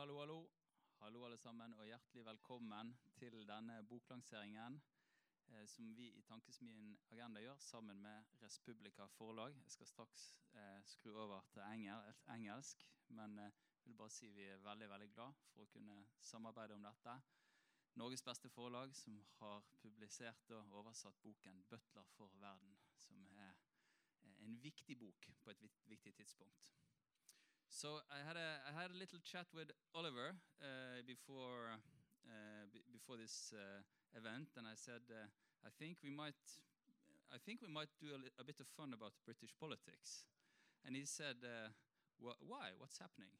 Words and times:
hallo, 0.00 0.18
hallo. 0.18 0.50
Hallo, 0.98 1.24
alle 1.26 1.36
sammen, 1.36 1.74
og 1.76 1.84
hjertelig 1.84 2.22
velkommen 2.24 2.94
til 3.18 3.34
denne 3.44 3.74
boklanseringen 3.84 4.78
eh, 5.52 5.66
som 5.68 5.90
vi 5.98 6.06
i 6.16 6.22
Tankesmien 6.24 6.94
Agenda 7.12 7.42
gjør 7.44 7.60
sammen 7.60 8.00
med 8.00 8.30
Respublika 8.40 9.04
Forlag. 9.18 9.58
Jeg 9.60 9.74
skal 9.74 9.90
straks 9.90 10.24
eh, 10.54 10.80
skru 10.88 11.10
over 11.26 11.44
til 11.52 11.60
engel, 11.66 12.08
engelsk, 12.32 12.86
men 13.08 13.36
eh, 13.44 13.60
vil 13.84 13.98
bare 14.00 14.16
si 14.16 14.30
vi 14.32 14.48
er 14.48 14.64
veldig 14.64 14.88
veldig 14.88 15.12
glad 15.12 15.44
for 15.52 15.66
å 15.66 15.72
kunne 15.74 16.00
samarbeide 16.30 16.80
om 16.80 16.88
dette. 16.88 17.18
Norges 18.00 18.24
beste 18.24 18.48
forlag 18.56 18.96
som 18.96 19.20
har 19.42 19.68
publisert 19.84 20.56
og 20.56 20.78
oversatt 20.80 21.20
boken 21.20 21.60
'Butler 21.68 22.08
for 22.16 22.40
verden', 22.40 22.80
som 23.04 23.28
er 23.36 23.52
eh, 24.24 24.44
en 24.48 24.62
viktig 24.64 24.96
bok 25.04 25.28
på 25.44 25.50
et 25.50 25.68
viktig 25.92 26.14
tidspunkt. 26.22 26.72
So 27.70 28.02
I 28.10 28.18
had 28.26 28.34
a 28.34 28.58
I 28.66 28.74
had 28.82 28.90
a 28.90 28.98
little 28.98 29.22
chat 29.22 29.46
with 29.54 29.70
Oliver 29.94 30.34
uh, 30.58 31.06
before 31.06 31.78
uh, 32.26 32.66
before 32.90 33.16
this 33.16 33.54
uh, 33.54 33.86
event, 34.18 34.50
and 34.58 34.66
I 34.66 34.74
said 34.74 35.06
uh, 35.06 35.30
I 35.62 35.70
think 35.78 36.02
we 36.02 36.10
might 36.10 36.34
I 37.30 37.38
think 37.38 37.62
we 37.62 37.70
might 37.70 37.94
do 38.02 38.10
a, 38.10 38.42
a, 38.42 38.44
bit 38.44 38.58
of 38.58 38.66
fun 38.66 38.90
about 38.92 39.14
British 39.24 39.54
politics, 39.54 40.26
and 40.84 40.96
he 40.98 41.06
said, 41.06 41.46
uh, 41.46 41.70
"Why? 42.18 42.74
What's 42.76 42.98
happening?" 42.98 43.38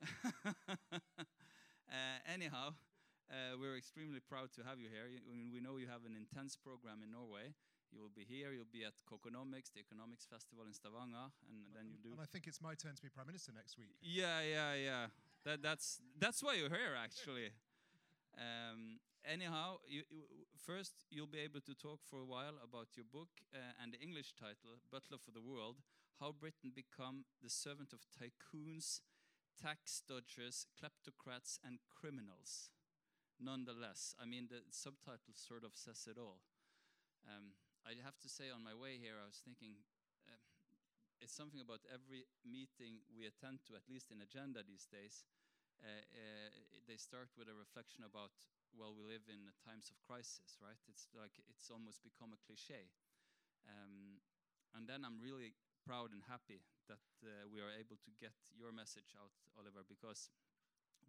Uh, 1.92 2.24
anyhow. 2.24 2.72
we're 3.60 3.76
extremely 3.76 4.18
proud 4.18 4.48
to 4.56 4.64
have 4.64 4.80
you 4.80 4.88
here. 4.88 5.12
We 5.52 5.60
know 5.60 5.76
you 5.76 5.92
have 5.92 6.08
an 6.08 6.16
intense 6.16 6.56
program 6.56 7.04
in 7.04 7.12
Norway, 7.12 7.52
you 7.92 8.00
will 8.00 8.12
be 8.16 8.24
here, 8.24 8.52
you'll 8.52 8.72
be 8.72 8.84
at 8.84 8.96
Coconomics, 9.04 9.70
the 9.70 9.80
economics 9.80 10.24
festival 10.24 10.64
in 10.64 10.72
Stavanger, 10.72 11.28
and 11.48 11.68
then 11.76 11.92
you'll 11.92 12.00
do. 12.00 12.10
And 12.16 12.20
I 12.20 12.26
think 12.26 12.48
it's 12.48 12.60
my 12.60 12.74
turn 12.74 12.96
to 12.96 13.02
be 13.02 13.12
prime 13.12 13.28
minister 13.28 13.52
next 13.52 13.76
week. 13.76 13.92
Yeah, 14.00 14.40
yeah, 14.40 14.74
yeah. 14.74 15.04
That, 15.44 15.62
that's 15.62 16.00
that's 16.18 16.42
why 16.42 16.54
you're 16.54 16.72
here, 16.72 16.96
actually. 16.96 17.52
Um, 18.38 18.98
anyhow, 19.28 19.84
you, 19.84 20.02
you, 20.08 20.24
first 20.56 21.04
you'll 21.10 21.28
be 21.28 21.44
able 21.44 21.60
to 21.60 21.74
talk 21.74 22.00
for 22.08 22.20
a 22.20 22.24
while 22.24 22.56
about 22.64 22.96
your 22.96 23.04
book 23.04 23.28
uh, 23.52 23.76
and 23.82 23.92
the 23.92 24.00
English 24.00 24.32
title, 24.40 24.80
Butler 24.90 25.18
for 25.20 25.30
the 25.30 25.44
World: 25.44 25.84
How 26.20 26.32
Britain 26.32 26.72
Become 26.74 27.28
the 27.42 27.50
Servant 27.50 27.92
of 27.92 28.08
Tycoons, 28.08 29.04
Tax 29.60 30.02
Dodgers, 30.08 30.66
Kleptocrats, 30.72 31.58
and 31.60 31.78
Criminals. 31.92 32.70
Nonetheless, 33.38 34.14
I 34.22 34.24
mean 34.24 34.48
the 34.48 34.62
subtitle 34.70 35.34
sort 35.34 35.64
of 35.64 35.72
says 35.74 36.08
it 36.08 36.16
all. 36.16 36.40
Um, 37.26 37.52
I 37.82 37.98
have 38.06 38.18
to 38.22 38.30
say, 38.30 38.46
on 38.54 38.62
my 38.62 38.74
way 38.78 38.98
here, 38.98 39.18
I 39.18 39.26
was 39.26 39.42
thinking 39.42 39.74
uh, 40.30 40.38
it's 41.18 41.34
something 41.34 41.58
about 41.58 41.82
every 41.90 42.26
meeting 42.46 43.02
we 43.10 43.26
attend 43.26 43.66
to, 43.66 43.74
at 43.74 43.90
least 43.90 44.14
in 44.14 44.22
agenda 44.22 44.62
these 44.62 44.86
days. 44.86 45.26
Uh, 45.82 45.90
uh, 45.90 46.50
they 46.86 46.94
start 46.94 47.34
with 47.34 47.50
a 47.50 47.58
reflection 47.58 48.06
about, 48.06 48.30
well, 48.70 48.94
we 48.94 49.02
live 49.02 49.26
in 49.26 49.50
times 49.66 49.90
of 49.90 49.98
crisis, 50.06 50.62
right? 50.62 50.78
It's 50.86 51.10
like 51.10 51.34
it's 51.50 51.74
almost 51.74 52.06
become 52.06 52.30
a 52.30 52.42
cliche. 52.46 52.86
Um, 53.66 54.22
and 54.78 54.86
then 54.86 55.02
I'm 55.02 55.18
really 55.18 55.58
proud 55.82 56.14
and 56.14 56.22
happy 56.30 56.62
that 56.86 57.02
uh, 57.26 57.50
we 57.50 57.58
are 57.58 57.74
able 57.74 57.98
to 57.98 58.10
get 58.22 58.34
your 58.54 58.70
message 58.70 59.18
out, 59.18 59.34
Oliver, 59.58 59.82
because 59.82 60.30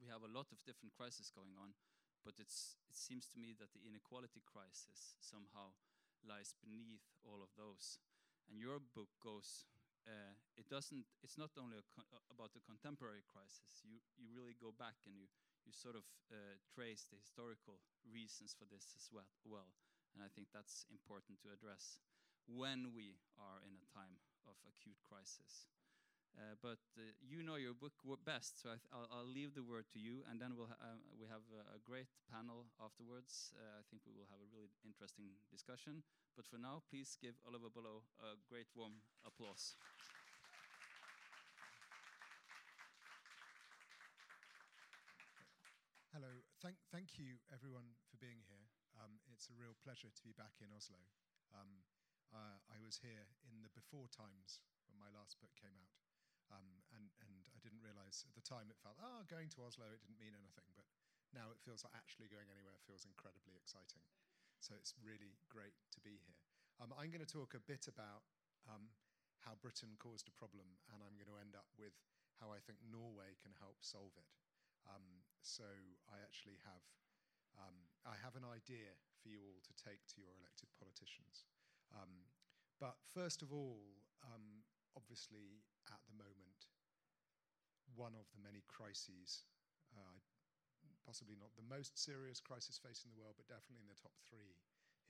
we 0.02 0.10
have 0.10 0.26
a 0.26 0.34
lot 0.34 0.50
of 0.50 0.66
different 0.66 0.98
crises 0.98 1.30
going 1.30 1.54
on, 1.54 1.78
but 2.26 2.42
it's, 2.42 2.82
it 2.90 2.98
seems 2.98 3.30
to 3.30 3.38
me 3.38 3.54
that 3.62 3.70
the 3.78 3.86
inequality 3.86 4.42
crisis 4.42 5.14
somehow 5.22 5.78
lies 6.24 6.56
beneath 6.60 7.06
all 7.24 7.44
of 7.44 7.52
those. 7.56 8.00
And 8.50 8.60
your 8.60 8.80
book 8.80 9.12
goes, 9.24 9.68
uh, 10.04 10.36
it 10.60 10.68
doesn't, 10.68 11.08
it's 11.24 11.40
not 11.40 11.56
only 11.56 11.80
about 12.28 12.52
the 12.52 12.64
contemporary 12.64 13.24
crisis, 13.24 13.84
you, 13.88 14.04
you 14.20 14.28
really 14.36 14.56
go 14.60 14.76
back 14.76 15.00
and 15.08 15.16
you, 15.16 15.32
you 15.64 15.72
sort 15.72 15.96
of 15.96 16.04
uh, 16.28 16.60
trace 16.68 17.08
the 17.08 17.20
historical 17.20 17.80
reasons 18.04 18.52
for 18.52 18.68
this 18.68 18.92
as 19.00 19.08
well, 19.12 19.32
well. 19.48 19.72
And 20.12 20.20
I 20.20 20.30
think 20.30 20.52
that's 20.52 20.84
important 20.92 21.40
to 21.42 21.56
address 21.56 22.04
when 22.46 22.92
we 22.92 23.24
are 23.40 23.64
in 23.64 23.80
a 23.80 23.88
time 23.96 24.20
of 24.44 24.60
acute 24.68 25.00
crisis. 25.08 25.72
Uh, 26.34 26.58
but 26.66 26.82
uh, 26.98 27.06
you 27.22 27.46
know 27.46 27.62
your 27.62 27.78
book 27.78 27.94
best, 28.26 28.62
so 28.62 28.74
I 28.90 29.22
will 29.22 29.30
leave 29.30 29.54
the 29.54 29.62
word 29.62 29.86
to 29.94 30.00
you, 30.02 30.26
and 30.26 30.42
then 30.42 30.58
we'll 30.58 30.72
ha 30.72 30.78
uh, 30.82 30.98
we 31.14 31.30
have 31.30 31.46
a, 31.54 31.78
a, 31.78 31.80
great 31.86 32.10
panel 32.26 32.66
afterwards. 32.82 33.54
Uh, 33.54 33.78
I 33.78 33.84
think 33.86 34.02
we 34.02 34.18
will 34.18 34.26
have 34.34 34.42
a 34.42 34.50
really 34.50 34.74
interesting 34.82 35.38
discussion. 35.54 36.02
But 36.34 36.50
for 36.50 36.58
now, 36.58 36.82
please 36.90 37.14
give 37.22 37.38
Oliver 37.46 37.70
Bullough 37.70 38.02
a 38.18 38.34
great 38.50 38.66
warm 38.74 39.06
applause. 39.22 39.78
Hello, 46.14 46.30
thank, 46.62 46.78
thank 46.94 47.18
you 47.18 47.42
everyone 47.50 47.94
for 48.10 48.18
being 48.22 48.42
here. 48.46 48.70
Um, 49.02 49.18
it's 49.34 49.50
a 49.50 49.58
real 49.58 49.74
pleasure 49.82 50.14
to 50.14 50.24
be 50.26 50.34
back 50.34 50.54
in 50.62 50.70
Oslo. 50.70 51.02
Um, 51.54 51.82
uh, 52.30 52.58
I 52.70 52.78
was 52.86 53.02
here 53.02 53.26
in 53.50 53.66
the 53.66 53.74
before 53.74 54.10
times 54.14 54.62
when 54.86 54.98
my 55.02 55.10
last 55.10 55.42
book 55.42 55.54
came 55.58 55.74
out. 55.74 56.13
Um, 56.52 56.84
and, 56.92 57.08
and 57.24 57.36
I 57.54 57.60
didn't 57.64 57.84
realize 57.84 58.28
at 58.28 58.36
the 58.36 58.44
time 58.44 58.68
it 58.68 58.80
felt, 58.82 59.00
oh, 59.00 59.24
going 59.30 59.48
to 59.56 59.64
Oslo, 59.64 59.88
it 59.92 60.04
didn't 60.04 60.20
mean 60.20 60.36
anything. 60.36 60.68
But 60.76 60.88
now 61.32 61.50
it 61.50 61.62
feels 61.64 61.82
like 61.86 61.96
actually 61.96 62.30
going 62.30 62.50
anywhere 62.52 62.78
feels 62.84 63.08
incredibly 63.08 63.56
exciting. 63.56 64.04
So 64.60 64.76
it's 64.76 64.96
really 65.00 65.36
great 65.52 65.76
to 65.96 66.00
be 66.00 66.20
here. 66.24 66.40
Um, 66.80 66.96
I'm 66.96 67.12
going 67.12 67.24
to 67.24 67.30
talk 67.30 67.54
a 67.54 67.64
bit 67.64 67.88
about 67.90 68.24
um, 68.66 68.92
how 69.44 69.60
Britain 69.60 70.00
caused 70.00 70.32
a 70.32 70.36
problem, 70.36 70.80
and 70.94 71.04
I'm 71.04 71.16
going 71.20 71.30
to 71.30 71.40
end 71.42 71.54
up 71.54 71.68
with 71.76 71.94
how 72.40 72.52
I 72.52 72.64
think 72.64 72.80
Norway 72.88 73.36
can 73.44 73.52
help 73.60 73.84
solve 73.84 74.16
it. 74.16 74.32
Um, 74.88 75.24
so 75.44 75.68
I 76.08 76.20
actually 76.24 76.60
have 76.64 76.84
um, 77.60 77.78
I 78.02 78.18
have 78.18 78.34
an 78.34 78.48
idea 78.48 78.98
for 79.22 79.30
you 79.30 79.38
all 79.46 79.62
to 79.62 79.74
take 79.78 80.02
to 80.12 80.18
your 80.18 80.34
elected 80.42 80.74
politicians. 80.74 81.46
Um, 81.94 82.26
but 82.82 82.98
first 83.14 83.46
of 83.46 83.54
all, 83.54 83.78
obviously, 85.04 85.60
at 85.92 86.00
the 86.08 86.16
moment, 86.16 86.72
one 88.00 88.16
of 88.16 88.24
the 88.32 88.40
many 88.40 88.64
crises, 88.72 89.44
uh, 89.92 90.16
possibly 91.04 91.36
not 91.36 91.52
the 91.60 91.68
most 91.68 92.00
serious 92.00 92.40
crisis 92.40 92.80
facing 92.80 93.12
the 93.12 93.20
world, 93.20 93.36
but 93.36 93.52
definitely 93.52 93.84
in 93.84 93.92
the 93.92 94.00
top 94.00 94.16
three, 94.24 94.56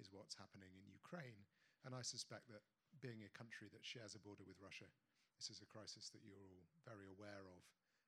is 0.01 0.09
what's 0.09 0.33
happening 0.33 0.73
in 0.73 0.89
Ukraine. 0.89 1.45
And 1.85 1.93
I 1.93 2.01
suspect 2.01 2.49
that 2.49 2.65
being 3.05 3.21
a 3.21 3.37
country 3.37 3.69
that 3.69 3.85
shares 3.85 4.17
a 4.17 4.25
border 4.25 4.41
with 4.41 4.57
Russia, 4.57 4.89
this 5.37 5.53
is 5.53 5.61
a 5.61 5.69
crisis 5.69 6.09
that 6.09 6.25
you're 6.25 6.41
all 6.41 6.65
very 6.81 7.05
aware 7.05 7.45
of, 7.45 7.61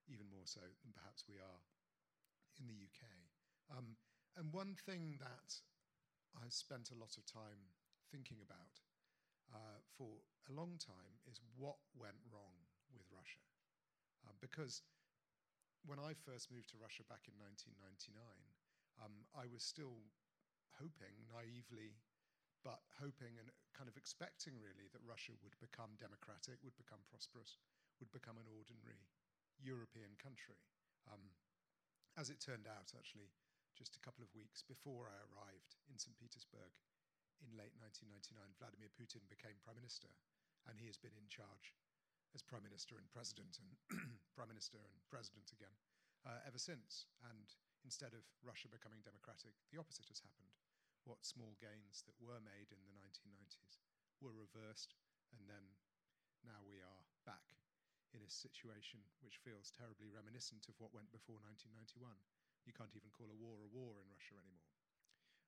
even 0.10 0.26
more 0.34 0.50
so 0.50 0.66
than 0.66 0.98
perhaps 0.98 1.30
we 1.30 1.38
are 1.38 1.62
in 2.58 2.66
the 2.66 2.82
UK. 2.82 3.06
Um, 3.70 3.94
and 4.34 4.50
one 4.50 4.74
thing 4.74 5.22
that 5.22 5.62
I've 6.34 6.58
spent 6.58 6.90
a 6.90 6.98
lot 6.98 7.22
of 7.22 7.30
time 7.30 7.70
thinking 8.10 8.42
about 8.42 8.82
uh, 9.54 9.80
for 9.98 10.22
a 10.50 10.54
long 10.54 10.78
time 10.78 11.22
is 11.30 11.42
what 11.58 11.78
went 11.98 12.20
wrong 12.30 12.56
with 12.94 13.06
Russia. 13.10 13.44
Uh, 14.26 14.34
because 14.42 14.82
when 15.86 16.02
I 16.02 16.18
first 16.18 16.50
moved 16.50 16.70
to 16.74 16.82
Russia 16.82 17.06
back 17.06 17.30
in 17.30 17.38
1999, 17.38 18.16
um, 19.02 19.28
I 19.38 19.46
was 19.46 19.62
still 19.62 20.02
hoping 20.82 21.14
naively, 21.30 22.00
but 22.66 22.82
hoping 22.98 23.38
and 23.38 23.54
kind 23.78 23.86
of 23.86 24.00
expecting 24.00 24.58
really 24.58 24.90
that 24.96 25.04
Russia 25.06 25.38
would 25.46 25.54
become 25.62 26.00
democratic, 26.02 26.58
would 26.66 26.78
become 26.80 27.04
prosperous, 27.06 27.62
would 28.02 28.10
become 28.10 28.42
an 28.42 28.50
ordinary 28.50 29.06
European 29.62 30.18
country. 30.18 30.58
Um, 31.06 31.22
as 32.18 32.32
it 32.32 32.42
turned 32.42 32.66
out, 32.66 32.96
actually, 32.96 33.30
just 33.76 34.00
a 34.00 34.04
couple 34.04 34.24
of 34.24 34.32
weeks 34.32 34.64
before 34.64 35.12
I 35.12 35.20
arrived 35.28 35.76
in 35.92 36.00
St. 36.00 36.16
Petersburg, 36.16 36.72
in 37.44 37.52
late 37.58 37.76
1999, 37.82 38.60
Vladimir 38.60 38.92
Putin 38.96 39.24
became 39.28 39.60
prime 39.64 39.80
minister, 39.80 40.12
and 40.68 40.80
he 40.80 40.88
has 40.88 41.00
been 41.00 41.16
in 41.16 41.28
charge 41.28 41.76
as 42.36 42.44
prime 42.44 42.64
minister 42.68 43.00
and 43.00 43.08
president, 43.12 43.60
and 43.64 43.70
prime 44.36 44.52
minister 44.52 44.80
and 44.80 45.00
president 45.08 45.52
again 45.56 45.76
uh, 46.28 46.44
ever 46.44 46.60
since. 46.60 47.08
And 47.24 47.48
instead 47.88 48.12
of 48.12 48.28
Russia 48.44 48.68
becoming 48.68 49.00
democratic, 49.06 49.56
the 49.72 49.80
opposite 49.80 50.12
has 50.12 50.20
happened. 50.20 50.52
What 51.08 51.24
small 51.24 51.54
gains 51.62 52.04
that 52.10 52.18
were 52.18 52.42
made 52.42 52.74
in 52.74 52.82
the 52.84 52.98
1990s 52.98 53.80
were 54.20 54.34
reversed, 54.34 54.98
and 55.32 55.46
then 55.46 55.64
now 56.44 56.66
we 56.66 56.82
are 56.82 57.02
back 57.24 57.56
in 58.12 58.26
a 58.26 58.32
situation 58.32 59.04
which 59.22 59.44
feels 59.44 59.76
terribly 59.76 60.10
reminiscent 60.10 60.66
of 60.72 60.78
what 60.82 60.96
went 60.96 61.12
before 61.14 61.38
1991. 61.46 62.16
You 62.66 62.74
can't 62.74 62.96
even 62.98 63.14
call 63.14 63.30
a 63.30 63.38
war 63.38 63.62
a 63.62 63.70
war 63.70 64.02
in 64.02 64.10
Russia 64.10 64.40
anymore. 64.40 64.72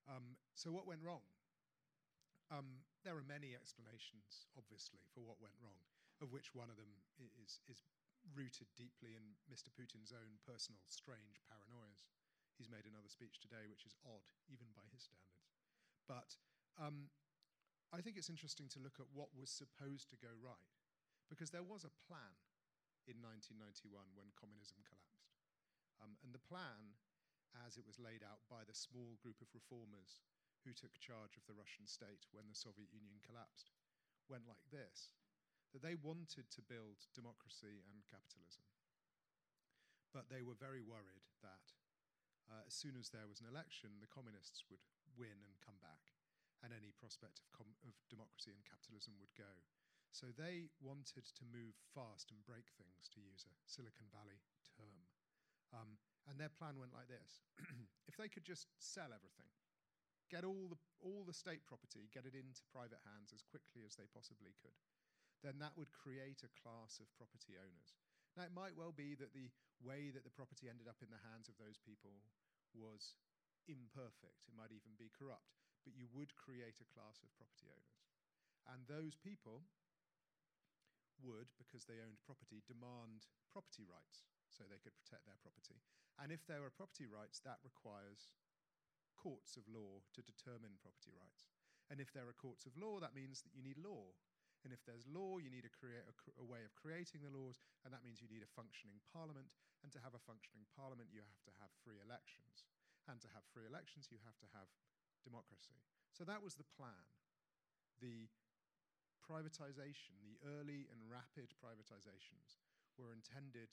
Um, 0.08 0.38
so, 0.54 0.70
what 0.70 0.86
went 0.86 1.02
wrong? 1.02 1.26
Um, 2.48 2.88
there 3.04 3.20
are 3.20 3.28
many 3.28 3.56
explanations, 3.56 4.48
obviously, 4.56 5.04
for 5.12 5.20
what 5.20 5.44
went 5.44 5.56
wrong, 5.60 5.80
of 6.24 6.32
which 6.32 6.56
one 6.56 6.72
of 6.72 6.80
them 6.80 6.92
is, 7.44 7.60
is 7.68 7.84
rooted 8.32 8.72
deeply 8.80 9.20
in 9.20 9.36
Mr. 9.52 9.68
Putin's 9.72 10.16
own 10.16 10.40
personal, 10.48 10.80
strange 10.88 11.44
paranoias. 11.48 12.08
He's 12.56 12.72
made 12.72 12.88
another 12.88 13.12
speech 13.12 13.44
today, 13.44 13.68
which 13.68 13.84
is 13.84 14.00
odd, 14.08 14.32
even 14.48 14.72
by 14.72 14.88
his 14.96 15.06
standards. 15.06 15.52
But 16.08 16.40
um, 16.80 17.12
I 17.92 18.00
think 18.00 18.16
it's 18.16 18.32
interesting 18.32 18.72
to 18.76 18.84
look 18.84 19.00
at 19.04 19.12
what 19.12 19.36
was 19.36 19.52
supposed 19.52 20.08
to 20.12 20.18
go 20.20 20.32
right, 20.40 20.72
because 21.28 21.52
there 21.52 21.68
was 21.68 21.84
a 21.84 21.98
plan 22.08 22.36
in 23.08 23.20
1991 23.24 23.92
when 24.16 24.36
communism 24.40 24.80
collapsed. 24.88 25.32
Um, 26.00 26.16
and 26.24 26.32
the 26.32 26.44
plan, 26.44 26.96
as 27.68 27.76
it 27.76 27.88
was 27.88 28.00
laid 28.00 28.24
out 28.24 28.44
by 28.48 28.64
the 28.64 28.76
small 28.76 29.20
group 29.20 29.44
of 29.44 29.52
reformers 29.52 30.24
who 30.68 30.76
took 30.76 31.00
charge 31.00 31.40
of 31.40 31.48
the 31.48 31.56
Russian 31.56 31.88
state 31.88 32.28
when 32.36 32.52
the 32.52 32.60
Soviet 32.60 32.92
Union 32.92 33.24
collapsed, 33.24 33.72
went 34.28 34.44
like 34.44 34.68
this 34.68 35.16
that 35.72 35.80
they 35.80 35.96
wanted 35.96 36.52
to 36.52 36.68
build 36.68 37.08
democracy 37.16 37.88
and 37.88 38.04
capitalism. 38.04 38.68
But 40.12 40.28
they 40.28 40.44
were 40.44 40.60
very 40.60 40.84
worried 40.84 41.28
that 41.40 41.72
uh, 42.52 42.64
as 42.68 42.76
soon 42.76 43.00
as 43.00 43.12
there 43.12 43.28
was 43.28 43.40
an 43.40 43.52
election, 43.52 44.00
the 44.00 44.12
communists 44.12 44.68
would 44.68 44.84
win 45.16 45.40
and 45.44 45.56
come 45.64 45.80
back, 45.80 46.16
and 46.64 46.72
any 46.72 46.96
prospect 46.96 47.40
of, 47.40 47.68
of 47.84 47.96
democracy 48.08 48.52
and 48.52 48.64
capitalism 48.64 49.16
would 49.20 49.32
go. 49.36 49.52
So 50.16 50.32
they 50.32 50.72
wanted 50.80 51.28
to 51.28 51.44
move 51.52 51.76
fast 51.92 52.32
and 52.32 52.40
break 52.48 52.72
things, 52.80 53.12
to 53.12 53.20
use 53.20 53.44
a 53.44 53.56
Silicon 53.68 54.08
Valley 54.16 54.40
term. 54.80 55.04
Um, 55.76 56.00
and 56.32 56.40
their 56.40 56.52
plan 56.52 56.80
went 56.80 56.96
like 56.96 57.12
this 57.12 57.44
if 58.10 58.16
they 58.16 58.32
could 58.32 58.48
just 58.48 58.72
sell 58.80 59.12
everything, 59.12 59.52
get 60.28 60.44
all 60.44 60.68
the, 60.72 60.80
all 61.00 61.24
the 61.24 61.36
state 61.36 61.64
property, 61.68 62.12
get 62.12 62.28
it 62.28 62.36
into 62.36 62.64
private 62.72 63.02
hands 63.08 63.32
as 63.32 63.44
quickly 63.44 63.84
as 63.88 63.96
they 63.96 64.08
possibly 64.12 64.56
could, 64.60 64.76
then 65.46 65.60
that 65.62 65.76
would 65.78 65.94
create 65.94 66.44
a 66.44 66.56
class 66.60 67.00
of 67.00 67.08
property 67.16 67.56
owners. 67.56 67.96
Now, 68.36 68.46
it 68.46 68.54
might 68.54 68.78
well 68.78 68.94
be 68.94 69.18
that 69.18 69.34
the 69.34 69.50
way 69.82 70.14
that 70.14 70.26
the 70.26 70.34
property 70.34 70.70
ended 70.70 70.86
up 70.86 71.02
in 71.02 71.10
the 71.10 71.26
hands 71.26 71.50
of 71.50 71.58
those 71.58 71.82
people 71.82 72.22
was 72.74 73.18
imperfect. 73.66 74.46
It 74.46 74.58
might 74.58 74.74
even 74.74 74.94
be 74.98 75.14
corrupt, 75.14 75.58
but 75.82 75.98
you 75.98 76.06
would 76.14 76.38
create 76.38 76.78
a 76.82 76.92
class 76.94 77.22
of 77.26 77.34
property 77.34 77.70
owners. 77.70 78.06
And 78.70 78.86
those 78.86 79.16
people 79.18 79.66
would, 81.24 81.50
because 81.58 81.86
they 81.90 81.98
owned 82.04 82.22
property, 82.22 82.62
demand 82.68 83.26
property 83.50 83.88
rights 83.88 84.28
so 84.54 84.66
they 84.66 84.82
could 84.82 84.94
protect 85.02 85.26
their 85.26 85.40
property. 85.42 85.82
And 86.22 86.30
if 86.30 86.46
there 86.46 86.62
were 86.62 86.74
property 86.74 87.06
rights, 87.06 87.42
that 87.46 87.62
requires 87.66 88.34
courts 89.18 89.58
of 89.58 89.66
law 89.68 90.00
to 90.14 90.22
determine 90.22 90.78
property 90.80 91.12
rights. 91.12 91.50
And 91.90 91.98
if 92.00 92.14
there 92.14 92.30
are 92.30 92.38
courts 92.38 92.70
of 92.70 92.78
law, 92.78 93.02
that 93.02 93.18
means 93.18 93.42
that 93.42 93.56
you 93.58 93.66
need 93.66 93.82
law. 93.82 94.14
And 94.66 94.74
if 94.74 94.84
there's 94.84 95.08
law, 95.08 95.38
you 95.40 95.48
need 95.48 95.64
a, 95.64 95.72
a, 95.72 96.16
a, 96.42 96.46
way 96.46 96.66
of 96.66 96.76
creating 96.76 97.24
the 97.24 97.32
laws, 97.32 97.62
and 97.86 97.94
that 97.94 98.04
means 98.04 98.20
you 98.20 98.28
need 98.28 98.44
a 98.44 98.58
functioning 98.58 99.00
parliament. 99.14 99.48
And 99.86 99.94
to 99.94 100.02
have 100.02 100.18
a 100.18 100.28
functioning 100.28 100.66
parliament, 100.74 101.14
you 101.14 101.24
have 101.24 101.44
to 101.48 101.54
have 101.62 101.72
free 101.86 102.02
elections. 102.02 102.68
And 103.08 103.22
to 103.24 103.30
have 103.32 103.48
free 103.54 103.70
elections, 103.70 104.12
you 104.12 104.20
have 104.28 104.36
to 104.44 104.50
have 104.52 104.68
democracy. 105.24 105.78
So 106.12 106.28
that 106.28 106.42
was 106.44 106.58
the 106.58 106.68
plan. 106.68 107.06
The 108.04 108.28
privatization, 109.24 110.20
the 110.26 110.42
early 110.60 110.90
and 110.92 111.00
rapid 111.08 111.54
privatizations, 111.56 112.60
were 113.00 113.14
intended 113.14 113.72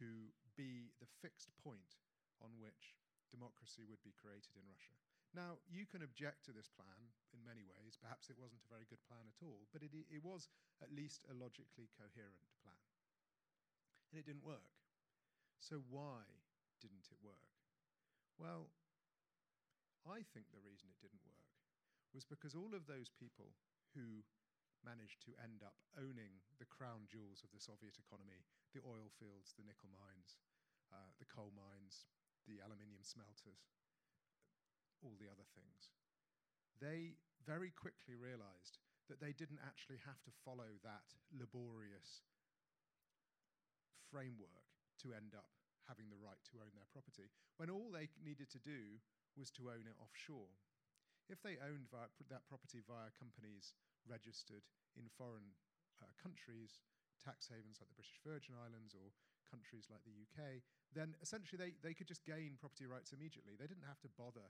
to 0.00 0.32
be 0.56 0.90
the 0.98 1.10
fixed 1.20 1.52
point 1.60 2.00
on 2.40 2.56
which 2.58 2.98
democracy 3.32 3.88
would 3.88 4.04
be 4.04 4.14
created 4.14 4.52
in 4.54 4.68
Russia. 4.68 4.94
Now, 5.32 5.64
you 5.64 5.88
can 5.88 6.04
object 6.04 6.44
to 6.44 6.52
this 6.52 6.68
plan 6.68 7.08
in 7.32 7.40
many 7.40 7.64
ways. 7.64 7.96
Perhaps 7.96 8.28
it 8.28 8.36
wasn't 8.36 8.60
a 8.68 8.72
very 8.72 8.84
good 8.84 9.00
plan 9.08 9.24
at 9.24 9.40
all, 9.40 9.64
but 9.72 9.80
it, 9.80 9.90
it 10.12 10.20
was 10.20 10.52
at 10.84 10.92
least 10.92 11.24
a 11.32 11.34
logically 11.34 11.88
coherent 11.96 12.52
plan. 12.60 12.84
And 14.12 14.20
it 14.20 14.28
didn't 14.28 14.44
work. 14.44 14.76
So, 15.56 15.80
why 15.88 16.28
didn't 16.84 17.08
it 17.08 17.20
work? 17.24 17.48
Well, 18.36 18.68
I 20.04 20.20
think 20.36 20.52
the 20.52 20.60
reason 20.60 20.92
it 20.92 21.00
didn't 21.00 21.24
work 21.24 21.48
was 22.12 22.28
because 22.28 22.52
all 22.52 22.76
of 22.76 22.84
those 22.84 23.08
people 23.08 23.56
who 23.96 24.20
managed 24.84 25.22
to 25.24 25.32
end 25.40 25.62
up 25.64 25.78
owning 25.96 26.42
the 26.58 26.68
crown 26.68 27.06
jewels 27.08 27.40
of 27.40 27.54
the 27.54 27.62
Soviet 27.62 27.96
economy 27.96 28.44
the 28.74 28.82
oil 28.88 29.12
fields, 29.20 29.52
the 29.52 29.64
nickel 29.68 29.92
mines, 29.92 30.40
uh, 30.88 31.12
the 31.20 31.28
coal 31.28 31.52
mines, 31.52 32.08
the 32.46 32.62
aluminium 32.62 33.02
smelters, 33.02 33.70
all 35.02 35.14
the 35.18 35.30
other 35.30 35.46
things. 35.54 35.90
They 36.78 37.18
very 37.42 37.70
quickly 37.74 38.14
realized 38.14 38.78
that 39.10 39.18
they 39.18 39.34
didn't 39.34 39.62
actually 39.62 39.98
have 40.06 40.18
to 40.26 40.38
follow 40.46 40.78
that 40.82 41.06
laborious 41.34 42.22
framework 44.10 44.68
to 45.02 45.16
end 45.16 45.34
up 45.34 45.50
having 45.88 46.06
the 46.10 46.20
right 46.22 46.38
to 46.46 46.62
own 46.62 46.70
their 46.78 46.88
property, 46.94 47.26
when 47.58 47.70
all 47.70 47.90
they 47.90 48.06
needed 48.22 48.46
to 48.54 48.62
do 48.62 49.02
was 49.34 49.50
to 49.50 49.72
own 49.72 49.88
it 49.88 49.98
offshore. 49.98 50.54
If 51.26 51.42
they 51.42 51.58
owned 51.58 51.90
that 51.90 52.46
property 52.46 52.82
via 52.84 53.10
companies 53.18 53.74
registered 54.06 54.66
in 54.94 55.10
foreign 55.18 55.54
uh, 56.02 56.10
countries, 56.18 56.82
tax 57.22 57.50
havens 57.50 57.78
like 57.78 57.90
the 57.90 57.98
British 57.98 58.20
Virgin 58.22 58.58
Islands 58.58 58.94
or 58.94 59.14
countries 59.52 59.92
like 59.92 60.00
the 60.08 60.16
UK, 60.16 60.64
then 60.96 61.12
essentially 61.20 61.60
they, 61.60 61.72
they 61.84 61.92
could 61.92 62.08
just 62.08 62.24
gain 62.24 62.56
property 62.56 62.88
rights 62.88 63.12
immediately. 63.12 63.52
They 63.60 63.68
didn't 63.68 63.84
have 63.84 64.00
to 64.00 64.16
bother 64.16 64.48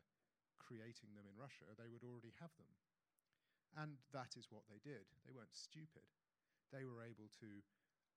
creating 0.62 1.10
them 1.18 1.26
in 1.26 1.34
Russia, 1.34 1.66
they 1.74 1.90
would 1.90 2.06
already 2.06 2.30
have 2.38 2.54
them. 2.54 2.70
And 3.74 3.98
that 4.14 4.38
is 4.38 4.46
what 4.52 4.62
they 4.70 4.78
did. 4.78 5.10
They 5.26 5.34
weren't 5.34 5.56
stupid. 5.56 6.06
They 6.70 6.86
were 6.86 7.02
able 7.02 7.26
to, 7.42 7.50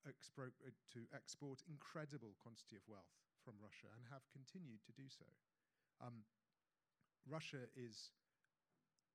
expro- 0.05 0.53
uh, 0.61 0.75
to 0.93 1.01
export 1.15 1.65
incredible 1.65 2.37
quantity 2.37 2.77
of 2.77 2.85
wealth 2.85 3.17
from 3.41 3.57
Russia 3.57 3.89
and 3.97 4.05
have 4.13 4.27
continued 4.29 4.85
to 4.85 4.93
do 4.93 5.09
so. 5.09 5.25
Um, 6.03 6.27
Russia 7.25 7.65
is 7.73 8.13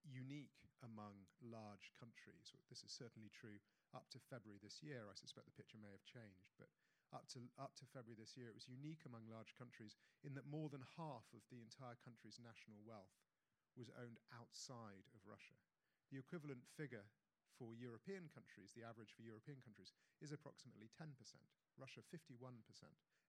unique 0.02 0.64
among 0.80 1.28
large 1.44 1.92
countries. 2.00 2.56
This 2.72 2.80
is 2.82 2.92
certainly 2.92 3.28
true 3.28 3.60
up 3.92 4.08
to 4.16 4.18
February 4.32 4.58
this 4.64 4.80
year. 4.80 5.04
I 5.06 5.14
suspect 5.14 5.44
the 5.44 5.56
picture 5.56 5.76
may 5.76 5.92
have 5.92 6.04
changed, 6.08 6.56
but 6.56 6.72
up 7.10 7.26
to, 7.34 7.42
up 7.58 7.74
to 7.78 7.90
February 7.90 8.18
this 8.18 8.38
year, 8.38 8.50
it 8.50 8.58
was 8.58 8.70
unique 8.70 9.02
among 9.06 9.26
large 9.26 9.54
countries 9.58 9.98
in 10.22 10.34
that 10.38 10.46
more 10.46 10.70
than 10.70 10.82
half 10.96 11.26
of 11.34 11.42
the 11.50 11.62
entire 11.62 11.98
country's 12.02 12.38
national 12.38 12.78
wealth 12.86 13.18
was 13.78 13.90
owned 13.98 14.18
outside 14.34 15.06
of 15.14 15.26
Russia. 15.26 15.58
The 16.10 16.18
equivalent 16.18 16.66
figure 16.74 17.06
for 17.54 17.76
European 17.76 18.26
countries, 18.32 18.72
the 18.72 18.86
average 18.86 19.12
for 19.14 19.22
European 19.22 19.60
countries, 19.60 19.92
is 20.24 20.32
approximately 20.32 20.88
10%. 20.96 21.12
Russia, 21.78 22.00
51%. 22.08 22.56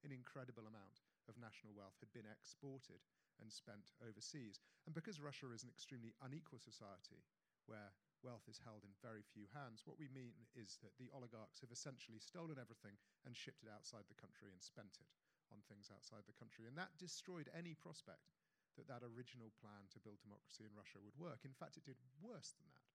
An 0.01 0.11
incredible 0.15 0.65
amount 0.65 1.03
of 1.29 1.37
national 1.37 1.77
wealth 1.77 1.99
had 2.01 2.09
been 2.15 2.25
exported 2.25 3.05
and 3.37 3.51
spent 3.51 3.93
overseas. 4.01 4.57
And 4.87 4.95
because 4.95 5.21
Russia 5.21 5.53
is 5.53 5.61
an 5.61 5.69
extremely 5.69 6.15
unequal 6.25 6.57
society, 6.57 7.21
where 7.69 7.93
wealth 8.21 8.45
is 8.49 8.61
held 8.61 8.85
in 8.85 8.93
very 9.01 9.25
few 9.25 9.49
hands. 9.51 9.85
What 9.85 9.99
we 9.99 10.09
mean 10.09 10.33
is 10.53 10.77
that 10.81 10.95
the 10.97 11.09
oligarchs 11.13 11.61
have 11.61 11.73
essentially 11.73 12.21
stolen 12.21 12.61
everything 12.61 12.97
and 13.25 13.33
shipped 13.33 13.65
it 13.65 13.73
outside 13.73 14.05
the 14.09 14.17
country 14.17 14.53
and 14.53 14.61
spent 14.61 14.97
it 15.01 15.09
on 15.51 15.59
things 15.67 15.91
outside 15.91 16.23
the 16.25 16.37
country. 16.37 16.65
And 16.65 16.77
that 16.79 16.95
destroyed 16.95 17.51
any 17.51 17.75
prospect 17.75 18.31
that 18.79 18.87
that 18.87 19.03
original 19.03 19.51
plan 19.59 19.91
to 19.91 19.99
build 19.99 20.23
democracy 20.23 20.63
in 20.63 20.71
Russia 20.77 21.03
would 21.03 21.17
work. 21.19 21.43
In 21.43 21.51
fact, 21.51 21.75
it 21.75 21.83
did 21.83 21.99
worse 22.23 22.55
than 22.55 22.71
that 22.71 22.87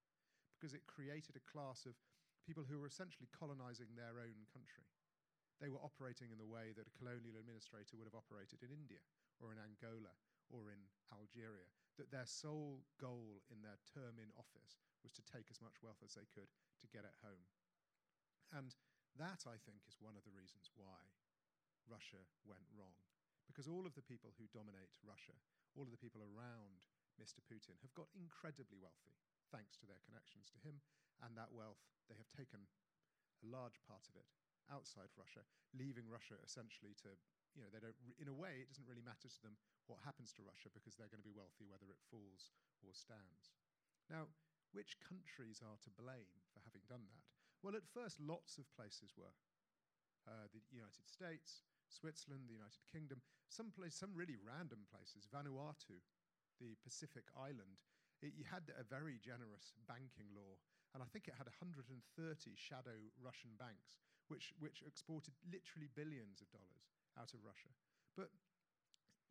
because 0.57 0.73
it 0.73 0.89
created 0.89 1.37
a 1.37 1.49
class 1.53 1.85
of 1.85 2.01
people 2.49 2.65
who 2.65 2.81
were 2.81 2.89
essentially 2.89 3.29
colonizing 3.29 3.93
their 3.93 4.17
own 4.17 4.49
country. 4.49 4.89
They 5.61 5.69
were 5.69 5.83
operating 5.85 6.33
in 6.33 6.41
the 6.41 6.49
way 6.49 6.73
that 6.73 6.89
a 6.89 6.97
colonial 6.97 7.37
administrator 7.37 7.97
would 7.97 8.09
have 8.09 8.17
operated 8.17 8.65
in 8.65 8.73
India 8.73 9.05
or 9.41 9.53
in 9.53 9.61
Angola 9.61 10.17
or 10.49 10.73
in 10.73 10.81
Algeria, 11.13 11.69
that 11.97 12.13
their 12.13 12.29
sole 12.29 12.85
goal 13.01 13.41
in 13.49 13.65
their 13.65 13.81
term 13.97 14.21
in 14.21 14.33
office 14.37 14.81
was 15.03 15.13
to 15.17 15.25
take 15.25 15.49
as 15.51 15.63
much 15.65 15.81
wealth 15.81 16.01
as 16.05 16.15
they 16.15 16.29
could 16.33 16.53
to 16.81 16.93
get 16.93 17.09
it 17.09 17.17
home. 17.25 17.47
And 18.53 18.77
that, 19.17 19.49
I 19.49 19.57
think, 19.65 19.83
is 19.89 19.99
one 19.99 20.15
of 20.15 20.25
the 20.29 20.37
reasons 20.37 20.69
why 20.77 21.01
Russia 21.89 22.21
went 22.45 22.67
wrong. 22.75 22.95
Because 23.47 23.71
all 23.71 23.87
of 23.87 23.95
the 23.95 24.05
people 24.05 24.35
who 24.37 24.51
dominate 24.51 24.99
Russia, 25.07 25.35
all 25.79 25.87
of 25.87 25.95
the 25.95 26.03
people 26.03 26.21
around 26.21 26.85
Mr. 27.17 27.41
Putin, 27.47 27.79
have 27.81 27.95
got 27.95 28.11
incredibly 28.13 28.77
wealthy 28.77 29.15
thanks 29.55 29.79
to 29.79 29.87
their 29.87 30.03
connections 30.05 30.51
to 30.53 30.61
him. 30.67 30.83
And 31.23 31.33
that 31.39 31.55
wealth, 31.55 31.81
they 32.11 32.19
have 32.19 32.29
taken 32.29 32.67
a 33.41 33.47
large 33.47 33.81
part 33.89 34.05
of 34.11 34.19
it 34.19 34.29
outside 34.69 35.15
Russia, 35.15 35.47
leaving 35.73 36.11
Russia 36.11 36.37
essentially 36.43 36.93
to, 37.07 37.15
you 37.57 37.65
know, 37.65 37.73
they 37.73 37.81
don't, 37.81 37.97
in 38.21 38.29
a 38.29 38.37
way, 38.37 38.61
it 38.61 38.69
doesn't 38.69 38.85
really 38.85 39.03
matter 39.03 39.33
to 39.33 39.41
them 39.41 39.57
what 39.89 40.05
happens 40.05 40.29
to 40.37 40.45
Russia 40.45 40.69
because 40.69 40.93
they're 40.95 41.09
going 41.09 41.25
to 41.25 41.27
be 41.27 41.33
wealthy 41.33 41.65
whether 41.65 41.89
it 41.89 42.05
falls 42.13 42.53
or 42.85 42.93
stands. 42.93 43.57
Now, 44.13 44.29
which 44.77 45.01
countries 45.01 45.65
are 45.65 45.81
to 45.81 45.97
blame 45.97 46.37
for 46.53 46.61
having 46.61 46.85
done 46.85 47.09
that? 47.09 47.25
Well, 47.65 47.73
at 47.73 47.89
first, 47.89 48.21
lots 48.21 48.61
of 48.61 48.69
places 48.77 49.17
were. 49.17 49.33
Uh, 50.29 50.53
the 50.53 50.61
United 50.69 51.09
States, 51.09 51.65
Switzerland, 51.89 52.45
the 52.45 52.61
United 52.61 52.85
Kingdom, 52.85 53.25
some 53.49 53.73
place, 53.73 53.97
some 53.97 54.13
really 54.13 54.37
random 54.37 54.85
places. 54.93 55.25
Vanuatu, 55.33 55.97
the 56.61 56.77
Pacific 56.85 57.25
island, 57.33 57.81
it 58.21 58.37
had 58.45 58.69
a 58.77 58.85
very 58.85 59.17
generous 59.23 59.73
banking 59.87 60.29
law, 60.35 60.59
and 60.93 61.01
I 61.01 61.09
think 61.09 61.29
it 61.31 61.39
had 61.39 61.47
130 61.47 61.95
shadow 62.57 62.97
Russian 63.21 63.55
banks, 63.61 64.03
which 64.27 64.57
which 64.59 64.83
exported 64.83 65.37
literally 65.47 65.93
billions 65.93 66.41
of 66.43 66.49
dollars 66.51 66.96
out 67.17 67.33
of 67.35 67.45
Russia. 67.45 67.73
But 68.15 68.33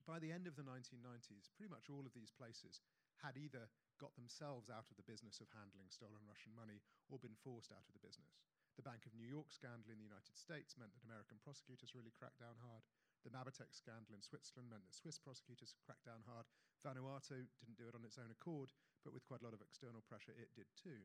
by 0.06 0.22
the 0.22 0.30
end 0.30 0.46
of 0.46 0.54
the 0.54 0.66
1990s, 0.66 1.50
pretty 1.58 1.74
much 1.74 1.90
all 1.90 2.06
of 2.06 2.14
these 2.14 2.30
places 2.30 2.82
had 3.24 3.40
either 3.40 3.66
got 3.98 4.14
themselves 4.14 4.68
out 4.70 4.92
of 4.92 4.98
the 5.00 5.08
business 5.08 5.40
of 5.40 5.50
handling 5.56 5.90
stolen 5.90 6.22
Russian 6.28 6.54
money 6.54 6.84
or 7.10 7.18
been 7.18 7.38
forced 7.42 7.72
out 7.72 7.88
of 7.88 7.96
the 7.96 8.04
business. 8.04 8.38
The 8.76 8.86
Bank 8.86 9.08
of 9.08 9.16
New 9.16 9.26
York 9.26 9.56
scandal 9.56 9.88
in 9.88 9.98
the 9.98 10.06
United 10.06 10.36
States 10.36 10.76
meant 10.76 10.92
that 10.94 11.08
American 11.08 11.40
prosecutors 11.40 11.96
really 11.96 12.12
cracked 12.12 12.44
down 12.44 12.60
hard. 12.60 12.84
The 13.24 13.32
Mabetex 13.32 13.74
scandal 13.80 14.14
in 14.14 14.22
Switzerland 14.22 14.68
meant 14.68 14.84
that 14.84 14.94
Swiss 14.94 15.16
prosecutors 15.16 15.74
cracked 15.82 16.06
down 16.06 16.28
hard. 16.28 16.46
Vanuatu 16.84 17.48
didn't 17.58 17.80
do 17.80 17.88
it 17.88 17.96
on 17.96 18.04
its 18.04 18.20
own 18.20 18.30
accord, 18.30 18.76
but 19.02 19.16
with 19.16 19.26
quite 19.26 19.42
a 19.42 19.48
lot 19.48 19.56
of 19.56 19.64
external 19.64 20.04
pressure, 20.06 20.36
it 20.36 20.52
did 20.54 20.68
too. 20.76 21.02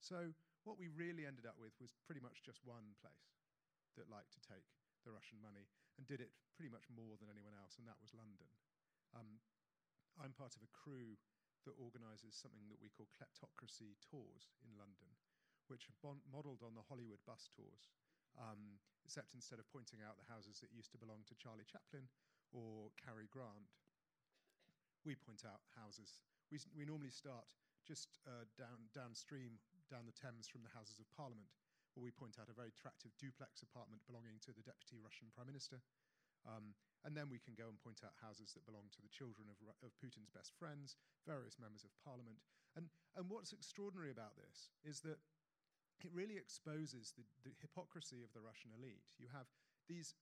So 0.00 0.32
what 0.64 0.80
we 0.80 0.88
really 0.88 1.28
ended 1.28 1.44
up 1.44 1.60
with 1.60 1.76
was 1.78 1.92
pretty 2.08 2.24
much 2.24 2.40
just 2.42 2.64
one 2.64 2.96
place 3.04 3.36
that 4.00 4.08
liked 4.08 4.32
to 4.34 4.42
take 4.42 4.64
the 5.04 5.14
Russian 5.14 5.40
money 5.40 5.68
and 5.96 6.04
did 6.06 6.20
it 6.20 6.32
pretty 6.56 6.72
much 6.72 6.88
more 6.92 7.16
than 7.16 7.32
anyone 7.32 7.56
else, 7.56 7.76
and 7.80 7.88
that 7.88 8.00
was 8.00 8.16
London. 8.16 8.48
Um, 9.16 9.40
I'm 10.20 10.36
part 10.36 10.56
of 10.56 10.62
a 10.62 10.70
crew 10.76 11.16
that 11.68 11.76
organises 11.76 12.36
something 12.36 12.68
that 12.72 12.80
we 12.80 12.92
call 12.92 13.08
kleptocracy 13.12 13.96
tours 14.00 14.52
in 14.64 14.72
London, 14.80 15.12
which 15.68 15.88
are 15.88 16.16
modelled 16.28 16.64
on 16.64 16.72
the 16.72 16.84
Hollywood 16.88 17.20
bus 17.28 17.52
tours, 17.52 17.92
um, 18.40 18.80
except 19.04 19.36
instead 19.36 19.60
of 19.60 19.68
pointing 19.68 20.00
out 20.00 20.16
the 20.16 20.28
houses 20.28 20.60
that 20.64 20.72
used 20.72 20.92
to 20.96 21.00
belong 21.00 21.24
to 21.28 21.36
Charlie 21.36 21.68
Chaplin 21.68 22.08
or 22.52 22.92
Cary 22.96 23.28
Grant, 23.28 23.76
we 25.04 25.16
point 25.16 25.44
out 25.44 25.64
houses. 25.76 26.20
We, 26.52 26.60
we 26.76 26.84
normally 26.84 27.12
start 27.12 27.52
just 27.84 28.20
uh, 28.28 28.44
down, 28.56 28.88
downstream, 28.92 29.60
down 29.88 30.04
the 30.04 30.16
Thames 30.16 30.48
from 30.48 30.60
the 30.62 30.72
Houses 30.72 31.00
of 31.00 31.08
Parliament, 31.12 31.48
where 31.94 32.06
we 32.06 32.14
point 32.14 32.38
out 32.38 32.50
a 32.50 32.56
very 32.56 32.70
attractive 32.70 33.14
duplex 33.18 33.62
apartment 33.62 34.06
belonging 34.06 34.38
to 34.46 34.52
the 34.54 34.64
Deputy 34.64 34.98
Russian 35.00 35.32
Prime 35.34 35.50
Minister. 35.50 35.82
Um, 36.46 36.72
and 37.04 37.16
then 37.16 37.28
we 37.28 37.40
can 37.40 37.56
go 37.56 37.68
and 37.68 37.80
point 37.80 38.00
out 38.04 38.16
houses 38.20 38.52
that 38.52 38.68
belong 38.68 38.88
to 38.92 39.00
the 39.00 39.12
children 39.12 39.48
of, 39.48 39.56
of 39.80 39.92
Putin's 40.00 40.32
best 40.32 40.52
friends, 40.56 40.96
various 41.24 41.56
members 41.56 41.84
of 41.84 41.92
parliament. 42.00 42.40
And, 42.76 42.92
and 43.16 43.28
what's 43.28 43.52
extraordinary 43.52 44.12
about 44.12 44.36
this 44.36 44.72
is 44.84 45.00
that 45.04 45.20
it 46.00 46.12
really 46.12 46.40
exposes 46.40 47.12
the, 47.16 47.24
the 47.44 47.52
hypocrisy 47.60 48.24
of 48.24 48.32
the 48.32 48.40
Russian 48.40 48.72
elite. 48.72 49.12
You 49.20 49.28
have 49.32 49.48
these 49.88 50.16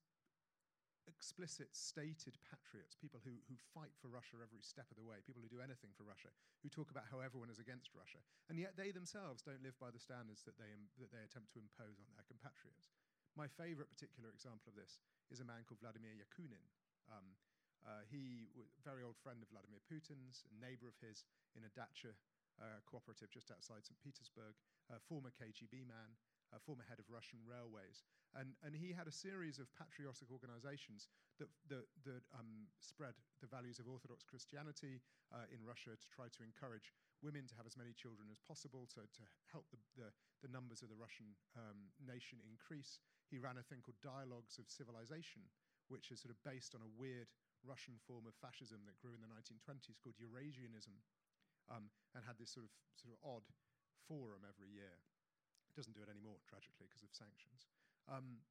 explicit, 1.08 1.72
stated 1.72 2.36
patriots, 2.46 2.94
people 2.94 3.18
who, 3.24 3.34
who 3.48 3.56
fight 3.72 3.90
for 3.98 4.12
Russia 4.12 4.38
every 4.38 4.60
step 4.60 4.86
of 4.92 5.00
the 5.00 5.08
way, 5.08 5.24
people 5.24 5.40
who 5.40 5.50
do 5.50 5.64
anything 5.64 5.90
for 5.96 6.04
Russia, 6.04 6.30
who 6.62 6.68
talk 6.68 6.92
about 6.92 7.08
how 7.08 7.24
everyone 7.24 7.48
is 7.48 7.58
against 7.58 7.96
Russia, 7.96 8.20
and 8.52 8.60
yet 8.60 8.76
they 8.76 8.92
themselves 8.92 9.40
don't 9.40 9.64
live 9.64 9.74
by 9.80 9.88
the 9.88 9.98
standards 9.98 10.44
that 10.44 10.60
they, 10.60 10.70
that 11.00 11.10
they 11.10 11.24
attempt 11.24 11.50
to 11.56 11.62
impose 11.64 11.98
on 11.98 12.12
their 12.12 12.28
compatriots. 12.28 12.92
My 13.34 13.48
favorite 13.48 13.90
particular 13.90 14.28
example 14.30 14.70
of 14.70 14.78
this 14.78 15.00
is 15.32 15.40
a 15.40 15.48
man 15.48 15.64
called 15.64 15.80
Vladimir 15.80 16.12
Yakunin. 16.14 16.64
Um, 17.08 17.38
uh, 17.86 18.02
he 18.10 18.50
was 18.58 18.74
a 18.74 18.82
very 18.84 19.06
old 19.06 19.16
friend 19.16 19.40
of 19.40 19.48
Vladimir 19.48 19.80
Putin's, 19.86 20.44
a 20.50 20.56
neighbor 20.58 20.90
of 20.90 20.98
his 20.98 21.24
in 21.54 21.62
a 21.62 21.72
dacha 21.72 22.12
uh, 22.58 22.82
cooperative 22.84 23.30
just 23.30 23.54
outside 23.54 23.86
St. 23.86 23.98
Petersburg, 24.02 24.58
a 24.90 24.98
former 25.06 25.30
KGB 25.30 25.86
man, 25.86 26.18
former 26.56 26.88
head 26.88 26.96
of 26.96 27.04
Russian 27.12 27.44
railways. 27.44 28.08
And, 28.32 28.56
and 28.64 28.72
he 28.72 28.96
had 28.96 29.04
a 29.04 29.12
series 29.12 29.60
of 29.60 29.68
patriotic 29.76 30.32
organizations 30.32 31.12
that, 31.36 31.52
that, 31.68 31.84
that 32.08 32.24
um, 32.32 32.72
spread 32.80 33.12
the 33.44 33.50
values 33.50 33.76
of 33.76 33.84
Orthodox 33.84 34.24
Christianity 34.24 35.04
uh, 35.28 35.44
in 35.52 35.60
Russia 35.60 35.92
to 35.92 36.08
try 36.08 36.32
to 36.32 36.40
encourage 36.40 36.92
women 37.20 37.44
to 37.50 37.56
have 37.60 37.68
as 37.68 37.76
many 37.76 37.92
children 37.92 38.32
as 38.32 38.40
possible, 38.40 38.88
to, 38.96 39.04
to 39.04 39.22
help 39.52 39.68
the, 39.68 39.80
the, 39.98 40.08
the 40.40 40.48
numbers 40.48 40.80
of 40.80 40.88
the 40.88 40.96
Russian 40.96 41.36
um, 41.58 41.92
nation 42.00 42.40
increase. 42.48 43.02
He 43.28 43.36
ran 43.36 43.60
a 43.60 43.66
thing 43.66 43.84
called 43.84 44.00
Dialogues 44.00 44.56
of 44.56 44.72
Civilization, 44.72 45.44
which 45.92 46.08
is 46.08 46.22
sort 46.22 46.32
of 46.32 46.40
based 46.46 46.72
on 46.72 46.80
a 46.80 46.94
weird 46.96 47.28
Russian 47.66 47.98
form 48.06 48.24
of 48.24 48.38
fascism 48.38 48.86
that 48.86 49.00
grew 49.02 49.18
in 49.18 49.24
the 49.24 49.28
1920s 49.28 49.98
called 49.98 50.16
Eurasianism, 50.16 50.94
um, 51.68 51.90
and 52.14 52.22
had 52.24 52.38
this 52.38 52.54
sort 52.54 52.64
of 52.64 52.72
sort 52.94 53.12
of 53.12 53.18
odd 53.20 53.44
forum 54.06 54.46
every 54.46 54.70
year. 54.70 54.94
Doesn't 55.78 55.94
do 55.94 56.02
it 56.02 56.10
anymore, 56.10 56.42
tragically, 56.50 56.90
because 56.90 57.06
of 57.06 57.14
sanctions. 57.14 57.70
Um, 58.10 58.42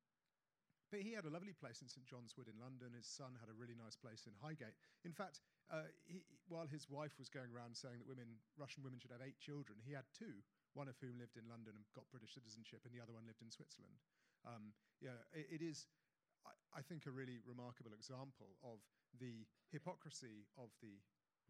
but 0.87 1.03
he 1.03 1.11
had 1.11 1.27
a 1.27 1.33
lovely 1.33 1.51
place 1.51 1.83
in 1.83 1.91
St 1.91 2.07
John's 2.07 2.31
Wood 2.39 2.47
in 2.47 2.55
London. 2.55 2.95
His 2.95 3.03
son 3.03 3.35
had 3.35 3.51
a 3.51 3.57
really 3.59 3.75
nice 3.75 3.99
place 3.99 4.23
in 4.23 4.31
Highgate. 4.39 4.79
In 5.03 5.11
fact, 5.11 5.43
uh, 5.67 5.91
he, 6.07 6.23
while 6.47 6.71
his 6.71 6.87
wife 6.87 7.19
was 7.19 7.27
going 7.27 7.51
around 7.51 7.75
saying 7.75 7.99
that 7.99 8.07
women, 8.07 8.39
Russian 8.55 8.87
women 8.87 8.95
should 9.03 9.11
have 9.11 9.19
eight 9.19 9.35
children, 9.43 9.75
he 9.83 9.91
had 9.91 10.07
two, 10.15 10.39
one 10.71 10.87
of 10.87 10.95
whom 11.03 11.19
lived 11.19 11.35
in 11.35 11.43
London 11.51 11.75
and 11.75 11.83
got 11.91 12.07
British 12.07 12.31
citizenship, 12.31 12.87
and 12.87 12.95
the 12.95 13.03
other 13.03 13.11
one 13.11 13.27
lived 13.27 13.43
in 13.43 13.51
Switzerland. 13.51 13.99
Um, 14.47 14.71
yeah, 15.03 15.19
it, 15.35 15.59
it 15.59 15.61
is, 15.61 15.91
I, 16.47 16.79
I 16.79 16.81
think, 16.87 17.03
a 17.03 17.11
really 17.11 17.43
remarkable 17.43 17.91
example 17.91 18.55
of 18.63 18.79
the 19.19 19.43
hypocrisy 19.67 20.47
of 20.55 20.71
the 20.79 20.95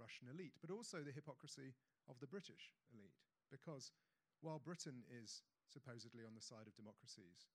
Russian 0.01 0.33
elite, 0.33 0.57
but 0.57 0.73
also 0.73 1.05
the 1.05 1.13
hypocrisy 1.13 1.77
of 2.09 2.17
the 2.17 2.25
British 2.25 2.73
elite. 2.89 3.21
Because 3.53 3.93
while 4.41 4.57
Britain 4.57 5.05
is 5.13 5.45
supposedly 5.67 6.23
on 6.23 6.35
the 6.35 6.43
side 6.43 6.65
of 6.65 6.75
democracies 6.79 7.47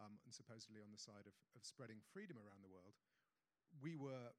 um, 0.00 0.18
and 0.24 0.32
supposedly 0.32 0.80
on 0.80 0.92
the 0.92 1.00
side 1.00 1.26
of, 1.28 1.36
of 1.54 1.62
spreading 1.66 2.00
freedom 2.12 2.38
around 2.40 2.64
the 2.64 2.72
world, 2.72 2.96
we 3.80 3.96
were 3.96 4.32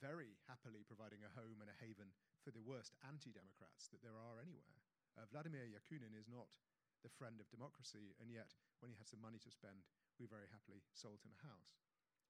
very 0.00 0.38
happily 0.48 0.82
providing 0.86 1.22
a 1.22 1.34
home 1.36 1.60
and 1.60 1.68
a 1.68 1.80
haven 1.82 2.10
for 2.40 2.50
the 2.50 2.62
worst 2.62 2.96
anti 3.06 3.30
democrats 3.30 3.86
that 3.92 4.02
there 4.02 4.16
are 4.18 4.40
anywhere. 4.42 4.80
Uh, 5.14 5.28
Vladimir 5.28 5.68
Yakunin 5.68 6.16
is 6.16 6.26
not 6.26 6.56
the 7.04 7.12
friend 7.12 7.42
of 7.42 7.50
democracy, 7.50 8.14
and 8.22 8.30
yet, 8.30 8.54
when 8.80 8.88
he 8.88 8.98
had 8.98 9.10
some 9.10 9.20
money 9.20 9.38
to 9.42 9.50
spend, 9.50 9.86
we 10.16 10.30
very 10.30 10.46
happily 10.48 10.80
sold 10.94 11.20
him 11.26 11.34
a 11.34 11.46
house. 11.46 11.82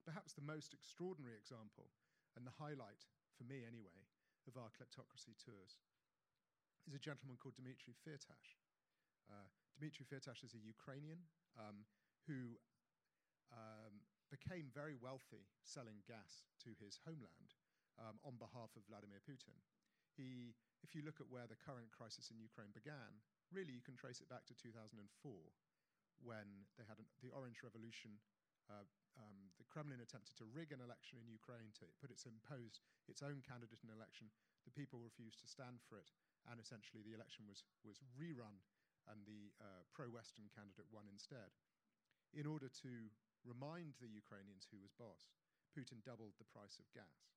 Perhaps 0.02 0.34
the 0.34 0.44
most 0.44 0.74
extraordinary 0.74 1.36
example, 1.36 1.92
and 2.34 2.42
the 2.42 2.58
highlight, 2.58 3.06
for 3.36 3.44
me 3.44 3.62
anyway, 3.62 4.08
of 4.48 4.58
our 4.58 4.72
kleptocracy 4.74 5.36
tours 5.38 5.78
is 6.88 6.96
a 6.96 7.04
gentleman 7.04 7.38
called 7.38 7.54
Dmitry 7.54 7.94
Firtash. 7.94 8.58
Uh, 9.30 9.46
Dmitry 9.76 10.06
Firtash 10.06 10.44
is 10.44 10.54
a 10.54 10.62
Ukrainian 10.62 11.18
um, 11.58 11.84
who 12.26 12.56
um, 13.52 14.04
became 14.32 14.72
very 14.72 14.96
wealthy 14.96 15.44
selling 15.60 16.00
gas 16.08 16.48
to 16.64 16.72
his 16.80 16.96
homeland 17.04 17.52
um, 18.00 18.16
on 18.24 18.40
behalf 18.40 18.72
of 18.78 18.88
Vladimir 18.88 19.20
Putin. 19.20 19.52
He, 20.16 20.56
if 20.80 20.96
you 20.96 21.04
look 21.04 21.20
at 21.20 21.28
where 21.28 21.48
the 21.48 21.60
current 21.60 21.92
crisis 21.92 22.32
in 22.32 22.40
Ukraine 22.40 22.72
began, 22.72 23.20
really 23.52 23.76
you 23.76 23.84
can 23.84 23.96
trace 23.96 24.24
it 24.24 24.32
back 24.32 24.48
to 24.48 24.56
2004 24.56 24.96
when 26.24 26.68
they 26.80 26.86
had 26.88 26.96
an, 26.96 27.08
the 27.20 27.32
Orange 27.36 27.60
Revolution. 27.60 28.16
Uh, 28.70 28.86
um, 29.20 29.52
the 29.60 29.68
Kremlin 29.68 30.00
attempted 30.00 30.38
to 30.40 30.48
rig 30.48 30.72
an 30.72 30.80
election 30.80 31.20
in 31.20 31.28
Ukraine 31.28 31.74
to 31.76 31.84
put 32.00 32.08
its 32.08 32.24
imposed 32.24 32.80
its 33.10 33.20
own 33.20 33.44
candidate 33.44 33.84
in 33.84 33.92
election. 33.92 34.32
The 34.64 34.72
people 34.72 35.02
refused 35.02 35.42
to 35.44 35.50
stand 35.50 35.82
for 35.84 35.98
it, 36.00 36.08
and 36.48 36.56
essentially 36.56 37.04
the 37.04 37.12
election 37.12 37.44
was 37.44 37.66
was 37.84 38.00
rerun, 38.16 38.62
and 39.10 39.24
the 39.26 39.50
uh, 39.58 39.82
pro-Western 39.90 40.46
candidate 40.52 40.90
won 40.90 41.08
instead. 41.10 41.54
In 42.32 42.46
order 42.46 42.70
to 42.82 42.92
remind 43.42 43.98
the 43.98 44.08
Ukrainians 44.08 44.68
who 44.70 44.80
was 44.80 44.94
boss, 44.94 45.34
Putin 45.72 46.04
doubled 46.04 46.36
the 46.38 46.52
price 46.52 46.78
of 46.78 46.86
gas. 46.92 47.32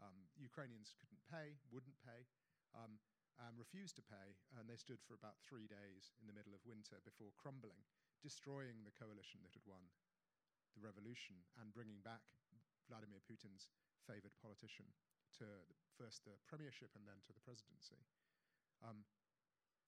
Um, 0.00 0.28
Ukrainians 0.36 0.96
couldn't 0.96 1.22
pay, 1.28 1.60
wouldn't 1.68 1.98
pay, 2.00 2.24
um, 2.74 2.98
and 3.40 3.56
refused 3.56 3.96
to 3.96 4.04
pay, 4.04 4.36
and 4.56 4.68
they 4.68 4.76
stood 4.76 5.00
for 5.00 5.16
about 5.16 5.40
three 5.40 5.64
days 5.64 6.12
in 6.20 6.28
the 6.28 6.36
middle 6.36 6.52
of 6.52 6.60
winter 6.68 7.00
before 7.04 7.32
crumbling, 7.40 7.80
destroying 8.20 8.84
the 8.84 8.96
coalition 8.96 9.40
that 9.44 9.56
had 9.56 9.64
won 9.64 9.80
the 10.76 10.84
revolution 10.84 11.34
and 11.58 11.74
bringing 11.74 11.98
back 12.04 12.22
Vladimir 12.86 13.18
Putin's 13.26 13.70
favored 14.06 14.34
politician 14.38 14.86
to 15.38 15.46
first 15.94 16.26
the 16.26 16.36
premiership 16.46 16.90
and 16.94 17.06
then 17.06 17.18
to 17.26 17.32
the 17.32 17.42
presidency. 17.42 17.98
Um, 18.82 19.06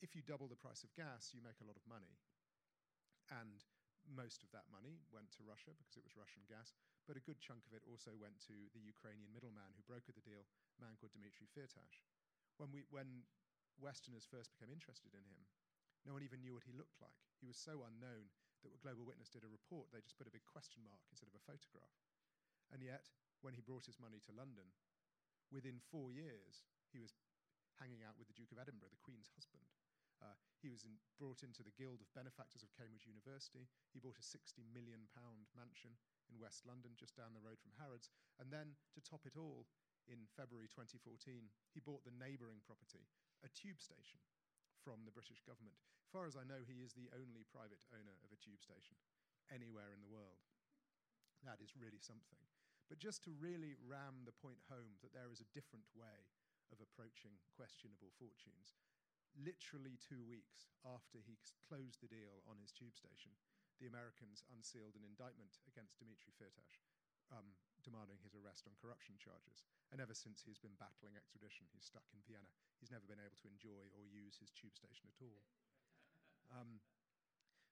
if 0.03 0.19
you 0.19 0.23
double 0.27 0.51
the 0.51 0.59
price 0.59 0.83
of 0.83 0.91
gas, 0.99 1.31
you 1.31 1.41
make 1.41 1.63
a 1.63 1.69
lot 1.69 1.79
of 1.79 1.87
money. 1.87 2.19
And 3.31 3.63
most 4.11 4.43
of 4.43 4.51
that 4.51 4.67
money 4.67 4.99
went 5.15 5.31
to 5.39 5.47
Russia 5.47 5.71
because 5.79 5.95
it 5.95 6.03
was 6.03 6.19
Russian 6.19 6.43
gas, 6.51 6.75
but 7.07 7.15
a 7.15 7.23
good 7.23 7.39
chunk 7.39 7.63
of 7.71 7.73
it 7.73 7.87
also 7.87 8.19
went 8.19 8.35
to 8.51 8.67
the 8.75 8.83
Ukrainian 8.83 9.31
middleman 9.31 9.71
who 9.79 9.87
brokered 9.87 10.19
the 10.19 10.27
deal, 10.27 10.43
a 10.77 10.83
man 10.83 10.99
called 10.99 11.15
Dmitry 11.15 11.47
Firtash. 11.55 12.03
When, 12.59 12.75
we, 12.75 12.83
when 12.91 13.23
Westerners 13.79 14.27
first 14.27 14.51
became 14.51 14.75
interested 14.75 15.15
in 15.15 15.23
him, 15.23 15.47
no 16.03 16.19
one 16.19 16.27
even 16.27 16.43
knew 16.43 16.59
what 16.59 16.67
he 16.67 16.75
looked 16.75 16.99
like. 16.99 17.15
He 17.39 17.47
was 17.47 17.55
so 17.55 17.87
unknown 17.87 18.27
that 18.67 18.83
Global 18.83 19.07
Witness 19.07 19.31
did 19.31 19.47
a 19.47 19.51
report, 19.51 19.91
they 19.95 20.03
just 20.03 20.19
put 20.19 20.27
a 20.27 20.35
big 20.35 20.47
question 20.51 20.83
mark 20.83 21.03
instead 21.15 21.31
of 21.31 21.39
a 21.39 21.47
photograph. 21.47 21.95
And 22.75 22.83
yet, 22.83 23.07
when 23.43 23.55
he 23.55 23.63
brought 23.63 23.87
his 23.87 24.03
money 24.03 24.19
to 24.27 24.35
London, 24.35 24.67
within 25.55 25.79
four 25.79 26.11
years, 26.11 26.67
he 26.91 26.99
was 26.99 27.15
hanging 27.79 28.03
out 28.03 28.19
with 28.19 28.27
the 28.31 28.39
Duke 28.39 28.51
of 28.51 28.59
Edinburgh, 28.63 28.95
the 28.95 29.03
Queen's 29.03 29.31
husband. 29.35 29.67
Uh, 30.23 30.39
he 30.63 30.71
was 30.71 30.87
in, 30.87 30.95
brought 31.19 31.43
into 31.43 31.67
the 31.67 31.75
Guild 31.75 31.99
of 31.99 32.15
Benefactors 32.15 32.63
of 32.63 32.71
Cambridge 32.79 33.11
University. 33.11 33.67
He 33.91 33.99
bought 33.99 34.23
a 34.23 34.25
60 34.25 34.63
million 34.71 35.11
pound 35.11 35.51
mansion 35.59 35.99
in 36.31 36.39
West 36.39 36.63
London, 36.63 36.95
just 36.95 37.19
down 37.19 37.35
the 37.35 37.43
road 37.43 37.59
from 37.59 37.75
Harrods. 37.75 38.15
And 38.39 38.55
then, 38.55 38.79
to 38.95 39.03
top 39.03 39.27
it 39.27 39.35
all, 39.35 39.67
in 40.07 40.31
February 40.39 40.71
2014, 40.71 41.51
he 41.75 41.83
bought 41.83 42.07
the 42.07 42.15
neighbouring 42.15 42.63
property, 42.63 43.03
a 43.43 43.51
tube 43.51 43.83
station, 43.83 44.23
from 44.83 45.07
the 45.07 45.15
British 45.15 45.43
government. 45.47 45.79
Far 46.11 46.27
as 46.27 46.35
I 46.35 46.47
know, 46.47 46.63
he 46.67 46.83
is 46.83 46.95
the 46.95 47.11
only 47.15 47.47
private 47.47 47.83
owner 47.95 48.19
of 48.27 48.35
a 48.35 48.43
tube 48.43 48.63
station 48.63 48.99
anywhere 49.51 49.95
in 49.95 50.03
the 50.03 50.11
world. 50.11 50.43
That 51.47 51.63
is 51.63 51.75
really 51.79 52.03
something. 52.03 52.39
But 52.91 52.99
just 52.99 53.23
to 53.25 53.33
really 53.39 53.79
ram 53.81 54.27
the 54.27 54.37
point 54.37 54.61
home 54.69 54.99
that 55.01 55.15
there 55.15 55.31
is 55.31 55.41
a 55.41 55.55
different 55.55 55.87
way 55.95 56.29
of 56.75 56.83
approaching 56.83 57.39
questionable 57.55 58.11
fortunes, 58.19 58.75
literally 59.39 59.97
two 60.03 60.23
weeks 60.29 60.73
after 60.85 61.21
he 61.25 61.41
closed 61.65 62.01
the 62.01 62.11
deal 62.11 62.45
on 62.45 62.61
his 62.61 62.73
tube 62.73 62.97
station, 62.97 63.33
the 63.81 63.89
Americans 63.89 64.45
unsealed 64.53 64.95
an 64.95 65.07
indictment 65.07 65.59
against 65.67 65.99
Dmitry 65.99 66.31
Firtash, 66.37 66.83
um, 67.33 67.57
demanding 67.83 68.21
his 68.23 68.37
arrest 68.39 68.69
on 68.69 68.79
corruption 68.79 69.19
charges. 69.19 69.65
And 69.91 69.99
ever 69.99 70.15
since 70.15 70.45
he's 70.45 70.61
been 70.61 70.79
battling 70.79 71.19
extradition, 71.19 71.67
he's 71.73 71.89
stuck 71.89 72.07
in 72.15 72.23
Vienna. 72.25 72.53
He's 72.79 72.95
never 72.95 73.09
been 73.09 73.23
able 73.23 73.37
to 73.43 73.51
enjoy 73.51 73.91
or 73.97 74.07
use 74.07 74.39
his 74.39 74.55
tube 74.55 74.77
station 74.77 75.11
at 75.11 75.21
all. 75.21 75.43
Um, 76.53 76.85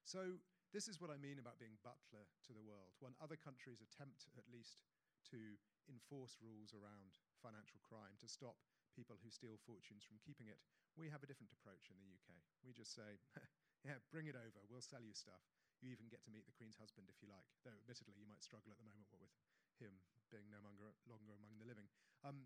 so, 0.01 0.41
this 0.73 0.89
is 0.89 0.97
what 0.97 1.13
I 1.13 1.21
mean 1.21 1.37
about 1.37 1.61
being 1.61 1.77
butler 1.85 2.25
to 2.49 2.51
the 2.55 2.65
world. 2.65 2.97
When 2.97 3.13
other 3.21 3.37
countries 3.37 3.77
attempt, 3.77 4.25
at 4.33 4.49
least, 4.49 4.81
to 5.29 5.37
enforce 5.85 6.41
rules 6.41 6.73
around 6.73 7.21
financial 7.45 7.77
crime 7.85 8.17
to 8.17 8.31
stop 8.31 8.57
people 8.97 9.21
who 9.21 9.29
steal 9.29 9.59
fortunes 9.69 10.01
from 10.01 10.17
keeping 10.23 10.49
it, 10.49 10.57
we 10.99 11.07
have 11.07 11.23
a 11.23 11.29
different 11.29 11.51
approach 11.55 11.87
in 11.87 11.97
the 11.99 12.09
UK. 12.11 12.35
We 12.63 12.75
just 12.75 12.91
say, 12.91 13.19
yeah, 13.87 13.99
bring 14.11 14.27
it 14.27 14.35
over, 14.35 14.59
we'll 14.67 14.83
sell 14.83 15.03
you 15.03 15.15
stuff. 15.15 15.41
You 15.81 15.89
even 15.89 16.11
get 16.13 16.21
to 16.29 16.31
meet 16.33 16.45
the 16.45 16.53
Queen's 16.53 16.77
husband 16.77 17.09
if 17.09 17.17
you 17.23 17.31
like, 17.31 17.47
though 17.65 17.73
admittedly 17.73 18.13
you 18.13 18.29
might 18.29 18.45
struggle 18.45 18.69
at 18.69 18.77
the 18.77 18.85
moment 18.85 19.09
what 19.09 19.23
with 19.23 19.33
him 19.81 19.97
being 20.29 20.45
no 20.53 20.61
longer, 20.61 20.93
longer 21.09 21.33
among 21.33 21.57
the 21.57 21.65
living. 21.65 21.89
Um, 22.21 22.45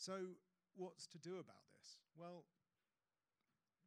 so, 0.00 0.36
what's 0.76 1.04
to 1.12 1.20
do 1.20 1.36
about 1.36 1.68
this? 1.76 2.00
Well, 2.16 2.48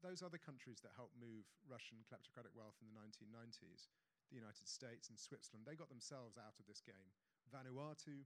those 0.05 0.24
other 0.24 0.39
countries 0.39 0.79
that 0.86 0.96
helped 0.96 1.17
move 1.19 1.50
Russian 1.67 2.00
kleptocratic 2.08 2.55
wealth 2.55 2.79
in 2.79 2.88
the 2.88 2.96
1990s, 2.96 3.91
the 4.31 4.39
United 4.39 4.69
States 4.69 5.10
and 5.12 5.17
Switzerland, 5.19 5.67
they 5.67 5.75
got 5.75 5.91
themselves 5.91 6.39
out 6.39 6.55
of 6.55 6.69
this 6.69 6.79
game. 6.79 7.12
Vanuatu 7.51 8.24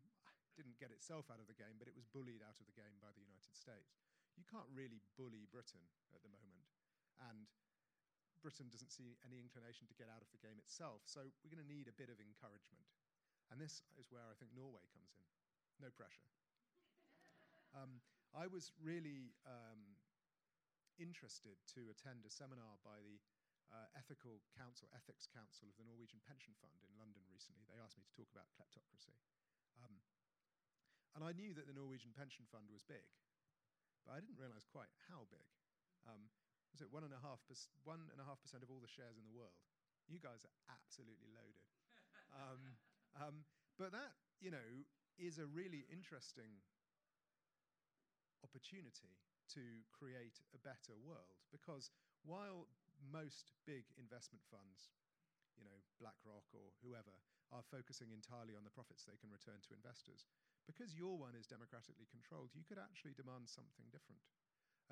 didn't 0.54 0.78
get 0.78 0.94
itself 0.94 1.32
out 1.34 1.42
of 1.42 1.50
the 1.50 1.58
game, 1.58 1.82
but 1.82 1.90
it 1.90 1.98
was 1.98 2.06
bullied 2.06 2.46
out 2.46 2.62
of 2.62 2.70
the 2.70 2.78
game 2.78 3.00
by 3.02 3.10
the 3.16 3.24
United 3.26 3.56
States. 3.58 4.03
You 4.38 4.46
can't 4.50 4.68
really 4.74 5.02
bully 5.16 5.46
Britain 5.50 5.84
at 6.14 6.22
the 6.22 6.32
moment, 6.32 6.68
and 7.30 7.46
Britain 8.44 8.68
doesn't 8.68 8.92
see 8.92 9.16
any 9.24 9.40
inclination 9.40 9.88
to 9.88 9.96
get 9.96 10.12
out 10.12 10.20
of 10.20 10.28
the 10.36 10.42
game 10.44 10.60
itself. 10.60 11.08
So 11.08 11.24
we're 11.42 11.54
going 11.54 11.64
to 11.64 11.70
need 11.70 11.88
a 11.88 11.96
bit 11.96 12.12
of 12.12 12.20
encouragement. 12.20 12.84
And 13.48 13.56
this 13.56 13.86
is 13.96 14.12
where 14.12 14.28
I 14.28 14.36
think 14.36 14.52
Norway 14.52 14.84
comes 14.92 15.16
in. 15.16 15.30
No 15.80 15.90
pressure. 15.96 16.28
um, 17.80 18.04
I 18.36 18.52
was 18.52 18.76
really 18.84 19.32
um, 19.48 19.96
interested 21.00 21.56
to 21.78 21.88
attend 21.88 22.28
a 22.28 22.34
seminar 22.34 22.82
by 22.84 23.00
the 23.00 23.16
uh, 23.72 23.88
Ethical 23.98 24.44
Council, 24.54 24.92
Ethics 24.94 25.26
Council 25.26 25.66
of 25.72 25.76
the 25.80 25.88
Norwegian 25.88 26.22
Pension 26.28 26.54
Fund 26.60 26.78
in 26.86 26.94
London 27.00 27.24
recently. 27.32 27.66
They 27.66 27.80
asked 27.80 27.98
me 27.98 28.06
to 28.06 28.14
talk 28.14 28.30
about 28.30 28.52
kleptocracy. 28.54 29.16
Um, 29.82 29.98
and 31.18 31.22
I 31.26 31.34
knew 31.34 31.54
that 31.58 31.66
the 31.66 31.78
Norwegian 31.78 32.14
Pension 32.14 32.46
Fund 32.50 32.70
was 32.70 32.86
big, 32.86 33.06
but 34.04 34.16
I 34.16 34.20
didn't 34.20 34.40
realize 34.40 34.68
quite 34.68 34.92
how 35.10 35.26
big. 35.32 35.48
Um, 36.08 36.28
was 36.76 36.82
it 36.82 36.90
one 36.90 37.06
and 37.06 37.14
a 37.14 37.22
half 37.22 37.40
one 37.86 38.10
and 38.10 38.20
a 38.20 38.26
half 38.26 38.42
percent 38.42 38.66
of 38.66 38.70
all 38.74 38.82
the 38.82 38.90
shares 38.90 39.16
in 39.16 39.26
the 39.26 39.36
world? 39.36 39.56
You 40.10 40.20
guys 40.20 40.44
are 40.44 40.56
absolutely 40.68 41.30
loaded. 41.32 41.68
um, 42.44 42.62
um, 43.16 43.36
but 43.78 43.94
that, 43.94 44.18
you 44.42 44.50
know, 44.50 44.70
is 45.16 45.38
a 45.38 45.46
really 45.46 45.86
interesting 45.94 46.60
opportunity 48.42 49.16
to 49.54 49.64
create 49.94 50.42
a 50.52 50.60
better 50.60 50.98
world 50.98 51.40
because 51.54 51.94
while 52.26 52.68
most 53.12 53.54
big 53.70 53.86
investment 53.96 54.42
funds, 54.50 54.92
you 55.56 55.64
know, 55.64 55.78
BlackRock 56.02 56.50
or 56.52 56.74
whoever, 56.82 57.14
are 57.54 57.64
focusing 57.70 58.10
entirely 58.10 58.58
on 58.58 58.66
the 58.66 58.74
profits 58.74 59.06
they 59.06 59.20
can 59.22 59.30
return 59.30 59.62
to 59.62 59.78
investors, 59.78 60.26
because 60.66 60.96
your 60.96 61.20
one 61.20 61.36
is 61.36 61.46
democratically 61.46 62.08
controlled, 62.08 62.56
you 62.56 62.64
could 62.64 62.80
actually 62.80 63.14
demand 63.14 63.52
something 63.52 63.88
different. 63.92 64.24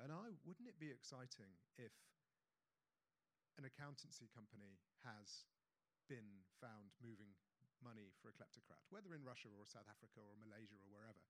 And 0.00 0.12
I 0.12 0.36
wouldn't 0.44 0.68
it 0.68 0.80
be 0.80 0.92
exciting 0.92 1.52
if 1.76 1.92
an 3.56 3.64
accountancy 3.64 4.28
company 4.32 4.80
has 5.04 5.48
been 6.08 6.44
found 6.60 6.92
moving 7.00 7.32
money 7.80 8.12
for 8.20 8.30
a 8.30 8.36
kleptocrat, 8.36 8.80
whether 8.92 9.12
in 9.16 9.26
Russia 9.26 9.50
or 9.52 9.66
South 9.66 9.88
Africa 9.88 10.22
or 10.22 10.38
Malaysia 10.38 10.78
or 10.78 10.88
wherever, 10.92 11.20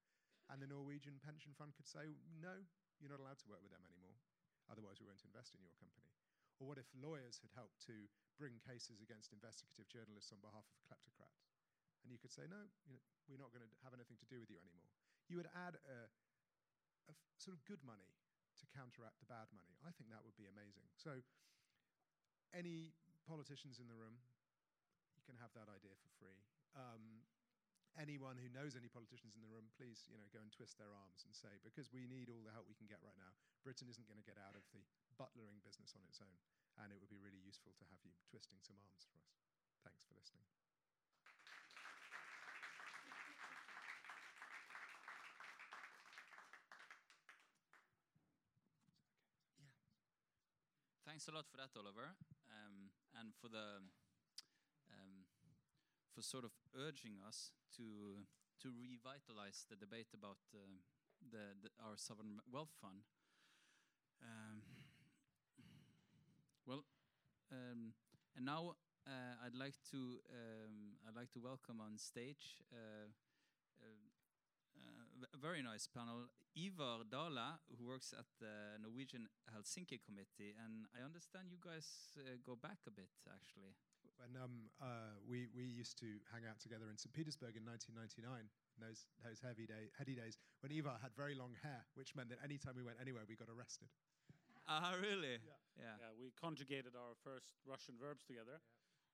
and 0.51 0.59
the 0.59 0.69
Norwegian 0.69 1.23
pension 1.23 1.55
fund 1.55 1.73
could 1.79 1.89
say, 1.89 2.19
no, 2.43 2.67
you're 2.99 3.11
not 3.11 3.23
allowed 3.23 3.41
to 3.41 3.51
work 3.51 3.63
with 3.63 3.73
them 3.73 3.87
anymore. 3.87 4.19
Otherwise, 4.71 4.99
we 4.99 5.07
won't 5.09 5.23
invest 5.25 5.55
in 5.55 5.63
your 5.63 5.75
company. 5.79 6.11
Or 6.59 6.67
what 6.71 6.79
if 6.79 6.87
lawyers 6.95 7.39
had 7.43 7.51
helped 7.55 7.83
to 7.91 8.07
bring 8.39 8.59
cases 8.63 9.03
against 9.03 9.35
investigative 9.35 9.91
journalists 9.91 10.31
on 10.31 10.43
behalf 10.43 10.67
of 10.67 10.79
kleptocrats? 10.87 11.22
And 12.03 12.11
you 12.11 12.19
could 12.19 12.35
say, 12.35 12.47
no, 12.51 12.67
you 12.87 12.99
know, 12.99 13.03
we're 13.31 13.41
not 13.41 13.55
going 13.55 13.63
to 13.63 13.73
have 13.87 13.95
anything 13.95 14.19
to 14.19 14.29
do 14.29 14.43
with 14.43 14.51
you 14.51 14.59
anymore. 14.59 14.91
You 15.31 15.39
would 15.39 15.51
add 15.55 15.79
a, 15.87 16.11
a 17.09 17.15
sort 17.39 17.55
of 17.55 17.63
good 17.65 17.81
money 17.87 18.11
to 18.59 18.65
counteract 18.75 19.23
the 19.23 19.29
bad 19.31 19.49
money. 19.55 19.75
I 19.87 19.95
think 19.95 20.11
that 20.11 20.23
would 20.27 20.37
be 20.37 20.51
amazing. 20.51 20.87
So, 20.99 21.23
any 22.53 22.93
politicians 23.25 23.81
in 23.81 23.89
the 23.89 23.97
room, 23.97 24.21
you 25.17 25.23
can 25.25 25.39
have 25.41 25.55
that 25.57 25.71
idea 25.71 25.95
for 26.03 26.11
free. 26.21 26.37
Um, 26.77 27.25
anyone 27.97 28.41
who 28.41 28.49
knows 28.53 28.77
any 28.77 28.89
politicians 28.89 29.37
in 29.37 29.45
the 29.45 29.53
room, 29.53 29.69
please, 29.77 30.09
you 30.09 30.17
know, 30.17 30.29
go 30.33 30.41
and 30.41 30.53
twist 30.53 30.81
their 30.81 30.93
arms 30.93 31.25
and 31.25 31.33
say, 31.33 31.53
because 31.61 31.93
we 31.93 32.09
need 32.09 32.33
all 32.33 32.41
the 32.45 32.53
help 32.53 32.69
we 32.69 32.77
can 32.77 32.89
get 32.89 33.01
right 33.05 33.17
now. 33.21 33.33
Britain 33.65 33.89
isn't 33.89 34.09
going 34.09 34.21
to 34.21 34.27
get 34.27 34.41
out 34.41 34.57
of 34.57 34.65
the 34.73 34.83
butlering 35.21 35.61
business 35.65 35.93
on 35.97 36.05
its 36.09 36.21
own, 36.25 36.39
and 36.81 36.93
it 36.93 36.99
would 37.01 37.13
be 37.13 37.21
really 37.21 37.41
useful 37.41 37.77
to 37.77 37.85
have 37.93 38.01
you 38.05 38.13
twisting 38.29 38.61
some 38.65 38.81
arms 38.81 39.05
for 39.09 39.21
us. 39.21 39.37
Thanks 39.85 40.05
for 40.09 40.17
listening. 40.17 40.49
Thanks 51.23 51.35
a 51.35 51.39
lot 51.39 51.47
for 51.47 51.59
that, 51.63 51.79
Oliver, 51.79 52.19
um, 52.51 52.91
and 53.15 53.31
for 53.39 53.47
the 53.47 53.79
um, 54.91 55.23
for 56.11 56.19
sort 56.21 56.43
of 56.43 56.51
urging 56.75 57.23
us 57.23 57.55
to 57.79 58.27
to 58.59 58.75
revitalize 58.75 59.63
the 59.71 59.79
debate 59.79 60.11
about 60.19 60.43
uh, 60.51 60.59
the, 61.23 61.55
the, 61.63 61.71
our 61.79 61.95
sovereign 61.95 62.43
wealth 62.51 62.75
fund. 62.83 63.07
Um, 64.19 64.67
well, 66.67 66.83
um, 67.55 67.95
and 68.35 68.45
now 68.45 68.75
uh, 69.07 69.47
I'd 69.47 69.55
like 69.55 69.79
to 69.95 70.19
um, 70.27 70.99
I'd 71.07 71.15
like 71.15 71.31
to 71.39 71.41
welcome 71.41 71.79
on 71.79 72.03
stage 72.03 72.67
uh, 72.75 73.07
uh, 73.79 74.11
very 75.41 75.63
nice 75.63 75.87
panel, 75.87 76.31
Ivar 76.57 77.05
Dale, 77.09 77.59
who 77.79 77.85
works 77.87 78.15
at 78.17 78.27
the 78.41 78.79
Norwegian 78.83 79.29
Helsinki 79.51 79.99
Committee, 80.03 80.55
and 80.59 80.87
I 80.93 81.05
understand 81.05 81.51
you 81.51 81.59
guys 81.61 82.15
uh, 82.19 82.39
go 82.45 82.55
back 82.55 82.83
a 82.87 82.93
bit, 82.93 83.11
actually. 83.29 83.75
When 84.21 84.39
um, 84.39 84.71
uh, 84.79 85.19
we, 85.27 85.49
we 85.57 85.65
used 85.65 85.99
to 86.05 86.21
hang 86.31 86.47
out 86.47 86.61
together 86.61 86.87
in 86.93 86.97
St. 87.01 87.11
Petersburg 87.11 87.59
in 87.59 87.65
1999, 87.67 88.47
those, 88.79 89.09
those 89.25 89.43
heavy 89.43 89.67
day, 89.67 89.91
heady 89.99 90.15
days, 90.15 90.39
when 90.63 90.71
Ivar 90.71 91.01
had 91.03 91.11
very 91.17 91.35
long 91.35 91.59
hair, 91.65 91.83
which 91.99 92.15
meant 92.15 92.31
that 92.31 92.39
anytime 92.45 92.79
we 92.79 92.87
went 92.87 93.01
anywhere, 93.03 93.27
we 93.27 93.35
got 93.35 93.51
arrested. 93.51 93.91
Ah, 94.71 94.95
really? 94.95 95.43
Yeah. 95.43 95.59
yeah. 95.75 95.97
Yeah, 95.99 96.13
we 96.15 96.31
conjugated 96.39 96.95
our 96.95 97.19
first 97.27 97.59
Russian 97.67 97.99
verbs 97.99 98.23
together 98.23 98.63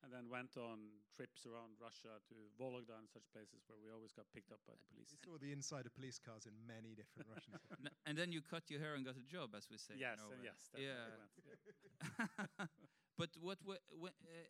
and 0.03 0.13
then 0.15 0.31
went 0.31 0.55
on 0.57 0.79
trips 1.15 1.43
around 1.47 1.75
Russia 1.83 2.23
to 2.31 2.35
Vologda 2.55 2.95
and 2.99 3.09
such 3.11 3.27
places 3.35 3.67
where 3.67 3.79
we 3.83 3.91
always 3.91 4.15
got 4.15 4.27
picked 4.31 4.53
up 4.55 4.63
by 4.67 4.75
the 4.79 4.87
police. 4.95 5.11
We 5.11 5.19
saw 5.19 5.37
the 5.39 5.51
inside 5.51 5.87
of 5.87 5.93
police 5.99 6.19
cars 6.23 6.47
in 6.47 6.55
many 6.67 6.95
different 6.95 7.27
Russian 7.27 7.59
cities. 7.63 7.91
And 8.07 8.15
then 8.15 8.31
you 8.31 8.41
cut 8.41 8.71
your 8.71 8.79
hair 8.79 8.95
and 8.95 9.03
got 9.03 9.19
a 9.19 9.27
job, 9.27 9.55
as 9.59 9.67
we 9.67 9.77
say. 9.79 9.99
in 9.99 10.07
Yes, 10.07 10.19
Norway. 10.23 10.39
yes, 10.47 10.61
that's 10.71 10.79
Yeah. 10.87 11.03
went. 11.19 11.35
Yeah. 11.43 12.67
but 13.21 13.31
what? 13.43 13.59
wa- 13.67 13.83
wa- 13.99 14.15
uh, 14.23 14.47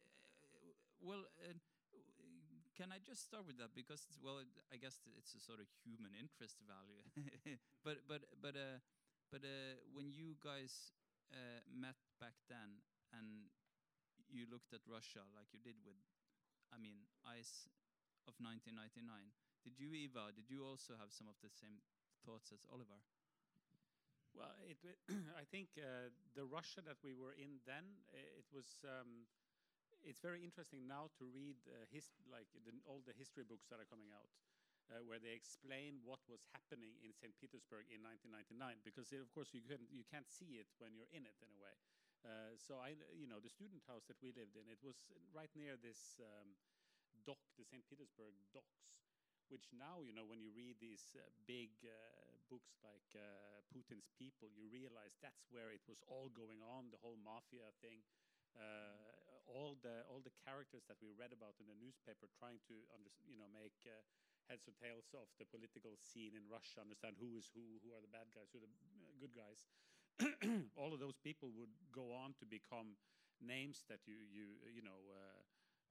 well, 1.01 1.25
uh, 1.41 1.57
can 2.77 2.93
I 2.93 2.99
just 3.03 3.25
start 3.27 3.47
with 3.47 3.59
that 3.59 3.75
because 3.75 4.05
it's, 4.07 4.21
well, 4.23 4.39
it, 4.39 4.51
I 4.71 4.77
guess 4.77 5.01
it's 5.19 5.35
a 5.35 5.41
sort 5.43 5.59
of 5.59 5.67
human 5.83 6.13
interest 6.15 6.61
value. 6.69 7.03
but 7.87 8.05
but 8.07 8.23
but 8.43 8.55
uh, 8.55 8.79
but 9.33 9.43
uh, 9.43 9.81
when 9.97 10.13
you 10.13 10.37
guys 10.39 10.93
uh, 11.33 11.61
met 11.75 11.97
back 12.21 12.35
then 12.49 12.79
and 13.17 13.51
you 14.31 14.47
looked 14.51 14.73
at 14.73 14.85
Russia 14.87 15.25
like 15.35 15.49
you 15.53 15.61
did 15.61 15.77
with, 15.85 15.99
I 16.73 16.79
mean, 16.79 17.09
ICE 17.25 17.69
of 18.29 18.37
1999. 18.41 19.05
Did 19.65 19.77
you, 19.81 19.91
Ivar? 19.93 20.33
Did 20.33 20.49
you 20.49 20.65
also 20.65 20.95
have 21.01 21.11
some 21.11 21.29
of 21.29 21.37
the 21.43 21.51
same 21.51 21.81
thoughts 22.25 22.53
as 22.53 22.63
Oliver? 22.71 23.01
Well, 24.37 24.55
it, 24.69 24.79
I 25.41 25.45
think 25.49 25.75
uh, 25.81 26.13
the 26.37 26.45
Russia 26.45 26.85
that 26.85 27.01
we 27.03 27.17
were 27.17 27.35
in 27.35 27.59
then, 27.67 28.05
it 28.13 28.47
was. 28.53 28.85
Um, 28.85 29.27
it's 30.05 30.21
very 30.23 30.45
interesting 30.45 30.87
now 30.87 31.11
to 31.19 31.27
read 31.27 31.59
uh, 31.67 31.85
his, 31.91 32.13
like 32.31 32.47
the, 32.55 32.71
all 32.87 33.03
the 33.03 33.17
history 33.17 33.43
books 33.43 33.67
that 33.73 33.81
are 33.83 33.89
coming 33.89 34.13
out, 34.15 34.31
uh, 34.93 35.03
where 35.03 35.19
they 35.19 35.35
explain 35.35 35.99
what 36.05 36.21
was 36.31 36.45
happening 36.55 36.95
in 37.03 37.11
St. 37.11 37.35
Petersburg 37.41 37.89
in 37.91 38.05
1999. 38.05 38.85
Because 38.85 39.11
uh, 39.11 39.19
of 39.21 39.33
course 39.35 39.51
you 39.53 39.65
can 39.65 39.83
you 39.91 40.05
can't 40.07 40.29
see 40.29 40.61
it 40.61 40.69
when 40.79 40.95
you're 40.95 41.11
in 41.11 41.27
it 41.27 41.37
in 41.43 41.51
a 41.51 41.59
way. 41.59 41.75
Uh, 42.27 42.55
so 42.59 42.83
I, 42.83 42.99
you 43.15 43.31
know, 43.31 43.39
the 43.39 43.53
student 43.53 43.83
house 43.87 44.05
that 44.11 44.19
we 44.19 44.35
lived 44.35 44.59
in, 44.59 44.67
it 44.67 44.83
was 44.83 44.99
right 45.31 45.51
near 45.55 45.79
this 45.79 46.19
um, 46.19 46.59
dock, 47.23 47.41
the 47.55 47.67
St. 47.67 47.87
Petersburg 47.87 48.35
docks, 48.51 48.99
which 49.49 49.71
now, 49.73 50.03
you 50.05 50.13
know, 50.13 50.27
when 50.27 50.43
you 50.43 50.51
read 50.53 50.77
these 50.83 51.15
uh, 51.17 51.25
big 51.47 51.73
uh, 51.87 51.95
books 52.51 52.77
like 52.83 53.07
uh, 53.15 53.63
Putin's 53.71 54.11
People, 54.19 54.51
you 54.53 54.69
realize 54.69 55.17
that's 55.23 55.47
where 55.49 55.71
it 55.71 55.85
was 55.87 56.03
all 56.11 56.29
going 56.35 56.61
on, 56.61 56.91
the 56.91 57.01
whole 57.01 57.17
mafia 57.23 57.71
thing. 57.81 58.03
Uh, 58.59 58.99
all 59.49 59.81
the 59.81 60.05
all 60.13 60.21
the 60.21 60.35
characters 60.45 60.85
that 60.93 61.01
we 61.01 61.09
read 61.17 61.33
about 61.33 61.57
in 61.57 61.65
the 61.71 61.79
newspaper, 61.81 62.29
trying 62.37 62.61
to 62.69 62.77
you 63.25 63.39
know 63.41 63.49
make 63.49 63.81
heads 64.49 64.65
or 64.69 64.77
tails 64.77 65.09
of 65.13 65.29
the 65.37 65.49
political 65.49 65.97
scene 66.01 66.33
in 66.33 66.45
Russia, 66.49 66.81
understand 66.81 67.17
who 67.21 67.37
is 67.37 67.49
who, 67.53 67.81
who 67.85 67.93
are 67.93 68.01
the 68.01 68.13
bad 68.13 68.29
guys, 68.33 68.49
who 68.53 68.61
are 68.61 68.69
the 68.69 68.73
good 69.21 69.37
guys. 69.37 69.69
All 70.81 70.93
of 70.93 71.01
those 71.01 71.17
people 71.23 71.51
would 71.59 71.71
go 71.95 72.11
on 72.13 72.35
to 72.43 72.47
become 72.47 72.99
names 73.39 73.85
that 73.89 74.03
you 74.07 74.19
you 74.27 74.59
you 74.75 74.83
know 74.83 74.99
uh, 75.15 75.39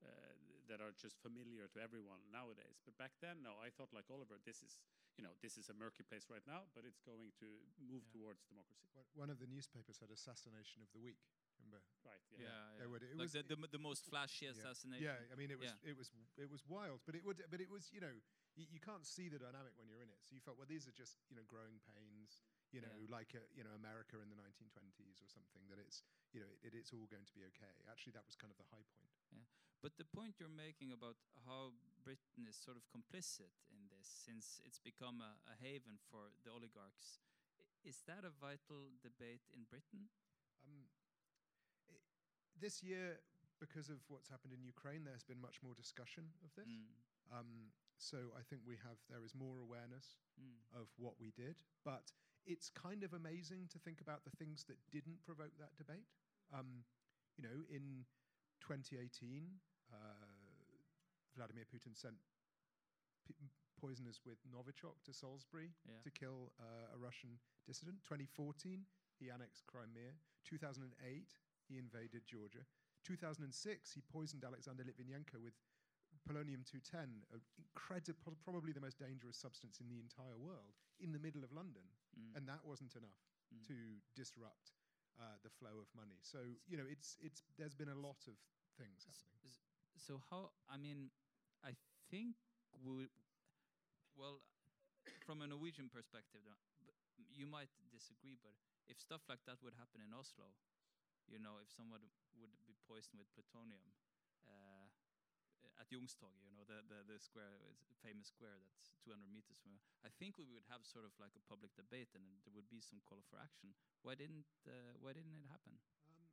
uh, 0.03 0.33
that 0.67 0.83
are 0.83 0.91
just 0.99 1.15
familiar 1.23 1.67
to 1.71 1.79
everyone 1.79 2.19
nowadays. 2.27 2.83
But 2.83 2.99
back 2.99 3.15
then, 3.23 3.39
no, 3.39 3.55
I 3.63 3.71
thought 3.71 3.95
like 3.95 4.11
Oliver, 4.11 4.35
this 4.43 4.59
is 4.59 4.79
you 5.15 5.23
know 5.23 5.31
this 5.39 5.55
is 5.55 5.71
a 5.71 5.75
murky 5.79 6.03
place 6.03 6.27
right 6.27 6.43
now, 6.43 6.67
but 6.75 6.83
it's 6.83 6.99
going 6.99 7.31
to 7.39 7.47
move 7.79 8.03
Yeah. 8.03 8.19
towards 8.19 8.43
democracy. 8.51 8.87
One- 8.93 9.07
One 9.15 9.31
of 9.31 9.39
the 9.39 9.47
newspapers 9.47 9.97
had 10.03 10.11
assassination 10.11 10.83
of 10.83 10.91
the 10.91 10.99
week. 10.99 11.23
Remember? 11.67 11.83
Right? 12.07 12.23
Yeah, 12.31 12.47
Yeah. 12.47 12.47
yeah. 12.47 12.77
There 12.79 12.89
would- 12.89 13.03
it 13.03 13.11
like 13.19 13.27
was- 13.27 13.35
the, 13.35 13.43
the, 13.43 13.57
the 13.67 13.83
most 13.83 14.07
flashy 14.07 14.47
assassination. 14.47 15.03
Yeah, 15.03 15.19
I 15.31 15.35
mean, 15.35 15.51
it 15.51 15.59
was 15.59 15.67
Yeah. 15.75 15.91
it 15.91 15.95
was 15.99 16.07
it 16.39 16.47
was 16.49 16.63
wild, 16.65 17.03
but 17.05 17.15
it 17.15 17.23
would 17.27 17.43
but 17.51 17.59
it 17.59 17.69
was 17.69 17.91
you 17.91 17.99
know 17.99 18.13
you, 18.55 18.65
you 18.71 18.79
can't 18.79 19.05
see 19.05 19.27
the 19.27 19.37
dynamic 19.37 19.75
when 19.77 19.87
you're 19.91 19.99
in 20.01 20.09
it. 20.09 20.23
So 20.23 20.33
you 20.33 20.39
felt 20.41 20.55
well, 20.57 20.65
these 20.69 20.87
are 20.87 20.95
just 20.95 21.19
you 21.29 21.35
know 21.35 21.43
growing 21.45 21.77
pains, 21.93 22.39
you 22.71 22.79
know, 22.81 22.95
Yeah. 22.95 23.11
like 23.11 23.35
uh, 23.35 23.43
you 23.53 23.63
know 23.67 23.73
America 23.75 24.17
in 24.23 24.29
the 24.31 24.39
1920s 24.39 25.19
or 25.21 25.27
something. 25.27 25.67
That 25.67 25.77
it's 25.83 26.01
you 26.31 26.39
know 26.39 26.49
it, 26.63 26.71
it's 26.73 26.93
all 26.95 27.05
going 27.11 27.27
to 27.27 27.35
be 27.35 27.43
okay. 27.51 27.73
Actually, 27.91 28.15
that 28.15 28.23
was 28.25 28.35
kind 28.39 28.49
of 28.51 28.57
the 28.57 28.65
high 28.71 28.85
point. 28.95 29.11
Yeah, 29.35 29.43
But 29.83 29.97
the 29.99 30.05
point 30.07 30.39
you're 30.39 30.49
making 30.49 30.95
about 30.95 31.17
how 31.45 31.75
Britain 32.07 32.47
is 32.47 32.55
sort 32.55 32.77
of 32.79 32.87
complicit 32.87 33.51
in 33.75 33.91
this, 33.91 34.07
since 34.07 34.61
it's 34.63 34.79
become 34.79 35.19
a, 35.19 35.35
a 35.51 35.55
haven 35.59 35.99
for 36.09 36.31
the 36.47 36.49
oligarchs, 36.55 37.19
is 37.83 37.99
that 38.07 38.23
a 38.23 38.31
vital 38.31 38.95
debate 39.03 39.43
in 39.53 39.65
Britain? 39.69 40.07
This 42.59 42.81
year, 42.83 43.19
because 43.59 43.89
of 43.89 43.97
what's 44.07 44.27
happened 44.29 44.53
in 44.53 44.63
Ukraine, 44.63 45.03
there's 45.03 45.23
been 45.23 45.41
much 45.41 45.61
more 45.63 45.73
discussion 45.75 46.25
of 46.43 46.53
this. 46.55 46.69
Mm, 46.69 46.87
Um, 47.31 47.71
so 47.97 48.17
I 48.37 48.41
think 48.41 48.61
we 48.65 48.75
have 48.77 48.97
there 49.09 49.23
is 49.25 49.33
more 49.35 49.59
awareness 49.59 50.17
mm, 50.39 50.55
of 50.79 50.87
what 50.97 51.19
we 51.19 51.31
did. 51.31 51.57
But 51.83 52.11
it's 52.45 52.69
kind 52.69 53.03
of 53.03 53.13
amazing 53.13 53.67
to 53.69 53.79
think 53.79 54.01
about 54.01 54.23
the 54.23 54.31
things 54.37 54.63
that 54.65 54.77
didn't 54.91 55.23
provoke 55.23 55.57
that 55.59 55.75
debate. 55.77 56.07
Um, 56.53 56.85
you 57.37 57.43
know, 57.43 57.65
in 57.69 58.05
2018, 58.61 59.59
uh, 59.91 59.97
Vladimir 61.35 61.65
Putin 61.65 61.95
sent 61.95 62.15
p- 63.27 63.35
poisoners 63.79 64.21
with 64.25 64.39
Novichok 64.49 65.03
to 65.05 65.13
Salisbury 65.13 65.73
Yeah. 65.85 65.99
to 66.03 66.09
kill 66.11 66.53
uh, 66.59 66.95
a 66.95 66.97
Russian 66.97 67.39
dissident. 67.65 68.03
2014, 68.03 68.85
he 69.19 69.29
annexed 69.29 69.65
Crimea. 69.67 70.13
2008, 70.45 71.35
he 71.67 71.77
invaded 71.77 72.23
Georgia. 72.25 72.65
2006, 73.03 73.93
he 73.93 74.01
poisoned 74.01 74.43
Alexander 74.43 74.83
Litvinenko 74.83 75.39
with 75.43 75.55
polonium 76.27 76.65
210, 76.67 77.23
an 77.31 77.39
incredible, 77.55 78.35
probably 78.43 78.71
the 78.75 78.83
most 78.83 78.99
dangerous 78.99 79.37
substance 79.39 79.79
in 79.79 79.87
the 79.87 79.99
entire 79.99 80.35
world, 80.35 80.75
in 80.99 81.11
the 81.15 81.19
middle 81.21 81.43
of 81.43 81.51
London. 81.55 81.87
mm, 82.17 82.35
And 82.35 82.47
that 82.47 82.65
wasn't 82.67 82.95
enough 82.99 83.21
mm. 83.53 83.63
to 83.67 83.75
disrupt 84.15 84.75
uh, 85.19 85.39
the 85.43 85.49
flow 85.49 85.79
of 85.79 85.87
money. 85.95 86.19
So 86.21 86.43
you 86.67 86.75
know, 86.77 86.85
it's 86.89 87.15
it's 87.23 87.43
there's 87.57 87.73
been 87.75 87.89
a 87.89 87.97
lot 87.99 88.19
of 88.27 88.35
things 88.77 89.07
happening. 89.07 89.37
So 89.97 90.21
how? 90.29 90.51
I 90.69 90.77
mean, 90.77 91.09
I 91.65 91.73
think 92.11 92.35
we. 92.83 93.07
Well, 94.17 94.41
from 95.25 95.41
a 95.41 95.47
Norwegian 95.47 95.89
perspective, 95.89 96.41
you 97.33 97.45
might 97.45 97.69
disagree, 97.91 98.37
but 98.41 98.53
if 98.89 98.99
stuff 98.99 99.21
like 99.29 99.41
that 99.45 99.61
would 99.63 99.73
happen 99.77 100.01
in 100.01 100.13
Oslo, 100.13 100.49
you 101.27 101.39
know, 101.39 101.59
if 101.59 101.69
someone 101.71 102.03
would 102.39 102.53
be 102.65 102.75
poisoned 102.87 103.19
with 103.19 103.29
plutonium 103.35 103.83
uh, 104.47 104.87
at 105.77 105.87
Youngstorget, 105.93 106.41
you 106.41 106.53
know, 106.55 106.65
the, 106.65 106.81
the 106.87 107.05
the 107.05 107.17
square, 107.19 107.53
famous 108.01 108.33
square 108.33 108.57
that's 108.63 108.97
200 109.05 109.27
meters 109.29 109.59
from. 109.61 109.77
I 110.01 110.09
think 110.09 110.39
we 110.39 110.47
would 110.49 110.65
have 110.71 110.85
sort 110.87 111.05
of 111.05 111.13
like 111.21 111.35
a 111.37 111.43
public 111.45 111.75
debate, 111.77 112.13
and 112.17 112.23
there 112.45 112.55
would 112.55 112.69
be 112.71 112.81
some 112.81 113.03
call 113.05 113.21
for 113.29 113.37
action. 113.37 113.75
Why 114.01 114.17
didn't 114.17 114.47
uh, 114.65 114.97
Why 115.03 115.13
didn't 115.13 115.37
it 115.37 115.49
happen? 115.49 115.77
Um, 116.07 116.25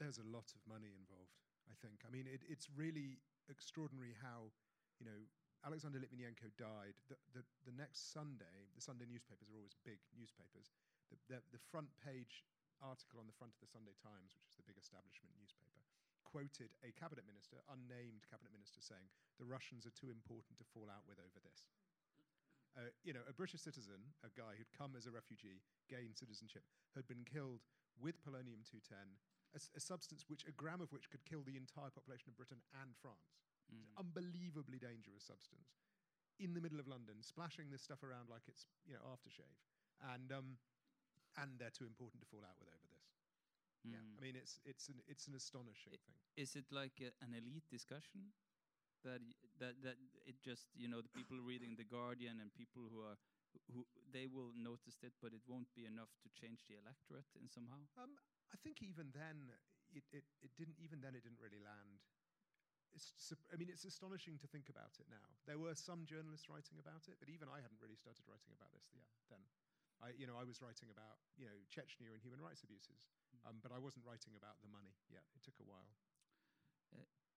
there's 0.00 0.18
a 0.18 0.26
lot 0.26 0.50
of 0.56 0.60
money 0.66 0.90
involved. 0.96 1.38
I 1.70 1.76
think. 1.78 2.02
I 2.02 2.10
mean, 2.10 2.26
it, 2.26 2.42
it's 2.50 2.66
really 2.72 3.22
extraordinary 3.46 4.18
how 4.18 4.50
you 4.98 5.06
know 5.06 5.20
Alexander 5.62 6.00
Litvinenko 6.00 6.50
died. 6.58 6.96
The, 7.06 7.16
the 7.36 7.42
the 7.68 7.74
next 7.76 8.10
Sunday, 8.10 8.70
the 8.74 8.82
Sunday 8.82 9.06
newspapers 9.06 9.46
are 9.52 9.58
always 9.58 9.76
big 9.86 10.02
newspapers. 10.16 10.72
The, 11.12 11.18
the 11.28 11.38
the 11.54 11.62
front 11.70 11.92
page 12.00 12.42
article 12.82 13.20
on 13.20 13.26
the 13.28 13.36
front 13.36 13.54
of 13.54 13.60
the 13.60 13.70
Sunday 13.70 13.94
Times, 14.00 14.32
which 14.36 14.48
is 14.48 14.56
the 14.56 14.66
big 14.66 14.76
establishment 14.80 15.32
newspaper, 15.36 15.80
quoted 16.24 16.72
a 16.84 16.92
cabinet 16.96 17.24
minister, 17.26 17.60
unnamed 17.68 18.24
cabinet 18.28 18.52
minister, 18.52 18.80
saying 18.80 19.08
the 19.38 19.48
Russians 19.48 19.84
are 19.86 19.94
too 19.94 20.08
important 20.12 20.56
to 20.58 20.66
fall 20.72 20.88
out 20.88 21.04
with 21.08 21.18
over 21.20 21.40
this. 21.42 21.68
Uh, 22.78 22.94
you 23.02 23.10
know, 23.12 23.26
a 23.26 23.34
British 23.34 23.60
citizen, 23.66 23.98
a 24.22 24.30
guy 24.30 24.54
who'd 24.54 24.70
come 24.70 24.94
as 24.94 25.06
a 25.06 25.10
refugee, 25.10 25.58
gained 25.90 26.14
citizenship, 26.14 26.62
had 26.94 27.06
been 27.10 27.26
killed 27.26 27.66
with 27.98 28.22
polonium 28.22 28.62
210, 28.62 29.18
a 29.52 29.80
substance 29.82 30.22
which 30.30 30.46
a 30.46 30.54
gram 30.54 30.78
of 30.80 30.92
which 30.94 31.10
could 31.10 31.24
kill 31.26 31.42
the 31.42 31.58
entire 31.58 31.90
population 31.90 32.30
of 32.30 32.38
Britain 32.38 32.62
and 32.80 32.94
France. 33.02 33.34
It's 33.66 33.74
Mm. 33.74 33.82
an 33.82 33.90
unbelievably 33.98 34.78
dangerous 34.78 35.24
substance 35.26 35.74
in 36.38 36.54
the 36.54 36.60
middle 36.60 36.78
of 36.78 36.86
London, 36.88 37.22
splashing 37.22 37.70
this 37.70 37.82
stuff 37.82 38.02
around 38.02 38.30
like 38.30 38.46
it's 38.48 38.66
you 38.86 38.94
know 38.94 39.02
aftershave, 39.10 39.58
and 40.14 40.30
um, 40.32 40.58
and 41.36 41.58
they're 41.58 41.74
too 41.74 41.86
important 41.86 42.22
to 42.22 42.28
fall 42.28 42.42
out 42.44 42.58
with 42.58 42.68
over 42.70 42.88
this. 42.90 43.06
Yeah, 43.84 43.96
Mm. 44.02 44.18
I 44.18 44.20
mean 44.20 44.36
it's 44.36 44.60
it's 44.64 44.88
an 44.88 45.00
it's 45.08 45.26
an 45.28 45.34
astonishing 45.34 45.92
I- 45.94 46.02
thing. 46.04 46.16
is 46.36 46.54
it 46.56 46.68
like 46.70 47.00
a, 47.00 47.10
an 47.24 47.32
elite 47.32 47.64
discussion 47.70 48.32
that 49.04 49.20
that 49.58 49.80
that 49.82 49.96
it 50.26 50.36
just 50.44 50.68
you 50.76 50.88
know 50.88 51.00
the 51.00 51.08
people 51.08 51.40
reading 51.40 51.76
the 51.76 51.84
guardian 51.88 52.40
and 52.40 52.52
people 52.52 52.84
who 52.92 53.00
are 53.00 53.16
who 53.72 53.86
they 54.12 54.26
will 54.28 54.52
notice 54.54 55.00
it 55.02 55.14
but 55.22 55.32
it 55.32 55.40
won't 55.48 55.72
be 55.74 55.86
enough 55.86 56.12
to 56.22 56.28
change 56.36 56.60
the 56.68 56.76
electorate 56.76 57.28
in 57.40 57.48
somehow 57.48 57.80
Um, 57.96 58.18
I 58.52 58.56
think 58.60 58.82
even 58.82 59.10
then, 59.14 59.48
it, 59.94 60.02
it, 60.10 60.24
it 60.42 60.50
didn't. 60.58 60.76
Even 60.82 61.00
then, 61.00 61.14
it 61.14 61.22
didn't 61.22 61.38
really 61.40 61.62
land. 61.62 62.02
It's, 62.92 63.30
I 63.52 63.56
mean, 63.56 63.70
it's 63.70 63.86
astonishing 63.86 64.38
to 64.42 64.48
think 64.50 64.66
about 64.68 64.98
it 64.98 65.06
now. 65.06 65.22
There 65.46 65.58
were 65.58 65.74
some 65.78 66.02
journalists 66.04 66.50
writing 66.50 66.82
about 66.82 67.06
it, 67.06 67.14
but 67.22 67.30
even 67.30 67.46
I 67.46 67.62
hadn't 67.62 67.78
really 67.78 67.94
started 67.94 68.26
writing 68.26 68.50
about 68.58 68.74
this 68.74 68.90
yet. 68.90 69.06
Then, 69.30 69.38
I, 70.02 70.10
you 70.16 70.26
know, 70.26 70.36
I 70.40 70.44
was 70.48 70.60
writing 70.64 70.88
about 70.90 71.20
you 71.36 71.44
know 71.46 71.56
Chechnya 71.68 72.08
and 72.12 72.20
human 72.22 72.40
rights 72.40 72.62
abuses, 72.64 73.04
Mm. 73.30 73.46
um, 73.46 73.56
but 73.62 73.70
I 73.70 73.78
wasn't 73.78 74.02
writing 74.04 74.34
about 74.34 74.58
the 74.60 74.68
money 74.68 74.90
yet. 75.08 75.22
It 75.36 75.42
took 75.46 75.54
a 75.60 75.66
while. 75.68 75.92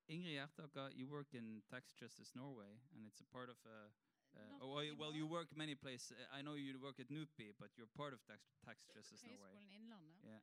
ingrid 0.10 0.36
Hjertaker, 0.36 0.92
you 0.96 1.08
work 1.08 1.32
in 1.34 1.62
tax 1.72 1.94
justice 1.94 2.32
norway 2.36 2.76
and 2.96 3.08
it's 3.08 3.22
a 3.22 3.30
part 3.32 3.48
of 3.50 3.56
a 3.64 3.88
uh, 4.36 4.60
oh, 4.66 4.68
well, 4.74 4.84
you- 4.84 4.98
well 5.00 5.14
you 5.16 5.26
work 5.28 5.48
many 5.56 5.76
places 5.76 6.12
Uh, 6.18 6.36
i 6.38 6.42
know 6.42 6.56
you 6.56 6.76
work 6.82 7.00
at 7.00 7.08
NUPI, 7.08 7.54
but 7.60 7.70
you're 7.78 7.88
part 7.96 8.12
of 8.14 8.20
tax, 8.26 8.42
tax 8.66 8.84
justice 8.92 9.24
norway 9.24 9.54
Høgskolen 9.54 9.72
Innlandet. 9.80 10.20
Yeah. 10.26 10.42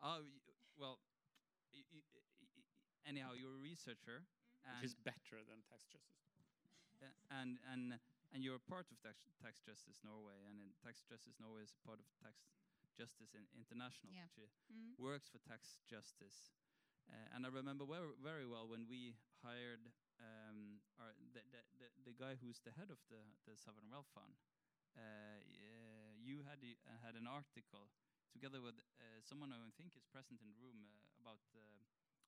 oh 0.00 0.20
well 0.80 0.96
y- 1.74 1.84
y- 1.92 2.06
y- 2.40 2.64
anyhow 3.04 3.32
you're 3.36 3.56
a 3.56 3.62
researcher 3.70 4.24
and 4.64 4.80
Which 4.80 4.90
is 4.90 4.94
better 4.94 5.44
than 5.44 5.60
tax 5.68 5.84
justice. 5.92 6.24
Uh, 7.02 7.12
and 7.30 7.58
and 7.72 8.00
and 8.32 8.42
you're 8.44 8.58
a 8.60 8.66
part 8.70 8.86
of 8.90 8.98
tax, 9.02 9.22
tax 9.42 9.60
justice 9.62 10.00
Norway, 10.04 10.36
and 10.48 10.58
in 10.60 10.74
tax 10.82 11.02
justice 11.06 11.36
Norway 11.40 11.62
is 11.62 11.72
a 11.74 11.82
part 11.86 12.00
of 12.00 12.06
tax 12.22 12.48
justice 12.96 13.34
in 13.34 13.44
international, 13.54 14.12
Yeah. 14.12 14.28
which 14.36 14.56
Mm. 14.72 14.96
works 14.98 15.28
for 15.28 15.38
tax 15.38 15.78
justice. 15.86 16.52
Uh, 17.08 17.34
and 17.34 17.46
I 17.46 17.50
remember 17.50 17.84
very 17.86 18.12
very 18.18 18.46
well 18.46 18.66
when 18.66 18.86
we 18.88 19.14
hired 19.42 19.92
um, 20.18 20.80
our 20.98 21.12
the, 21.34 21.42
the, 21.52 21.62
the 21.78 21.88
the 22.10 22.14
guy 22.16 22.34
who's 22.36 22.58
the 22.60 22.72
head 22.72 22.90
of 22.90 22.98
the 23.08 23.22
the 23.46 23.54
sovereign 23.56 23.90
wealth 23.90 24.08
fund. 24.14 24.34
Uh, 24.96 25.38
you 26.18 26.42
had 26.42 26.58
uh, 26.64 26.96
had 27.04 27.14
an 27.14 27.26
article 27.28 27.90
together 28.32 28.60
with 28.60 28.74
uh, 28.98 29.20
someone 29.22 29.52
I 29.52 29.70
think 29.76 29.94
is 29.94 30.04
present 30.08 30.40
in 30.40 30.48
the 30.48 30.58
room 30.58 30.86
uh, 30.88 31.20
about. 31.22 31.40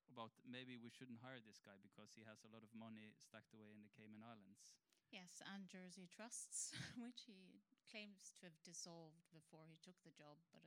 About 0.09 0.33
maybe 0.49 0.79
we 0.81 0.89
shouldn't 0.89 1.21
hire 1.21 1.37
this 1.45 1.61
guy 1.61 1.77
because 1.85 2.17
he 2.17 2.25
has 2.25 2.41
a 2.43 2.49
lot 2.49 2.65
of 2.65 2.73
money 2.73 3.13
stacked 3.21 3.53
away 3.53 3.69
in 3.77 3.83
the 3.85 3.93
Cayman 3.93 4.25
Islands. 4.25 4.73
Yes, 5.11 5.41
and 5.45 5.69
Jersey 5.69 6.09
Trusts, 6.13 6.73
which 7.05 7.25
he 7.29 7.61
claims 7.89 8.33
to 8.41 8.49
have 8.53 8.61
dissolved 8.65 9.25
before 9.33 9.65
he 9.69 9.81
took 9.81 9.97
the 10.05 10.13
job. 10.13 10.37
But 10.53 10.61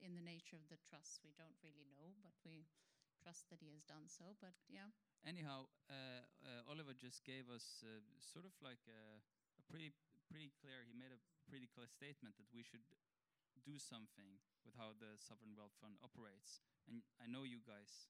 in 0.00 0.16
the 0.16 0.24
nature 0.24 0.56
of 0.56 0.68
the 0.72 0.80
trusts, 0.88 1.20
we 1.24 1.36
don't 1.36 1.56
really 1.60 1.84
know, 1.92 2.16
but 2.24 2.32
we 2.44 2.64
trust 3.20 3.48
that 3.52 3.60
he 3.60 3.68
has 3.76 3.84
done 3.84 4.08
so. 4.08 4.36
But 4.40 4.56
yeah, 4.68 4.88
Anyhow, 5.24 5.68
uh, 5.88 6.24
uh, 6.44 6.68
Oliver 6.68 6.92
just 6.92 7.24
gave 7.24 7.48
us 7.48 7.80
uh, 7.84 8.00
sort 8.20 8.44
of 8.44 8.52
like 8.60 8.80
a, 8.88 9.20
a 9.56 9.62
pretty 9.68 9.92
pretty 10.28 10.52
clear. 10.60 10.84
He 10.84 10.92
made 10.96 11.12
a 11.12 11.20
pretty 11.48 11.68
clear 11.68 11.88
statement 11.88 12.36
that 12.40 12.48
we 12.52 12.60
should 12.64 12.84
do 13.64 13.76
something 13.80 14.40
with 14.64 14.76
how 14.76 14.92
the 14.96 15.16
sovereign 15.16 15.56
wealth 15.56 15.72
fund 15.80 15.96
operates. 16.04 16.60
And 16.88 17.00
I 17.20 17.24
know 17.28 17.44
you 17.48 17.60
guys 17.64 18.08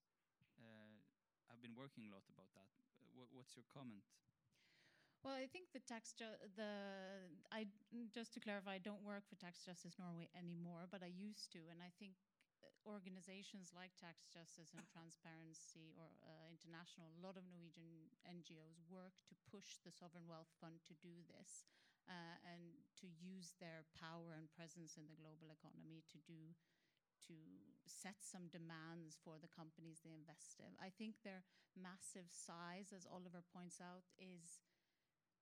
uh, 0.59 0.99
have 1.51 1.63
been 1.63 1.75
working 1.79 2.11
a 2.11 2.13
lot 2.15 2.27
about 2.31 2.51
that. 2.59 2.71
Uh, 2.99 3.07
wha- 3.15 3.31
what's 3.35 3.55
your 3.55 3.67
comment? 3.71 4.03
Well, 5.25 5.41
I 5.41 5.49
think 5.49 5.73
the 5.73 5.81
tax 5.81 6.13
the 6.21 6.69
I 7.49 7.65
just 8.13 8.37
to 8.37 8.45
clarify, 8.45 8.77
I 8.77 8.85
don't 8.85 9.01
work 9.01 9.25
for 9.25 9.41
Tax 9.41 9.65
Justice 9.65 9.97
Norway 9.97 10.29
anymore, 10.37 10.85
but 10.93 11.01
I 11.01 11.09
used 11.09 11.49
to, 11.57 11.65
and 11.73 11.81
I 11.81 11.89
think 11.97 12.13
uh, 12.61 12.69
organizations 12.85 13.73
like 13.73 13.97
Tax 13.97 14.29
Justice 14.29 14.77
and 14.77 14.85
Transparency 14.85 15.97
or 15.97 16.13
uh, 16.29 16.53
International, 16.53 17.09
a 17.17 17.25
lot 17.25 17.41
of 17.41 17.49
Norwegian 17.49 18.13
NGOs 18.29 18.85
work 18.93 19.17
to 19.25 19.35
push 19.49 19.81
the 19.81 19.89
Sovereign 19.97 20.29
Wealth 20.29 20.53
Fund 20.61 20.85
to 20.93 20.95
do 21.01 21.25
this 21.25 21.65
uh, 22.05 22.37
and 22.45 22.77
to 23.01 23.09
use 23.09 23.57
their 23.57 23.89
power 23.97 24.37
and 24.37 24.53
presence 24.53 25.01
in 25.01 25.09
the 25.09 25.17
global 25.17 25.49
economy 25.49 26.05
to 26.13 26.21
do 26.29 26.53
to 27.25 27.33
set 27.89 28.21
some 28.21 28.53
demands 28.53 29.17
for 29.25 29.41
the 29.41 29.49
companies 29.49 30.05
they 30.05 30.13
invest 30.13 30.61
in. 30.61 30.77
I 30.77 30.93
think 30.93 31.25
their 31.25 31.41
massive 31.73 32.29
size, 32.29 32.93
as 32.93 33.09
Oliver 33.09 33.41
points 33.41 33.81
out, 33.81 34.05
is 34.21 34.61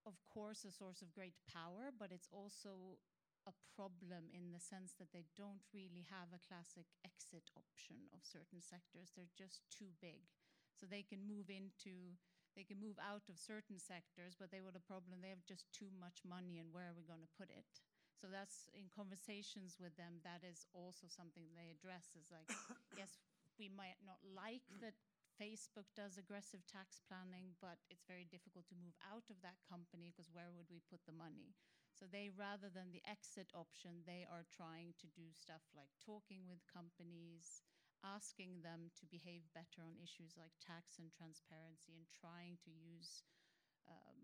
of 0.05 0.19
course 0.27 0.65
a 0.65 0.71
source 0.71 1.01
of 1.01 1.13
great 1.15 1.35
power, 1.47 1.91
but 1.95 2.11
it's 2.11 2.29
also 2.31 2.99
a 3.47 3.55
problem 3.75 4.31
in 4.31 4.55
the 4.55 4.63
sense 4.63 4.95
that 4.95 5.11
they 5.11 5.27
don't 5.35 5.63
really 5.75 6.07
have 6.07 6.31
a 6.31 6.39
classic 6.39 6.87
exit 7.03 7.51
option 7.59 8.07
of 8.15 8.23
certain 8.23 8.63
sectors. 8.63 9.11
They're 9.11 9.35
just 9.35 9.67
too 9.67 9.91
big. 9.99 10.31
So 10.79 10.87
they 10.87 11.03
can 11.03 11.27
move 11.27 11.51
into 11.51 12.15
they 12.53 12.63
can 12.63 12.77
move 12.77 13.01
out 13.01 13.25
of 13.33 13.41
certain 13.41 13.81
sectors, 13.81 14.37
but 14.37 14.53
they 14.53 14.61
have 14.61 14.77
a 14.77 14.85
problem. 14.85 15.25
They 15.25 15.33
have 15.33 15.41
just 15.41 15.65
too 15.73 15.89
much 15.97 16.21
money, 16.21 16.61
and 16.61 16.69
where 16.69 16.85
are 16.85 16.93
we 16.93 17.01
going 17.01 17.25
to 17.25 17.33
put 17.37 17.49
it? 17.49 17.65
So 18.13 18.29
that's 18.29 18.69
in 18.77 18.93
conversations 18.93 19.81
with 19.81 19.97
them. 19.97 20.21
That 20.21 20.45
is 20.45 20.69
also 20.77 21.09
something 21.09 21.49
they 21.57 21.73
address. 21.73 22.13
Is 22.13 22.29
like, 22.29 22.45
yes, 23.01 23.17
we 23.57 23.73
might 23.73 23.97
not 24.05 24.21
like 24.21 24.61
that 24.85 24.93
Facebook 25.35 25.89
does 25.97 26.17
aggressive 26.17 26.63
tax 26.65 27.01
planning, 27.03 27.57
but 27.59 27.81
it's 27.89 28.07
very 28.07 28.23
difficult 28.23 28.65
to 28.69 28.79
move 28.79 28.95
out 29.03 29.27
of 29.29 29.41
that 29.43 29.59
company 29.67 30.09
because 30.13 30.31
where 30.31 30.53
would 30.53 30.69
we 30.71 30.79
put 30.89 31.03
the 31.05 31.15
money? 31.15 31.53
So 31.91 32.05
they, 32.07 32.31
rather 32.33 32.69
than 32.71 32.89
the 32.95 33.03
exit 33.05 33.51
option, 33.53 34.01
they 34.07 34.25
are 34.25 34.47
trying 34.49 34.95
to 35.03 35.07
do 35.13 35.29
stuff 35.35 35.61
like 35.75 35.91
talking 36.01 36.47
with 36.49 36.65
companies, 36.69 37.61
asking 38.01 38.63
them 38.63 38.89
to 38.97 39.05
behave 39.09 39.45
better 39.53 39.83
on 39.83 39.99
issues 40.01 40.33
like 40.39 40.55
tax 40.63 40.97
and 40.97 41.11
transparency, 41.13 41.93
and 41.97 42.07
trying 42.09 42.57
to 42.63 42.71
use 42.71 43.21
um, 43.87 44.22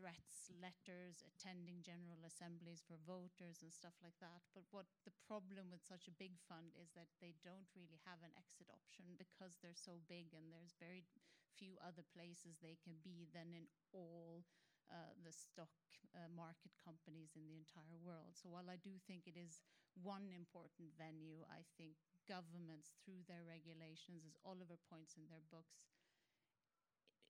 threats, 0.00 0.48
letters, 0.56 1.20
attending 1.28 1.84
general 1.84 2.24
assemblies 2.24 2.80
for 2.80 2.96
voters 3.04 3.60
and 3.60 3.68
stuff 3.68 3.92
like 4.00 4.16
that. 4.24 4.40
But 4.56 4.64
what 4.72 4.88
the 5.04 5.12
problem 5.28 5.68
with 5.68 5.84
such 5.84 6.08
a 6.08 6.16
big 6.16 6.40
fund 6.48 6.72
is 6.80 6.88
that 6.96 7.12
they 7.20 7.36
don't 7.44 7.68
really 7.76 8.00
have 8.08 8.24
an 8.24 8.32
exit 8.40 8.72
option 8.72 9.20
because 9.20 9.60
they're 9.60 9.76
so 9.76 10.00
big 10.08 10.32
and 10.32 10.48
there's 10.48 10.72
very 10.80 11.04
few 11.52 11.76
other 11.84 12.02
places 12.16 12.56
they 12.56 12.80
can 12.80 12.96
be 13.04 13.28
than 13.36 13.52
in 13.52 13.68
all 13.92 14.40
uh, 14.88 15.12
the 15.20 15.36
stock 15.36 15.70
uh, 16.16 16.26
market 16.32 16.72
companies 16.80 17.36
in 17.36 17.44
the 17.44 17.60
entire 17.60 18.00
world. 18.00 18.32
So 18.32 18.48
while 18.48 18.72
I 18.72 18.80
do 18.80 18.96
think 19.04 19.28
it 19.28 19.36
is 19.36 19.60
one 20.00 20.32
important 20.32 20.96
venue, 20.96 21.44
I 21.52 21.62
think 21.76 22.00
governments, 22.24 22.96
through 23.04 23.22
their 23.28 23.44
regulations, 23.44 24.24
as 24.24 24.40
Oliver 24.42 24.80
points 24.88 25.14
in 25.20 25.28
their 25.28 25.44
books, 25.52 25.84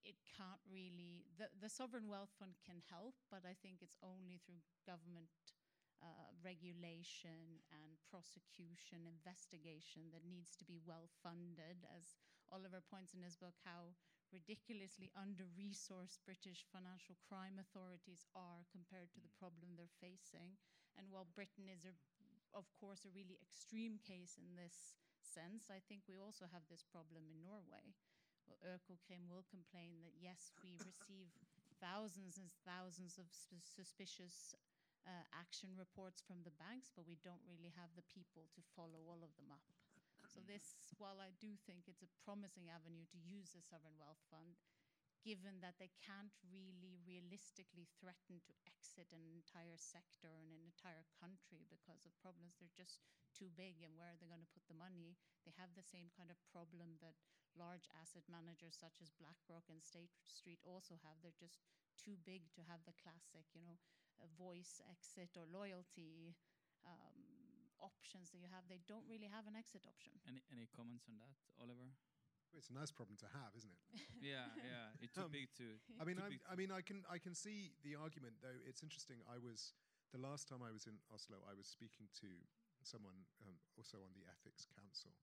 it 0.03 0.17
can't 0.25 0.61
really 0.69 1.25
the, 1.37 1.47
the 1.61 1.69
sovereign 1.69 2.09
wealth 2.09 2.33
fund 2.37 2.57
can 2.65 2.81
help 2.89 3.13
but 3.29 3.45
i 3.45 3.53
think 3.61 3.81
it's 3.81 3.97
only 4.01 4.41
through 4.41 4.61
government 4.85 5.29
uh, 6.01 6.33
regulation 6.41 7.61
and 7.69 7.93
prosecution 8.09 9.05
investigation 9.05 10.09
that 10.09 10.25
needs 10.25 10.57
to 10.57 10.65
be 10.65 10.81
well 10.81 11.05
funded 11.21 11.85
as 11.93 12.17
oliver 12.49 12.81
points 12.81 13.13
in 13.13 13.21
his 13.21 13.37
book 13.37 13.53
how 13.61 13.93
ridiculously 14.33 15.13
under-resourced 15.13 16.17
british 16.25 16.65
financial 16.73 17.13
crime 17.21 17.61
authorities 17.61 18.25
are 18.33 18.65
compared 18.73 19.11
to 19.11 19.19
the 19.19 19.35
problem 19.35 19.75
they're 19.75 19.99
facing. 19.99 20.55
And 20.95 21.11
while 21.11 21.27
britain 21.35 21.69
is 21.69 21.85
a, 21.85 21.93
of 22.55 22.65
course 22.79 23.05
a 23.05 23.13
really 23.13 23.37
extreme 23.37 24.01
case 24.01 24.39
in 24.41 24.57
this 24.57 24.97
sense 25.21 25.69
i 25.69 25.79
think 25.79 26.03
we 26.09 26.17
also 26.17 26.49
have 26.49 26.65
this 26.67 26.83
problem 26.83 27.29
in 27.29 27.45
norway 27.45 27.93
Økokrim 28.63 29.29
will 29.29 29.45
complain 29.49 30.01
that 30.03 30.15
yes, 30.19 30.51
we 30.63 30.77
receive 30.83 31.31
thousands 31.79 32.37
and 32.37 32.49
thousands 32.65 33.17
of 33.17 33.25
suspicious 33.63 34.53
uh, 35.07 35.25
action 35.33 35.73
reports 35.77 36.21
from 36.21 36.43
the 36.45 36.53
banks, 36.61 36.93
but 36.93 37.09
we 37.09 37.17
don't 37.25 37.41
really 37.49 37.73
have 37.73 37.89
the 37.97 38.05
people 38.05 38.45
to 38.53 38.61
follow 38.75 39.01
all 39.09 39.21
of 39.25 39.33
them 39.35 39.49
up. 39.49 39.65
So 40.29 40.39
this, 40.45 40.77
while 41.01 41.19
I 41.19 41.33
do 41.41 41.57
think 41.67 41.89
it's 41.89 42.05
a 42.05 42.15
promising 42.23 42.69
avenue 42.71 43.03
to 43.11 43.19
use 43.19 43.51
the 43.51 43.59
sovereign 43.65 43.97
wealth 43.99 44.21
fund, 44.31 44.55
given 45.21 45.61
that 45.61 45.77
they 45.77 45.93
can't 46.01 46.33
really 46.49 46.97
realistically 47.05 47.85
threaten 47.97 48.41
to 48.45 48.53
exit 48.65 49.09
an 49.13 49.25
entire 49.29 49.77
sector 49.77 50.33
and 50.33 50.49
an 50.49 50.61
entire 50.65 51.05
country 51.17 51.65
because 51.69 52.03
of 52.05 52.17
problems, 52.21 52.57
they're 52.57 52.73
just 52.73 53.01
too 53.31 53.49
big 53.53 53.81
and 53.85 53.93
where 53.95 54.11
are 54.11 54.19
they 54.19 54.29
going 54.29 54.43
to 54.43 54.53
put 54.53 54.65
the 54.67 54.77
money? 54.77 55.15
They 55.45 55.53
have 55.57 55.73
the 55.73 55.85
same 55.85 56.09
kind 56.13 56.29
of 56.33 56.37
problem 56.49 56.97
that 57.05 57.15
large 57.55 57.87
asset 57.93 58.25
managers 58.27 58.77
such 58.77 58.99
as 59.03 59.13
BlackRock 59.15 59.67
and 59.69 59.81
State 59.83 60.11
Street 60.25 60.61
also 60.65 60.97
have. 61.05 61.19
They're 61.21 61.35
just 61.37 61.61
too 61.99 62.17
big 62.21 62.49
to 62.57 62.65
have 62.65 62.81
the 62.87 62.95
classic, 62.97 63.45
you 63.53 63.61
know, 63.61 63.77
voice 64.37 64.81
exit 64.89 65.33
or 65.37 65.45
loyalty 65.49 66.35
um, 66.85 67.17
options 67.81 68.31
that 68.31 68.41
you 68.41 68.49
have. 68.49 68.65
They 68.69 68.81
don't 68.87 69.05
really 69.09 69.29
have 69.29 69.45
an 69.49 69.57
exit 69.57 69.85
option. 69.85 70.13
Any 70.25 70.41
any 70.53 70.69
comments 70.71 71.05
on 71.09 71.17
that, 71.21 71.35
Oliver? 71.57 71.93
It's 72.57 72.69
a 72.69 72.75
nice 72.77 72.91
problem 72.91 73.17
to 73.23 73.29
have, 73.33 73.51
isn't 73.57 73.71
it? 73.71 73.81
yeah, 74.21 74.47
yeah. 74.59 74.91
It's 75.03 75.15
too 75.15 75.25
Um, 75.25 75.31
big 75.33 75.49
to. 75.57 75.79
I 76.01 76.03
mean, 76.05 76.19
I'm, 76.19 76.29
big 76.35 76.43
I 76.45 76.55
mean, 76.55 76.71
I 76.71 76.81
can, 76.81 77.01
I 77.09 77.17
can 77.17 77.33
see 77.33 77.73
the 77.81 77.95
argument. 77.95 78.37
Though 78.43 78.59
it's 78.67 78.83
interesting. 78.83 79.23
I 79.25 79.39
was 79.39 79.73
the 80.11 80.19
last 80.21 80.47
time 80.47 80.61
I 80.61 80.69
was 80.71 80.85
in 80.85 80.99
Oslo. 81.09 81.39
I 81.47 81.55
was 81.55 81.65
speaking 81.67 82.11
to 82.21 82.29
someone 82.83 83.25
um, 83.47 83.55
also 83.77 84.01
on 84.03 84.11
the 84.13 84.25
Ethics 84.27 84.67
Council, 84.67 85.13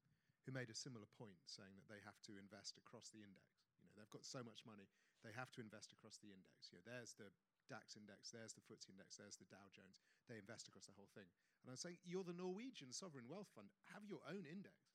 who 0.47 0.51
made 0.55 0.71
a 0.71 0.79
similar 0.79 1.07
point, 1.19 1.37
saying 1.45 1.75
that 1.77 1.87
they 1.91 2.01
have 2.07 2.19
to 2.25 2.39
invest 2.41 2.79
across 2.81 3.11
the 3.13 3.21
index. 3.21 3.45
You 3.83 3.87
know, 3.91 3.95
they've 3.99 4.15
got 4.15 4.25
so 4.25 4.41
much 4.47 4.63
money, 4.65 4.87
they 5.27 5.35
have 5.35 5.51
to 5.59 5.61
invest 5.61 5.91
across 5.93 6.17
the 6.23 6.31
index. 6.33 6.71
You 6.73 6.79
know, 6.81 6.87
there's 6.87 7.13
the 7.19 7.29
DAX 7.69 7.99
index, 7.99 8.31
there's 8.33 8.55
the 8.57 8.63
FTSE 8.65 8.89
index, 8.95 9.19
there's 9.21 9.37
the 9.37 9.45
Dow 9.51 9.69
Jones. 9.75 10.01
They 10.31 10.39
invest 10.41 10.71
across 10.71 10.87
the 10.89 10.97
whole 10.97 11.11
thing. 11.13 11.29
And 11.63 11.69
I'm 11.69 11.77
saying, 11.77 11.99
you're 12.07 12.25
the 12.25 12.33
Norwegian 12.33 12.95
sovereign 12.95 13.27
wealth 13.29 13.51
fund. 13.53 13.69
Have 13.93 14.07
your 14.09 14.23
own 14.31 14.47
index. 14.49 14.88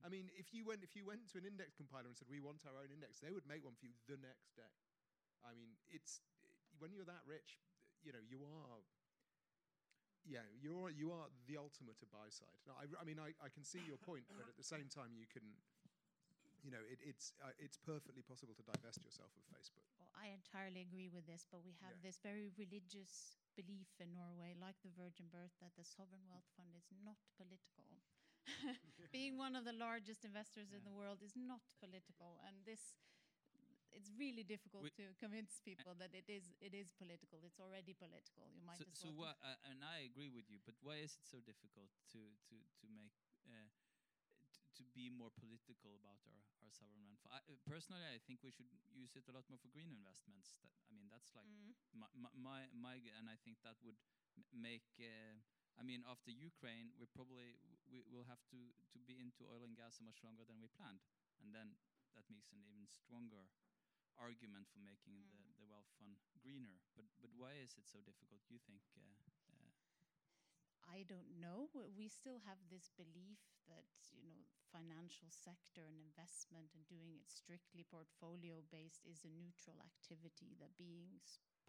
I 0.00 0.08
mean, 0.08 0.32
if 0.36 0.52
you 0.52 0.64
went 0.64 0.80
if 0.82 0.96
you 0.96 1.04
went 1.04 1.28
to 1.32 1.38
an 1.38 1.44
index 1.44 1.76
compiler 1.76 2.08
and 2.08 2.16
said 2.16 2.28
we 2.30 2.40
want 2.40 2.64
our 2.64 2.76
own 2.80 2.88
index, 2.92 3.20
they 3.20 3.30
would 3.30 3.44
make 3.44 3.64
one 3.64 3.76
for 3.76 3.84
you 3.86 3.92
the 4.08 4.16
next 4.20 4.56
day. 4.56 4.74
I 5.44 5.52
mean, 5.52 5.76
it's 5.88 6.20
when 6.80 6.92
you're 6.92 7.08
that 7.08 7.24
rich, 7.28 7.60
you 8.04 8.12
know, 8.12 8.22
you 8.24 8.40
are. 8.44 8.80
Yeah, 10.24 10.44
you're 10.60 10.92
you 10.92 11.12
are 11.16 11.32
the 11.48 11.56
ultimate 11.56 11.96
to 12.04 12.08
buy 12.12 12.28
side. 12.28 12.60
Now, 12.68 12.76
I, 12.76 12.84
I 13.00 13.04
mean, 13.08 13.16
I, 13.16 13.32
I 13.40 13.48
can 13.48 13.64
see 13.64 13.80
your 13.80 13.96
point, 13.96 14.28
but 14.36 14.44
at 14.44 14.56
the 14.60 14.64
same 14.64 14.84
time, 14.92 15.16
you 15.16 15.24
can, 15.24 15.40
you 16.60 16.68
know, 16.68 16.84
it, 16.92 17.00
it's 17.00 17.32
uh, 17.40 17.56
it's 17.56 17.80
perfectly 17.80 18.20
possible 18.20 18.52
to 18.52 18.64
divest 18.68 19.00
yourself 19.00 19.32
of 19.32 19.44
Facebook. 19.48 19.80
Well, 19.96 20.12
I 20.12 20.28
entirely 20.36 20.84
agree 20.84 21.08
with 21.08 21.24
this, 21.24 21.48
but 21.48 21.64
we 21.64 21.72
have 21.80 21.96
Yeah. 21.96 22.12
this 22.12 22.20
very 22.20 22.52
religious 22.60 23.40
belief 23.56 23.88
in 23.96 24.12
Norway, 24.12 24.52
like 24.60 24.76
the 24.84 24.92
Virgin 24.92 25.32
Birth, 25.32 25.56
that 25.64 25.72
the 25.80 25.88
sovereign 25.88 26.28
wealth 26.28 26.48
fund 26.52 26.76
is 26.76 26.84
not 27.00 27.16
political. 27.40 27.88
Being 29.12 29.38
one 29.38 29.56
of 29.56 29.64
the 29.64 29.72
largest 29.74 30.24
investors 30.24 30.70
in 30.72 30.82
the 30.84 30.92
world 30.94 31.18
is 31.22 31.34
not 31.36 31.60
political, 31.80 32.38
and 32.46 32.56
this 32.64 32.94
it's 33.90 34.10
really 34.14 34.44
difficult 34.46 34.86
We- 34.86 34.94
to 35.02 35.10
convince 35.18 35.58
people 35.64 35.94
that 35.98 36.14
it 36.14 36.30
is 36.30 36.54
it 36.62 36.74
is 36.74 36.92
political. 36.94 37.42
It's 37.42 37.58
already 37.58 37.92
political. 37.94 38.46
You 38.54 38.62
might 38.62 38.78
So, 38.78 38.86
as 38.86 38.94
so 38.94 39.08
well. 39.10 39.16
why, 39.26 39.32
uh, 39.42 39.70
and 39.70 39.82
I 39.82 40.06
agree 40.06 40.30
with 40.30 40.46
you, 40.48 40.58
but 40.62 40.74
why 40.82 41.02
is 41.02 41.18
it 41.18 41.26
so 41.26 41.40
difficult 41.42 41.90
to 42.14 42.20
to 42.50 42.54
to 42.80 42.86
make 42.94 43.14
uh, 43.50 43.68
to 44.78 44.82
be 44.94 45.10
more 45.10 45.30
political 45.34 45.90
about 45.98 46.22
our 46.30 46.40
our 46.62 46.70
sovereign 46.70 47.02
wealth? 47.02 47.22
I, 47.26 47.42
personally, 47.66 48.06
I 48.06 48.18
think 48.22 48.40
we 48.46 48.50
should 48.54 48.70
use 48.94 49.12
it 49.18 49.26
a 49.28 49.34
lot 49.34 49.44
more 49.50 49.58
for 49.58 49.68
green 49.74 49.90
investments. 49.90 50.62
That 50.62 50.72
I 50.86 50.90
mean, 50.94 51.10
that's 51.10 51.34
like 51.34 51.46
Mm. 51.50 51.74
my 51.92 52.08
my, 52.38 52.60
my, 52.72 52.94
and 53.18 53.26
I 53.26 53.36
think 53.42 53.58
that 53.66 53.76
would 53.82 53.98
m- 54.38 54.46
make. 54.54 54.86
Uh, 55.02 55.42
I 55.78 55.82
mean, 55.82 56.02
after 56.08 56.30
Ukraine, 56.30 56.92
we 56.98 57.06
probably 57.06 57.58
w- 57.90 58.06
we 58.08 58.14
will 58.16 58.26
have 58.30 58.42
to 58.54 58.58
to 58.92 58.98
be 58.98 59.18
into 59.20 59.46
oil 59.50 59.62
and 59.66 59.74
gas 59.76 59.98
so 59.98 60.04
much 60.04 60.22
longer 60.22 60.44
than 60.46 60.60
we 60.62 60.68
planned, 60.68 61.02
and 61.42 61.52
then 61.54 61.76
that 62.14 62.26
makes 62.30 62.50
an 62.52 62.62
even 62.66 62.86
stronger 62.90 63.50
argument 64.18 64.66
for 64.70 64.78
making 64.80 65.16
Mm. 65.16 65.30
the, 65.32 65.42
the 65.58 65.66
wealth 65.66 65.90
fund 65.98 66.16
greener. 66.42 66.78
But 66.96 67.06
but 67.20 67.30
why 67.34 67.58
is 67.62 67.76
it 67.78 67.86
so 67.86 68.00
difficult? 68.02 68.42
You 68.50 68.58
think? 68.62 68.82
Uh, 68.96 69.02
uh, 69.50 69.70
I 70.84 71.04
don't 71.08 71.40
know. 71.40 71.70
We 71.96 72.08
still 72.08 72.40
have 72.44 72.58
this 72.68 72.90
belief 72.96 73.40
that 73.68 73.86
you 74.12 74.28
know 74.28 74.44
financial 74.72 75.30
sector 75.30 75.86
and 75.86 75.96
investment 75.96 76.74
and 76.74 76.84
doing 76.86 77.14
it 77.16 77.30
strictly 77.30 77.84
portfolio 77.88 78.60
based 78.70 79.06
is 79.06 79.24
a 79.24 79.30
neutral 79.32 79.80
activity. 79.80 80.56
That 80.60 80.76
being 80.76 81.00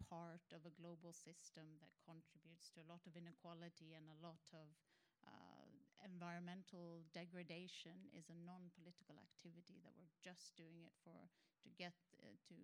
part 0.08 0.44
of 0.54 0.64
a 0.64 0.74
global 0.76 1.12
system 1.12 1.78
that 1.80 1.92
contributes 2.04 2.68
to 2.74 2.80
a 2.82 2.88
lot 2.90 3.02
of 3.08 3.16
inequality 3.16 3.94
and 3.96 4.06
a 4.08 4.18
lot 4.22 4.42
of 4.54 4.68
uh, 5.26 5.66
environmental 6.04 7.02
degradation 7.14 8.10
is 8.16 8.26
a 8.30 8.36
non-political 8.46 9.16
activity. 9.18 9.78
That 9.82 9.94
we're 9.98 10.14
just 10.22 10.54
doing 10.58 10.82
it 10.82 10.94
for 11.02 11.30
to 11.62 11.68
get 11.78 11.94
uh, 12.18 12.34
to 12.50 12.56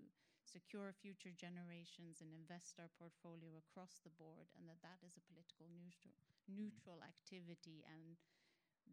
secure 0.42 0.90
future 0.96 1.30
generations 1.34 2.18
and 2.24 2.32
invest 2.34 2.80
our 2.80 2.90
portfolio 2.98 3.54
across 3.60 4.00
the 4.02 4.14
board, 4.18 4.48
and 4.58 4.66
that 4.66 4.80
that 4.82 4.98
is 5.06 5.14
a 5.18 5.24
political 5.28 5.68
neutral 5.70 6.14
neutral 6.48 6.98
activity 7.04 7.84
and 7.86 8.16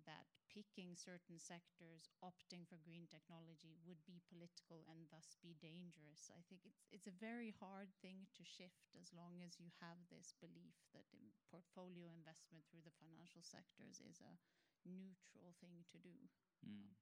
that 0.03 0.27
picking 0.51 0.95
certain 0.95 1.35
sectors, 1.35 2.07
opting 2.23 2.63
for 2.67 2.79
green 2.83 3.07
technology 3.11 3.75
would 3.83 3.99
be 4.07 4.23
political 4.31 4.87
and 4.87 5.03
thus 5.11 5.35
be 5.43 5.55
dangerous. 5.59 6.31
I 6.31 6.43
think 6.47 6.63
it's 6.67 6.87
it's 6.91 7.11
a 7.11 7.19
very 7.19 7.51
hard 7.59 7.91
thing 7.99 8.27
to 8.35 8.43
shift 8.43 8.91
as 8.95 9.11
long 9.15 9.43
as 9.43 9.59
you 9.59 9.67
have 9.79 9.99
this 10.07 10.35
belief 10.39 10.75
that 10.95 11.07
in 11.11 11.27
portfolio 11.51 12.07
investment 12.11 12.63
through 12.67 12.87
the 12.87 12.95
financial 12.99 13.43
sectors 13.43 13.99
is 14.03 14.23
a 14.23 14.35
neutral 14.87 15.55
thing 15.59 15.83
to 15.91 15.97
do. 15.99 16.15
Mm. 16.63 16.95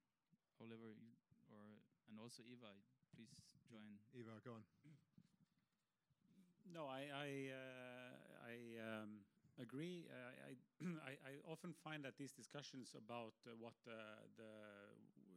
Oliver, 0.62 0.94
you, 0.98 1.14
or 1.54 1.82
and 2.10 2.18
also 2.18 2.42
Ivar, 2.46 2.78
please 3.14 3.34
join. 3.70 3.98
Ivar, 4.14 4.42
go 4.42 4.58
on. 4.58 4.66
No, 6.72 6.88
I 6.88 7.12
I, 7.12 7.30
uh, 7.52 8.12
I 8.50 8.56
um, 8.80 9.23
agree. 9.62 10.06
Uh, 10.10 10.32
I, 10.50 10.52
I 11.10 11.14
I 11.22 11.34
often 11.50 11.74
find 11.74 12.04
that 12.06 12.18
these 12.18 12.34
discussions 12.34 12.96
about 12.98 13.34
uh, 13.46 13.54
what 13.60 13.74
the 13.86 14.00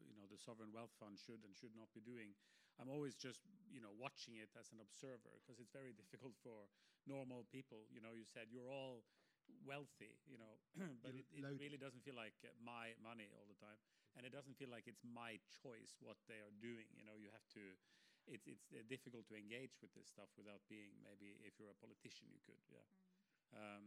you 0.08 0.14
know 0.16 0.26
the 0.28 0.38
sovereign 0.40 0.72
wealth 0.72 0.92
fund 0.98 1.18
should 1.18 1.42
and 1.44 1.52
should 1.56 1.74
not 1.76 1.90
be 1.94 2.00
doing, 2.02 2.34
I'm 2.80 2.88
always 2.90 3.14
just 3.16 3.42
you 3.70 3.80
know 3.80 3.92
watching 3.96 4.36
it 4.40 4.50
as 4.58 4.72
an 4.72 4.80
observer 4.82 5.32
because 5.42 5.60
it's 5.60 5.72
very 5.72 5.92
difficult 6.02 6.34
for 6.40 6.68
normal 7.06 7.46
people. 7.52 7.86
You 7.92 8.00
know, 8.00 8.12
you 8.16 8.24
said 8.26 8.48
you're 8.52 8.70
all 8.70 9.04
wealthy, 9.62 10.18
you 10.26 10.38
know, 10.42 10.58
but 11.04 11.14
it, 11.14 11.26
it 11.30 11.46
really 11.58 11.78
doesn't 11.78 12.02
feel 12.02 12.18
like 12.18 12.34
uh, 12.42 12.50
my 12.58 12.94
money 12.98 13.30
all 13.36 13.46
the 13.46 13.58
time, 13.62 13.78
and 14.18 14.26
it 14.26 14.32
doesn't 14.34 14.58
feel 14.58 14.70
like 14.72 14.90
it's 14.90 15.04
my 15.06 15.38
choice 15.62 15.94
what 16.02 16.18
they 16.26 16.40
are 16.42 16.54
doing. 16.62 16.88
You 16.96 17.06
know, 17.06 17.16
you 17.18 17.30
have 17.34 17.46
to 17.58 17.62
it's 18.26 18.46
it's 18.50 18.68
uh, 18.74 18.82
difficult 18.90 19.26
to 19.30 19.38
engage 19.38 19.78
with 19.82 19.92
this 19.94 20.10
stuff 20.10 20.30
without 20.36 20.62
being 20.68 20.98
maybe 21.06 21.38
if 21.46 21.58
you're 21.62 21.70
a 21.70 21.78
politician 21.78 22.26
you 22.34 22.42
could 22.42 22.58
yeah 22.66 22.82
mm. 22.82 23.15
Um, 23.54 23.84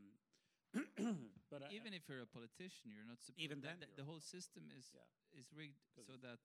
but 1.52 1.66
even 1.74 1.98
if 1.98 2.06
you're 2.06 2.22
a 2.22 2.30
politician 2.30 2.94
you're 2.94 3.08
not 3.08 3.18
supposed 3.18 3.42
even 3.42 3.58
then 3.60 3.82
the, 3.82 3.90
the 3.98 4.06
whole 4.06 4.22
system 4.22 4.70
is 4.70 4.94
yeah. 4.94 5.02
is 5.34 5.50
rigged 5.50 5.82
so 5.90 6.06
that 6.06 6.40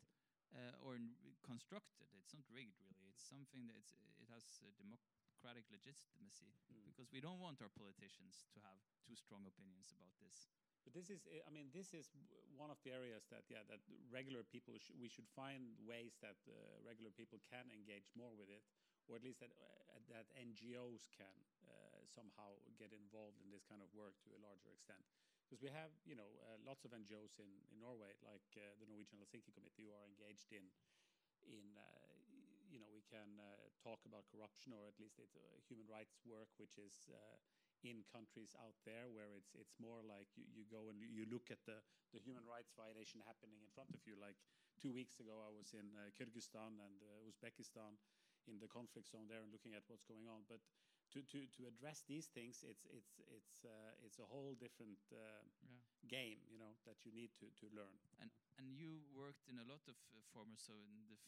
uh, 0.56 0.86
or 0.86 0.96
constructed 1.44 2.08
it's 2.16 2.32
not 2.32 2.46
rigged 2.48 2.80
really 2.80 3.04
it's 3.12 3.26
something 3.28 3.68
that 3.68 3.76
it 4.16 4.26
has 4.32 4.42
democratic 4.80 5.68
legitimacy 5.68 6.56
mm. 6.72 6.80
because 6.88 7.12
we 7.12 7.20
don't 7.20 7.38
want 7.38 7.60
our 7.60 7.68
politicians 7.76 8.48
to 8.48 8.58
have 8.64 8.80
too 9.04 9.12
strong 9.12 9.44
opinions 9.44 9.92
about 9.92 10.16
this 10.24 10.48
but 10.84 10.92
this 10.92 11.08
is, 11.08 11.24
I 11.48 11.50
mean, 11.50 11.72
this 11.72 11.96
is 11.96 12.12
one 12.60 12.68
of 12.68 12.76
the 12.84 12.92
areas 12.92 13.24
that, 13.32 13.48
yeah, 13.48 13.64
that 13.72 13.80
regular 14.12 14.44
people, 14.44 14.76
sh 14.76 14.92
we 15.00 15.08
should 15.08 15.26
find 15.32 15.80
ways 15.80 16.20
that 16.20 16.36
uh, 16.44 16.52
regular 16.84 17.08
people 17.08 17.40
can 17.48 17.72
engage 17.72 18.12
more 18.12 18.36
with 18.36 18.52
it, 18.52 18.60
or 19.08 19.16
at 19.16 19.24
least 19.24 19.40
that, 19.40 19.56
uh, 19.56 19.96
that 20.12 20.28
NGOs 20.36 21.08
can 21.16 21.32
somehow 22.10 22.56
get 22.76 22.92
involved 22.92 23.40
in 23.40 23.48
this 23.48 23.64
kind 23.64 23.80
of 23.80 23.88
work 23.94 24.16
to 24.26 24.34
a 24.36 24.40
larger 24.40 24.70
extent. 24.72 25.02
Because 25.44 25.60
we 25.60 25.68
have, 25.70 25.92
you 26.08 26.16
know, 26.16 26.28
uh, 26.48 26.56
lots 26.64 26.88
of 26.88 26.96
NGOs 26.96 27.36
in, 27.36 27.48
in 27.68 27.76
Norway, 27.78 28.16
like 28.24 28.48
uh, 28.56 28.74
the 28.80 28.88
Norwegian 28.88 29.20
Helsinki 29.20 29.52
Committee, 29.52 29.84
who 29.84 29.92
are 29.92 30.08
engaged 30.08 30.50
in, 30.50 30.64
in 31.44 31.76
uh, 31.76 31.84
you 32.72 32.80
know, 32.80 32.88
we 32.90 33.04
can 33.06 33.38
talk 33.84 34.02
about 34.08 34.26
corruption, 34.32 34.74
or 34.74 34.88
at 34.90 34.98
least 34.98 35.20
it's 35.22 35.36
human 35.68 35.86
rights 35.86 36.18
work, 36.26 36.50
which 36.58 36.74
is 36.80 37.06
in 37.84 38.00
countries 38.08 38.56
out 38.64 38.74
there 38.88 39.12
where 39.12 39.36
it's 39.36 39.52
it's 39.54 39.76
more 39.76 40.00
like 40.02 40.26
you, 40.34 40.42
you 40.50 40.64
go 40.72 40.88
and 40.88 40.96
you 40.98 41.28
look 41.28 41.52
at 41.52 41.60
the, 41.68 41.76
the 42.16 42.20
human 42.24 42.42
rights 42.48 42.72
violation 42.72 43.20
happening 43.28 43.60
in 43.60 43.68
front 43.76 43.92
of 43.92 44.00
you. 44.08 44.16
Like 44.16 44.40
two 44.80 44.90
weeks 44.90 45.20
ago, 45.20 45.38
I 45.44 45.52
was 45.52 45.76
in 45.76 45.92
uh, 45.94 46.08
Kyrgyzstan 46.16 46.80
and 46.80 46.96
uh, 47.04 47.28
Uzbekistan 47.28 48.00
in 48.48 48.56
the 48.60 48.68
conflict 48.68 49.08
zone 49.12 49.28
there 49.28 49.40
and 49.44 49.52
looking 49.52 49.76
at 49.76 49.84
what's 49.88 50.04
going 50.04 50.28
on. 50.28 50.48
But 50.48 50.64
to, 51.14 51.22
to, 51.22 51.46
to 51.56 51.60
address 51.70 52.02
these 52.10 52.26
things, 52.26 52.66
it's 52.66 52.84
it's 52.90 53.22
it's 53.30 53.62
uh, 53.62 53.94
it's 54.02 54.18
a 54.18 54.26
whole 54.26 54.58
different 54.58 54.98
uh, 55.14 55.46
yeah. 55.62 55.78
game, 56.10 56.42
you 56.50 56.58
know, 56.58 56.74
that 56.84 56.98
you 57.06 57.14
need 57.14 57.30
to, 57.38 57.46
to 57.62 57.70
learn. 57.70 57.94
And 58.18 58.34
and 58.58 58.74
you 58.74 59.06
worked 59.14 59.46
in 59.46 59.62
a 59.62 59.66
lot 59.66 59.86
of 59.86 59.96
uh, 60.10 60.18
former 60.34 60.58
so 60.58 60.74
in 60.74 61.06
the 61.06 61.18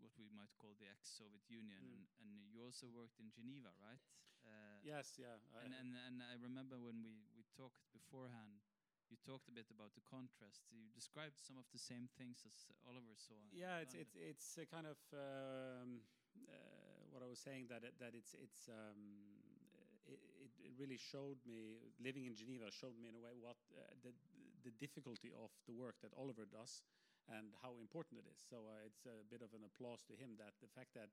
what 0.00 0.12
we 0.16 0.32
might 0.32 0.52
call 0.56 0.72
the 0.80 0.88
ex-Soviet 0.88 1.44
Union, 1.52 1.76
mm. 1.76 1.92
and, 1.92 2.04
and 2.24 2.32
you 2.48 2.64
also 2.64 2.88
worked 2.88 3.20
in 3.20 3.28
Geneva, 3.28 3.68
right? 3.84 4.00
Uh, 4.40 4.80
yes, 4.80 5.20
yeah. 5.20 5.36
And, 5.60 5.76
and 5.76 5.92
and 6.08 6.24
I 6.24 6.40
remember 6.40 6.80
when 6.80 7.04
we 7.04 7.28
we 7.36 7.44
talked 7.52 7.84
beforehand, 7.92 8.64
you 9.12 9.20
talked 9.20 9.52
a 9.52 9.54
bit 9.54 9.68
about 9.68 9.92
the 9.92 10.04
contrast. 10.08 10.64
You 10.72 10.88
described 10.96 11.36
some 11.36 11.60
of 11.60 11.68
the 11.68 11.78
same 11.78 12.08
things 12.16 12.40
as 12.48 12.72
Oliver 12.88 13.12
saw. 13.20 13.36
Yeah, 13.52 13.84
it's 13.84 13.92
it's 13.92 14.16
it's 14.16 14.48
a 14.56 14.64
kind 14.64 14.88
of 14.88 14.96
um, 15.12 16.00
uh, 16.48 16.79
what 17.10 17.22
I 17.22 17.28
was 17.28 17.38
saying 17.38 17.68
that 17.70 17.82
it, 17.84 17.94
that 18.00 18.14
it's 18.14 18.34
it's. 18.38 18.68
Um, 18.68 19.28
it, 20.10 20.18
it, 20.66 20.72
really 20.80 20.96
showed 20.96 21.36
me 21.44 21.76
living 22.00 22.24
in 22.24 22.32
Geneva 22.32 22.72
showed 22.72 22.96
me 22.96 23.06
in 23.06 23.14
a 23.14 23.20
way 23.20 23.36
what 23.36 23.60
uh, 23.76 23.84
the 24.00 24.10
the 24.64 24.72
difficulty 24.80 25.28
of 25.36 25.52
the 25.68 25.76
work 25.76 26.00
that 26.00 26.10
Oliver 26.16 26.48
does 26.48 26.82
and 27.28 27.52
how 27.62 27.76
important 27.78 28.20
it 28.20 28.26
is. 28.26 28.40
So 28.40 28.66
uh, 28.66 28.88
it's 28.88 29.04
a 29.06 29.22
bit 29.28 29.44
of 29.44 29.52
an 29.54 29.62
applause 29.62 30.02
to 30.10 30.14
him 30.16 30.40
that 30.40 30.56
the 30.58 30.70
fact 30.72 30.96
that 30.98 31.12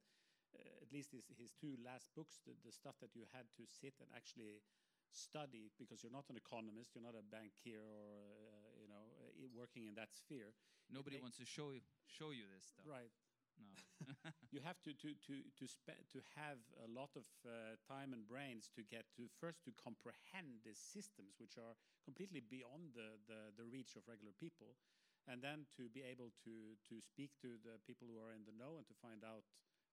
uh, 0.55 0.83
at 0.83 0.89
least 0.89 1.11
his, 1.11 1.27
his 1.35 1.51
two 1.53 1.75
last 1.83 2.09
books, 2.15 2.39
the, 2.47 2.55
the 2.63 2.71
stuff 2.71 2.95
that 3.03 3.13
you 3.13 3.27
had 3.35 3.45
to 3.59 3.63
sit 3.67 3.93
and 3.99 4.09
actually 4.15 4.63
study 5.11 5.71
because 5.79 6.03
you're 6.03 6.13
not 6.13 6.27
an 6.31 6.39
economist, 6.39 6.95
you're 6.95 7.05
not 7.05 7.15
a 7.15 7.25
bankier 7.27 7.83
or 7.83 8.49
uh, 8.49 8.71
you 8.79 8.87
know 8.87 9.03
uh, 9.23 9.47
working 9.55 9.87
in 9.87 9.95
that 9.95 10.11
sphere. 10.11 10.55
Nobody 10.87 11.19
wants 11.19 11.37
to 11.37 11.47
show 11.47 11.75
you 11.75 11.83
show 12.07 12.31
you 12.31 12.47
this 12.47 12.71
stuff. 12.71 12.87
Right. 12.87 13.11
No. 13.57 14.13
you 14.53 14.61
have 14.61 14.77
to 14.85 14.93
to 14.93 15.13
to 15.25 15.33
to 15.57 15.65
to 16.13 16.19
have 16.37 16.61
a 16.85 16.89
lot 16.89 17.09
of 17.17 17.25
uh, 17.43 17.75
time 17.81 18.13
and 18.13 18.27
brains 18.29 18.69
to 18.77 18.85
get 18.85 19.09
to 19.17 19.25
first 19.41 19.65
to 19.65 19.71
comprehend 19.73 20.61
these 20.61 20.79
systems 20.79 21.35
which 21.41 21.57
are 21.57 21.73
completely 22.05 22.39
beyond 22.39 22.93
the, 22.93 23.17
the 23.25 23.51
the 23.57 23.65
reach 23.65 23.97
of 23.97 24.05
regular 24.05 24.33
people, 24.37 24.77
and 25.25 25.41
then 25.41 25.65
to 25.75 25.89
be 25.89 26.05
able 26.05 26.29
to 26.45 26.77
to 26.87 27.01
speak 27.01 27.33
to 27.41 27.57
the 27.65 27.81
people 27.89 28.05
who 28.05 28.21
are 28.21 28.33
in 28.37 28.45
the 28.45 28.55
know 28.55 28.77
and 28.77 28.85
to 28.87 28.95
find 29.01 29.25
out 29.25 29.43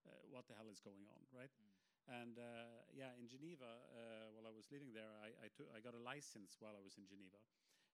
uh, 0.05 0.13
what 0.29 0.45
the 0.47 0.55
hell 0.55 0.69
is 0.69 0.85
going 0.85 1.09
on, 1.09 1.25
right? 1.33 1.51
Mm. 1.51 1.85
And 2.05 2.37
uh, 2.37 2.85
yeah, 2.93 3.17
in 3.17 3.33
Geneva, 3.33 3.81
uh, 3.89 4.29
while 4.37 4.45
I 4.45 4.53
was 4.53 4.69
living 4.69 4.93
there, 4.93 5.09
I, 5.25 5.33
I, 5.41 5.49
I, 5.73 5.81
got 5.81 5.97
a 5.97 6.03
license 6.05 6.61
while 6.61 6.77
I 6.77 6.85
was 6.85 7.01
in 7.01 7.09
Geneva, 7.09 7.41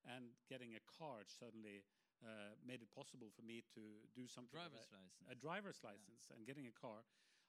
and 0.02 0.35
getting 0.50 0.74
a 0.74 0.83
card 0.83 1.30
suddenly 1.30 1.87
uh, 2.20 2.56
made 2.62 2.85
it 2.85 2.90
possible 2.92 3.33
for 3.33 3.42
me 3.42 3.64
to 3.76 3.83
do 4.12 4.28
something. 4.28 4.52
Driver's 4.52 4.88
license. 4.92 5.28
A 5.33 5.37
driver's 5.37 5.80
license 5.80 6.28
yeah. 6.28 6.37
and 6.37 6.46
getting 6.46 6.68
a 6.68 6.74
car. 6.74 7.04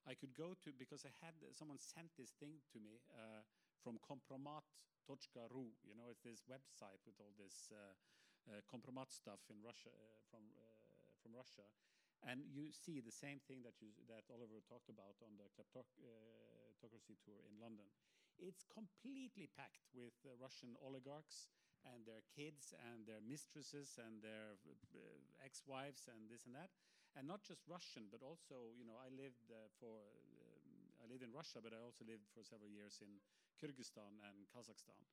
I 0.08 0.18
could 0.18 0.34
go 0.34 0.58
to 0.66 0.74
because 0.74 1.06
I 1.06 1.14
had 1.22 1.38
someone 1.54 1.78
sent 1.78 2.10
this 2.18 2.34
thing 2.42 2.58
to 2.74 2.82
me 2.82 3.04
uh, 3.14 3.46
from 3.86 4.02
kompromat.ru. 4.02 5.68
You 5.86 5.94
know, 5.94 6.10
it's 6.10 6.26
this 6.26 6.42
website 6.50 7.06
with 7.06 7.22
all 7.22 7.38
this 7.38 7.70
uh, 7.70 7.94
kompromat 8.66 9.14
stuff 9.14 9.46
in 9.54 9.62
Russia 9.62 9.94
from 10.32 10.42
from 11.22 11.38
Russia 11.38 11.70
and 12.22 12.46
you 12.46 12.70
see 12.70 13.02
the 13.02 13.14
same 13.14 13.42
thing 13.50 13.66
that, 13.66 13.74
you, 13.82 13.90
that 14.06 14.30
Oliver 14.30 14.62
talked 14.70 14.94
about 14.94 15.18
on 15.26 15.34
the 15.42 15.50
kleptocracy 15.58 17.18
uh, 17.18 17.22
tour 17.26 17.42
in 17.50 17.58
London. 17.58 17.90
It's 18.38 18.66
completely 18.70 19.50
packed 19.50 19.90
with 19.94 20.14
uh, 20.26 20.38
Russian 20.38 20.78
oligarchs 20.82 21.50
and 21.90 22.06
their 22.06 22.24
kids 22.30 22.74
and 22.78 23.06
their 23.06 23.22
mistresses 23.24 23.98
and 23.98 24.22
their 24.22 24.58
uh, 24.94 25.00
ex-wives 25.46 26.08
and 26.10 26.30
this 26.30 26.46
and 26.46 26.56
that. 26.56 26.70
And 27.18 27.28
not 27.28 27.44
just 27.44 27.68
Russian, 27.68 28.08
but 28.08 28.24
also, 28.24 28.72
you 28.78 28.88
know, 28.88 28.96
I 28.96 29.12
lived 29.12 29.52
uh, 29.52 29.68
for, 29.82 29.92
uh, 29.92 31.04
I 31.04 31.06
lived 31.12 31.24
in 31.26 31.34
Russia, 31.36 31.60
but 31.60 31.76
I 31.76 31.82
also 31.84 32.08
lived 32.08 32.24
for 32.32 32.44
several 32.44 32.72
years 32.72 33.04
in 33.04 33.20
Kyrgyzstan 33.60 34.16
and 34.24 34.48
Kazakhstan. 34.48 35.04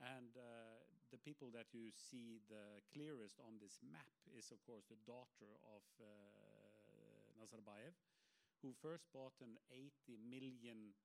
And 0.00 0.34
uh, 0.34 0.82
the 1.12 1.20
people 1.22 1.52
that 1.54 1.70
you 1.70 1.92
see 1.94 2.40
the 2.50 2.82
clearest 2.90 3.38
on 3.44 3.60
this 3.62 3.78
map 3.84 4.08
is, 4.34 4.50
of 4.50 4.58
course, 4.66 4.88
the 4.90 4.98
daughter 5.06 5.52
of 5.70 5.84
uh, 6.00 6.08
Nazarbayev, 7.38 7.94
who 8.62 8.74
first 8.82 9.06
bought 9.12 9.36
an 9.44 9.54
80 9.70 10.18
million 10.18 10.96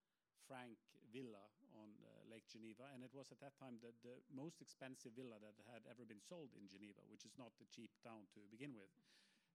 franc 0.47 0.79
villa 1.13 1.45
on 1.77 1.93
uh, 2.01 2.08
Lake 2.29 2.45
Geneva. 2.47 2.87
And 2.93 3.01
it 3.01 3.11
was 3.11 3.33
at 3.33 3.41
that 3.41 3.57
time 3.57 3.81
the, 3.81 3.91
the 4.05 4.21
most 4.29 4.61
expensive 4.61 5.17
villa 5.17 5.41
that 5.41 5.57
had 5.67 5.83
ever 5.89 6.05
been 6.05 6.21
sold 6.21 6.53
in 6.53 6.69
Geneva, 6.69 7.01
which 7.09 7.25
is 7.25 7.33
not 7.35 7.51
a 7.59 7.67
cheap 7.67 7.91
town 8.05 8.29
to 8.37 8.39
begin 8.53 8.77
with. 8.77 8.93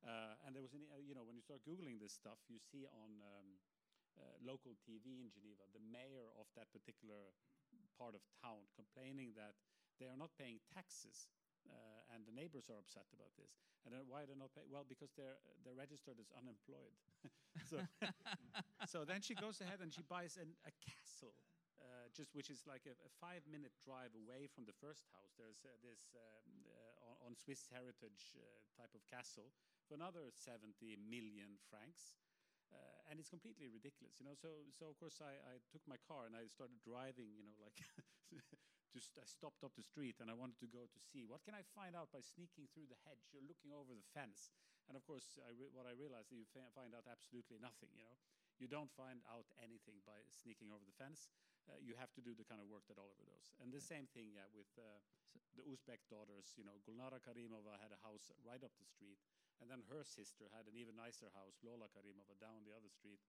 Uh, 0.05 0.37
and 0.45 0.53
there 0.53 0.61
was, 0.61 0.77
an, 0.77 0.85
uh, 0.93 1.01
you 1.01 1.17
know, 1.17 1.25
when 1.25 1.39
you 1.39 1.41
start 1.41 1.65
Googling 1.65 1.97
this 1.97 2.13
stuff, 2.13 2.37
you 2.53 2.61
see 2.61 2.85
on 2.85 3.23
um, 3.25 3.49
uh, 4.21 4.37
local 4.45 4.77
TV 4.85 5.23
in 5.23 5.33
Geneva, 5.33 5.65
the 5.73 5.81
mayor 5.81 6.29
of 6.37 6.51
that 6.59 6.69
particular 6.75 7.33
part 7.97 8.13
of 8.13 8.23
town 8.43 8.67
complaining 8.75 9.33
that 9.39 9.55
they 10.03 10.11
are 10.11 10.19
not 10.19 10.35
paying 10.37 10.59
taxes 10.75 11.31
uh, 11.71 12.13
and 12.13 12.27
the 12.27 12.35
neighbors 12.35 12.69
are 12.69 12.77
upset 12.77 13.09
about 13.15 13.33
this. 13.41 13.57
And 13.85 13.93
then 13.93 14.05
why 14.09 14.25
are 14.25 14.27
they're 14.29 14.39
not 14.39 14.53
paying? 14.53 14.69
Well, 14.69 14.85
because 14.85 15.13
they're 15.17 15.37
they're 15.65 15.77
registered 15.77 16.17
as 16.21 16.29
unemployed. 16.33 16.97
so, 17.71 17.81
so 18.93 19.05
then 19.05 19.21
she 19.21 19.35
goes 19.37 19.61
ahead 19.61 19.81
and 19.81 19.93
she 19.93 20.05
buys 20.05 20.37
an, 20.41 20.57
a 20.65 20.73
castle, 20.81 21.37
just 22.15 22.31
which 22.33 22.49
is 22.49 22.63
like 22.65 22.87
a, 22.87 22.95
a, 22.95 23.11
five 23.19 23.43
minute 23.51 23.75
drive 23.83 24.15
away 24.15 24.47
from 24.47 24.63
the 24.65 24.77
first 24.79 25.11
house. 25.11 25.35
There's 25.35 25.67
uh, 25.67 25.75
this 25.83 26.15
um, 26.15 26.63
uh, 26.63 27.11
on, 27.11 27.15
on, 27.27 27.33
Swiss 27.35 27.67
heritage 27.67 28.39
uh, 28.39 28.43
type 28.79 28.95
of 28.95 29.03
castle 29.11 29.51
for 29.91 29.99
another 29.99 30.31
70 30.31 30.71
million 31.03 31.59
francs. 31.67 32.15
Uh, 32.71 33.11
and 33.11 33.19
it's 33.19 33.31
completely 33.31 33.71
ridiculous, 33.71 34.19
you 34.19 34.27
know. 34.27 34.35
So, 34.35 34.67
so 34.75 34.91
of 34.91 34.97
course, 34.99 35.23
I, 35.23 35.37
I 35.47 35.63
took 35.71 35.85
my 35.87 36.01
car 36.07 36.27
and 36.27 36.35
I 36.35 36.47
started 36.51 36.79
driving, 36.83 37.35
you 37.35 37.45
know, 37.45 37.55
like 37.63 37.77
just 38.95 39.15
I 39.19 39.27
stopped 39.27 39.67
up 39.67 39.75
the 39.75 39.85
street 39.87 40.23
and 40.23 40.31
I 40.31 40.39
wanted 40.39 40.59
to 40.63 40.71
go 40.71 40.87
to 40.87 41.01
see 41.03 41.27
what 41.27 41.43
can 41.43 41.55
I 41.55 41.67
find 41.75 41.99
out 41.99 42.15
by 42.15 42.23
sneaking 42.23 42.71
through 42.71 42.87
the 42.91 42.99
hedge. 43.03 43.31
You're 43.35 43.47
looking 43.47 43.75
over 43.75 43.91
the 43.91 44.07
fence, 44.15 44.55
and 44.87 44.95
of 44.95 45.03
course, 45.03 45.35
I 45.43 45.51
what 45.75 45.87
I 45.87 45.95
realized 45.99 46.31
is 46.31 46.47
you 46.47 46.49
find 46.75 46.95
out 46.95 47.11
absolutely 47.11 47.59
nothing, 47.59 47.91
you 47.95 48.07
know. 48.07 48.19
You 48.63 48.69
don't 48.71 48.91
find 48.95 49.21
out 49.27 49.51
anything 49.59 49.99
by 50.07 50.23
sneaking 50.31 50.71
over 50.71 50.85
the 50.87 50.95
fence. 50.95 51.29
Uh, 51.67 51.81
you 51.81 51.97
have 51.97 52.13
to 52.15 52.23
do 52.23 52.37
the 52.37 52.45
kind 52.45 52.61
of 52.61 52.69
work 52.69 52.85
that 52.93 53.01
Oliver 53.01 53.25
does. 53.25 53.51
And 53.59 53.73
the 53.73 53.81
same 53.81 54.07
thing, 54.13 54.31
yeah, 54.37 54.47
with 54.53 54.69
uh, 54.77 55.01
the 55.57 55.65
Uzbek 55.65 56.05
daughters. 56.13 56.53
You 56.55 56.65
know, 56.69 56.77
Gulnara 56.85 57.19
Karimova 57.25 57.81
had 57.81 57.91
a 57.91 58.01
house 58.05 58.31
right 58.45 58.61
up 58.63 58.75
the 58.79 58.87
street, 58.87 59.19
and 59.59 59.67
then 59.73 59.83
her 59.91 60.05
sister 60.05 60.47
had 60.53 60.69
an 60.69 60.77
even 60.77 60.95
nicer 60.95 61.33
house, 61.33 61.59
Lola 61.65 61.89
Karimova, 61.91 62.37
down 62.39 62.63
the 62.69 62.77
other 62.77 62.93
street. 62.93 63.23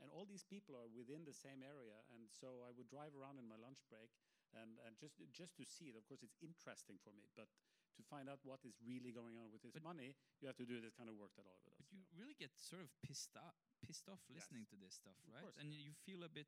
And 0.00 0.08
all 0.12 0.24
these 0.24 0.44
people 0.44 0.76
are 0.76 0.88
within 0.88 1.28
the 1.28 1.36
same 1.36 1.60
area, 1.60 2.00
and 2.16 2.24
so 2.32 2.64
I 2.64 2.72
would 2.72 2.88
drive 2.88 3.12
around 3.12 3.36
in 3.36 3.44
my 3.48 3.60
lunch 3.60 3.84
break, 3.92 4.08
and, 4.56 4.80
and 4.82 4.96
just 4.96 5.20
just 5.30 5.54
to 5.60 5.64
see 5.68 5.92
it. 5.92 5.96
Of 5.96 6.08
course, 6.08 6.24
it's 6.24 6.40
interesting 6.40 6.96
for 7.04 7.12
me, 7.12 7.28
but 7.36 7.52
to 8.00 8.02
find 8.08 8.26
out 8.32 8.40
what 8.42 8.64
is 8.64 8.80
really 8.80 9.12
going 9.12 9.36
on 9.36 9.52
with 9.52 9.60
this 9.60 9.76
But- 9.76 9.84
money, 9.84 10.16
you 10.40 10.48
have 10.48 10.56
to 10.56 10.64
do 10.64 10.80
this 10.80 10.96
kind 10.96 11.12
of 11.12 11.20
work 11.20 11.36
that 11.36 11.44
Oliver 11.44 11.68
does. 11.76 11.84
But 11.92 12.00
you 12.00 12.16
really 12.16 12.34
get 12.34 12.56
sort 12.56 12.80
of 12.80 12.88
pissed 13.04 13.36
off, 13.36 13.60
pissed 13.86 14.08
off 14.08 14.20
Yes. 14.28 14.44
listening 14.44 14.66
to 14.70 14.76
this 14.76 14.94
stuff, 14.94 15.16
right? 15.28 15.42
course, 15.42 15.56
and 15.60 15.72
yeah. 15.72 15.80
you 15.86 15.92
feel 16.06 16.22
a 16.24 16.28
bit, 16.28 16.46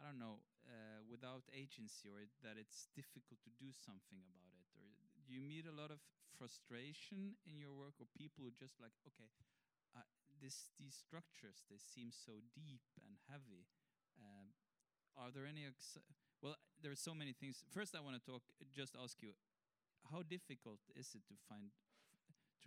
I 0.00 0.06
don't 0.08 0.18
know, 0.18 0.40
uh, 0.66 1.02
without 1.10 1.44
agency, 1.52 2.08
or 2.08 2.24
that 2.42 2.56
it's 2.56 2.88
difficult 2.96 3.40
to 3.44 3.50
do 3.58 3.70
something 3.72 4.20
about 4.24 4.52
it. 4.56 4.68
Or 4.78 4.88
do 5.26 5.32
you 5.32 5.42
meet 5.42 5.66
a 5.66 5.74
lot 5.74 5.90
of 5.90 6.00
frustration 6.38 7.34
in 7.46 7.58
your 7.58 7.74
work, 7.74 7.98
or 8.00 8.06
people 8.16 8.44
who 8.44 8.50
just 8.54 8.78
like, 8.80 8.94
okay, 9.06 9.28
uh, 9.96 10.06
this 10.40 10.70
these 10.78 10.94
structures 10.94 11.64
they 11.68 11.78
seem 11.78 12.12
so 12.12 12.38
deep 12.54 12.84
and 13.02 13.18
heavy. 13.26 13.66
Um, 14.20 14.54
are 15.16 15.30
there 15.34 15.46
any? 15.46 15.66
Ex- 15.66 15.98
well, 16.42 16.56
there 16.80 16.92
are 16.92 16.98
so 16.98 17.14
many 17.14 17.32
things. 17.32 17.64
First, 17.74 17.96
I 17.96 18.00
want 18.00 18.14
to 18.14 18.22
talk. 18.22 18.42
Just 18.74 18.94
ask 18.94 19.18
you, 19.22 19.34
how 20.12 20.22
difficult 20.22 20.78
is 20.94 21.10
it 21.14 21.26
to 21.26 21.34
find 21.48 21.74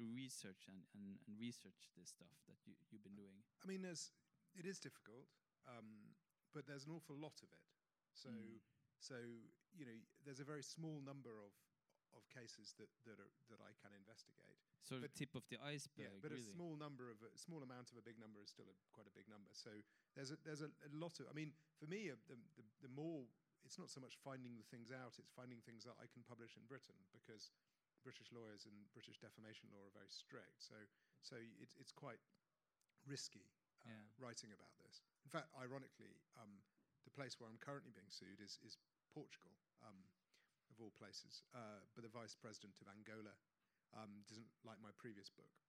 to 0.02 0.10
research 0.10 0.66
and, 0.66 0.82
and, 0.98 1.22
and 1.30 1.38
research 1.38 1.94
this 1.94 2.10
stuff 2.10 2.34
that 2.50 2.58
you, 2.66 2.74
you've 2.90 3.06
been 3.06 3.14
doing. 3.14 3.38
I 3.62 3.70
mean, 3.70 3.86
there's 3.86 4.10
it 4.58 4.66
is 4.66 4.82
difficult, 4.82 5.30
um, 5.70 6.18
but 6.52 6.66
there's 6.66 6.90
an 6.90 6.94
awful 6.98 7.16
lot 7.16 7.38
of 7.46 7.50
it. 7.54 7.64
So, 8.18 8.28
Mm. 8.34 8.58
so 9.00 9.16
you 9.78 9.86
know, 9.86 9.96
there's 10.26 10.42
a 10.42 10.48
very 10.48 10.64
small 10.66 11.00
number 11.06 11.38
of 11.38 11.54
of 12.12 12.28
cases 12.28 12.76
that 12.76 12.90
that 13.08 13.16
are 13.22 13.32
that 13.54 13.62
I 13.64 13.72
can 13.80 13.94
investigate. 13.96 14.58
Sort 14.84 15.06
of 15.06 15.14
But- 15.14 15.16
tip 15.16 15.32
of 15.38 15.46
the 15.48 15.62
iceberg, 15.62 16.10
yeah, 16.12 16.20
but 16.20 16.34
really. 16.34 16.42
a 16.44 16.54
small 16.58 16.74
number 16.76 17.08
of 17.14 17.22
a 17.22 17.38
small 17.38 17.62
amount 17.64 17.94
of 17.94 17.98
a 17.98 18.04
big 18.04 18.18
number 18.20 18.42
is 18.42 18.50
still 18.50 18.66
a, 18.68 18.76
quite 18.92 19.06
a 19.08 19.14
big 19.16 19.30
number. 19.30 19.54
So 19.54 19.70
there's 20.18 20.32
a 20.34 20.38
there's 20.44 20.62
a, 20.66 20.68
a 20.84 20.92
lot 20.92 21.22
of. 21.22 21.30
I 21.30 21.34
mean, 21.38 21.54
for 21.80 21.86
me, 21.88 22.10
uh, 22.12 22.18
the, 22.28 22.36
the 22.58 22.66
the 22.82 22.92
more 22.92 23.24
it's 23.64 23.78
not 23.78 23.88
so 23.94 24.02
much 24.02 24.18
finding 24.20 24.58
the 24.58 24.66
things 24.74 24.92
out; 24.92 25.16
it's 25.22 25.30
finding 25.32 25.62
things 25.62 25.86
that 25.86 25.96
I 26.02 26.08
can 26.12 26.24
publish 26.26 26.58
in 26.58 26.66
Britain 26.66 26.98
because 27.14 27.52
British 28.04 28.30
lawyers 28.34 28.66
and 28.66 28.76
British 28.94 29.18
defamation 29.22 29.70
law 29.74 29.86
are 29.88 29.94
very 29.94 30.10
strict. 30.12 30.62
So 30.62 30.76
so 31.22 31.38
it's 31.62 31.76
it's 31.80 31.92
quite 31.94 32.20
risky 33.06 33.46
uh, 33.86 33.90
Yeah. 33.90 34.06
writing 34.22 34.52
about 34.54 34.74
this. 34.82 35.02
In 35.26 35.32
fact, 35.32 35.50
ironically, 35.58 36.14
um, 36.38 36.62
the 37.06 37.14
place 37.14 37.40
where 37.40 37.50
I'm 37.50 37.58
currently 37.62 37.92
being 37.94 38.10
sued 38.10 38.40
is 38.42 38.58
is 38.66 38.78
Portugal, 39.14 39.54
um, 39.86 39.98
of 40.70 40.80
all 40.82 40.94
places. 40.98 41.44
Uh, 41.54 41.82
but 41.94 42.04
the 42.04 42.10
vice 42.14 42.36
president 42.36 42.74
of 42.82 42.88
Angola 42.88 43.34
um, 43.94 44.24
doesn't 44.30 44.48
like 44.64 44.80
my 44.82 44.92
previous 44.98 45.30
book. 45.30 45.52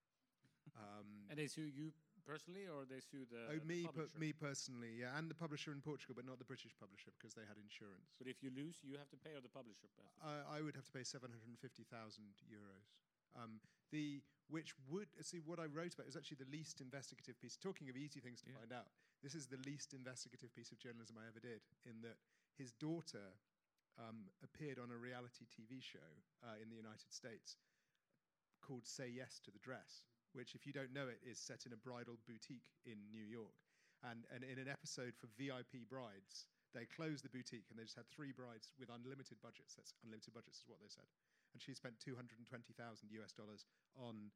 Um, 0.79 1.27
And 1.29 1.37
they 1.39 1.49
sue 1.49 1.67
you 1.67 1.93
personally, 2.27 2.67
or 2.71 2.87
they 2.87 3.01
sue 3.03 3.27
the, 3.29 3.51
oh, 3.51 3.59
the 3.59 3.67
me, 3.67 3.87
per- 3.91 4.11
me 4.19 4.31
personally, 4.33 5.01
yeah, 5.03 5.17
and 5.19 5.29
the 5.31 5.35
publisher 5.37 5.73
in 5.75 5.81
Portugal, 5.83 6.15
but 6.17 6.25
not 6.25 6.39
the 6.39 6.49
British 6.49 6.73
publisher 6.79 7.11
because 7.15 7.35
they 7.35 7.45
had 7.47 7.59
insurance. 7.59 8.15
But 8.19 8.27
if 8.31 8.43
you 8.43 8.51
lose, 8.55 8.79
you 8.83 8.97
have 8.97 9.11
to 9.11 9.19
pay, 9.21 9.35
or 9.35 9.43
the 9.43 9.53
publisher 9.53 9.89
pays. 9.99 10.15
I, 10.23 10.59
I 10.59 10.59
would 10.63 10.75
have 10.79 10.87
to 10.87 10.95
pay 10.95 11.03
seven 11.05 11.31
hundred 11.31 11.51
and 11.51 11.59
fifty 11.61 11.83
thousand 11.85 12.33
euros. 12.47 12.95
Um, 13.35 13.61
the 13.91 14.21
which 14.53 14.75
would 14.91 15.09
see 15.25 15.41
what 15.41 15.57
I 15.59 15.65
wrote 15.65 15.95
about 15.97 16.07
is 16.07 16.17
actually 16.17 16.45
the 16.45 16.53
least 16.53 16.81
investigative 16.85 17.41
piece. 17.41 17.57
Talking 17.57 17.89
of 17.89 17.97
easy 17.97 18.21
things 18.21 18.43
to 18.45 18.51
Yeah. 18.53 18.61
find 18.61 18.73
out, 18.73 18.93
this 19.25 19.35
is 19.35 19.47
the 19.49 19.57
least 19.65 19.95
investigative 19.97 20.53
piece 20.53 20.73
of 20.73 20.79
journalism 20.79 21.17
I 21.17 21.25
ever 21.29 21.41
did. 21.41 21.63
In 21.89 22.03
that 22.03 22.21
his 22.59 22.73
daughter 22.77 23.33
um, 23.97 24.29
appeared 24.45 24.79
on 24.79 24.91
a 24.91 24.97
reality 24.97 25.47
TV 25.49 25.81
show 25.81 26.05
uh, 26.45 26.61
in 26.61 26.69
the 26.69 26.77
United 26.77 27.09
States 27.13 27.57
called 28.61 28.87
"Say 28.87 29.09
Yes 29.09 29.41
to 29.45 29.51
the 29.51 29.59
Dress," 29.59 30.05
which, 30.33 30.55
if 30.55 30.67
you 30.67 30.73
don't 30.73 30.93
know 30.93 31.09
it, 31.09 31.21
is 31.25 31.39
set 31.39 31.65
in 31.67 31.73
a 31.73 31.81
bridal 31.81 32.19
boutique 32.29 32.73
in 32.85 32.99
New 33.13 33.25
York. 33.25 33.57
And, 34.03 34.27
and 34.35 34.43
in 34.43 34.59
an 34.59 34.67
episode 34.67 35.15
for 35.15 35.31
VIP 35.39 35.87
brides, 35.87 36.51
they 36.75 36.89
closed 36.89 37.23
the 37.23 37.31
boutique 37.31 37.69
and 37.71 37.79
they 37.79 37.87
just 37.87 38.01
had 38.01 38.09
three 38.09 38.35
brides 38.35 38.73
with 38.81 38.91
unlimited 38.91 39.39
budgets. 39.45 39.77
That's 39.77 39.95
unlimited 40.03 40.35
budgets, 40.35 40.65
is 40.65 40.69
what 40.69 40.83
they 40.83 40.91
said. 40.91 41.07
And 41.53 41.61
she 41.61 41.77
spent 41.77 42.01
220,000 42.01 42.49
US 43.23 43.33
dollars 43.37 43.69
on 43.95 44.33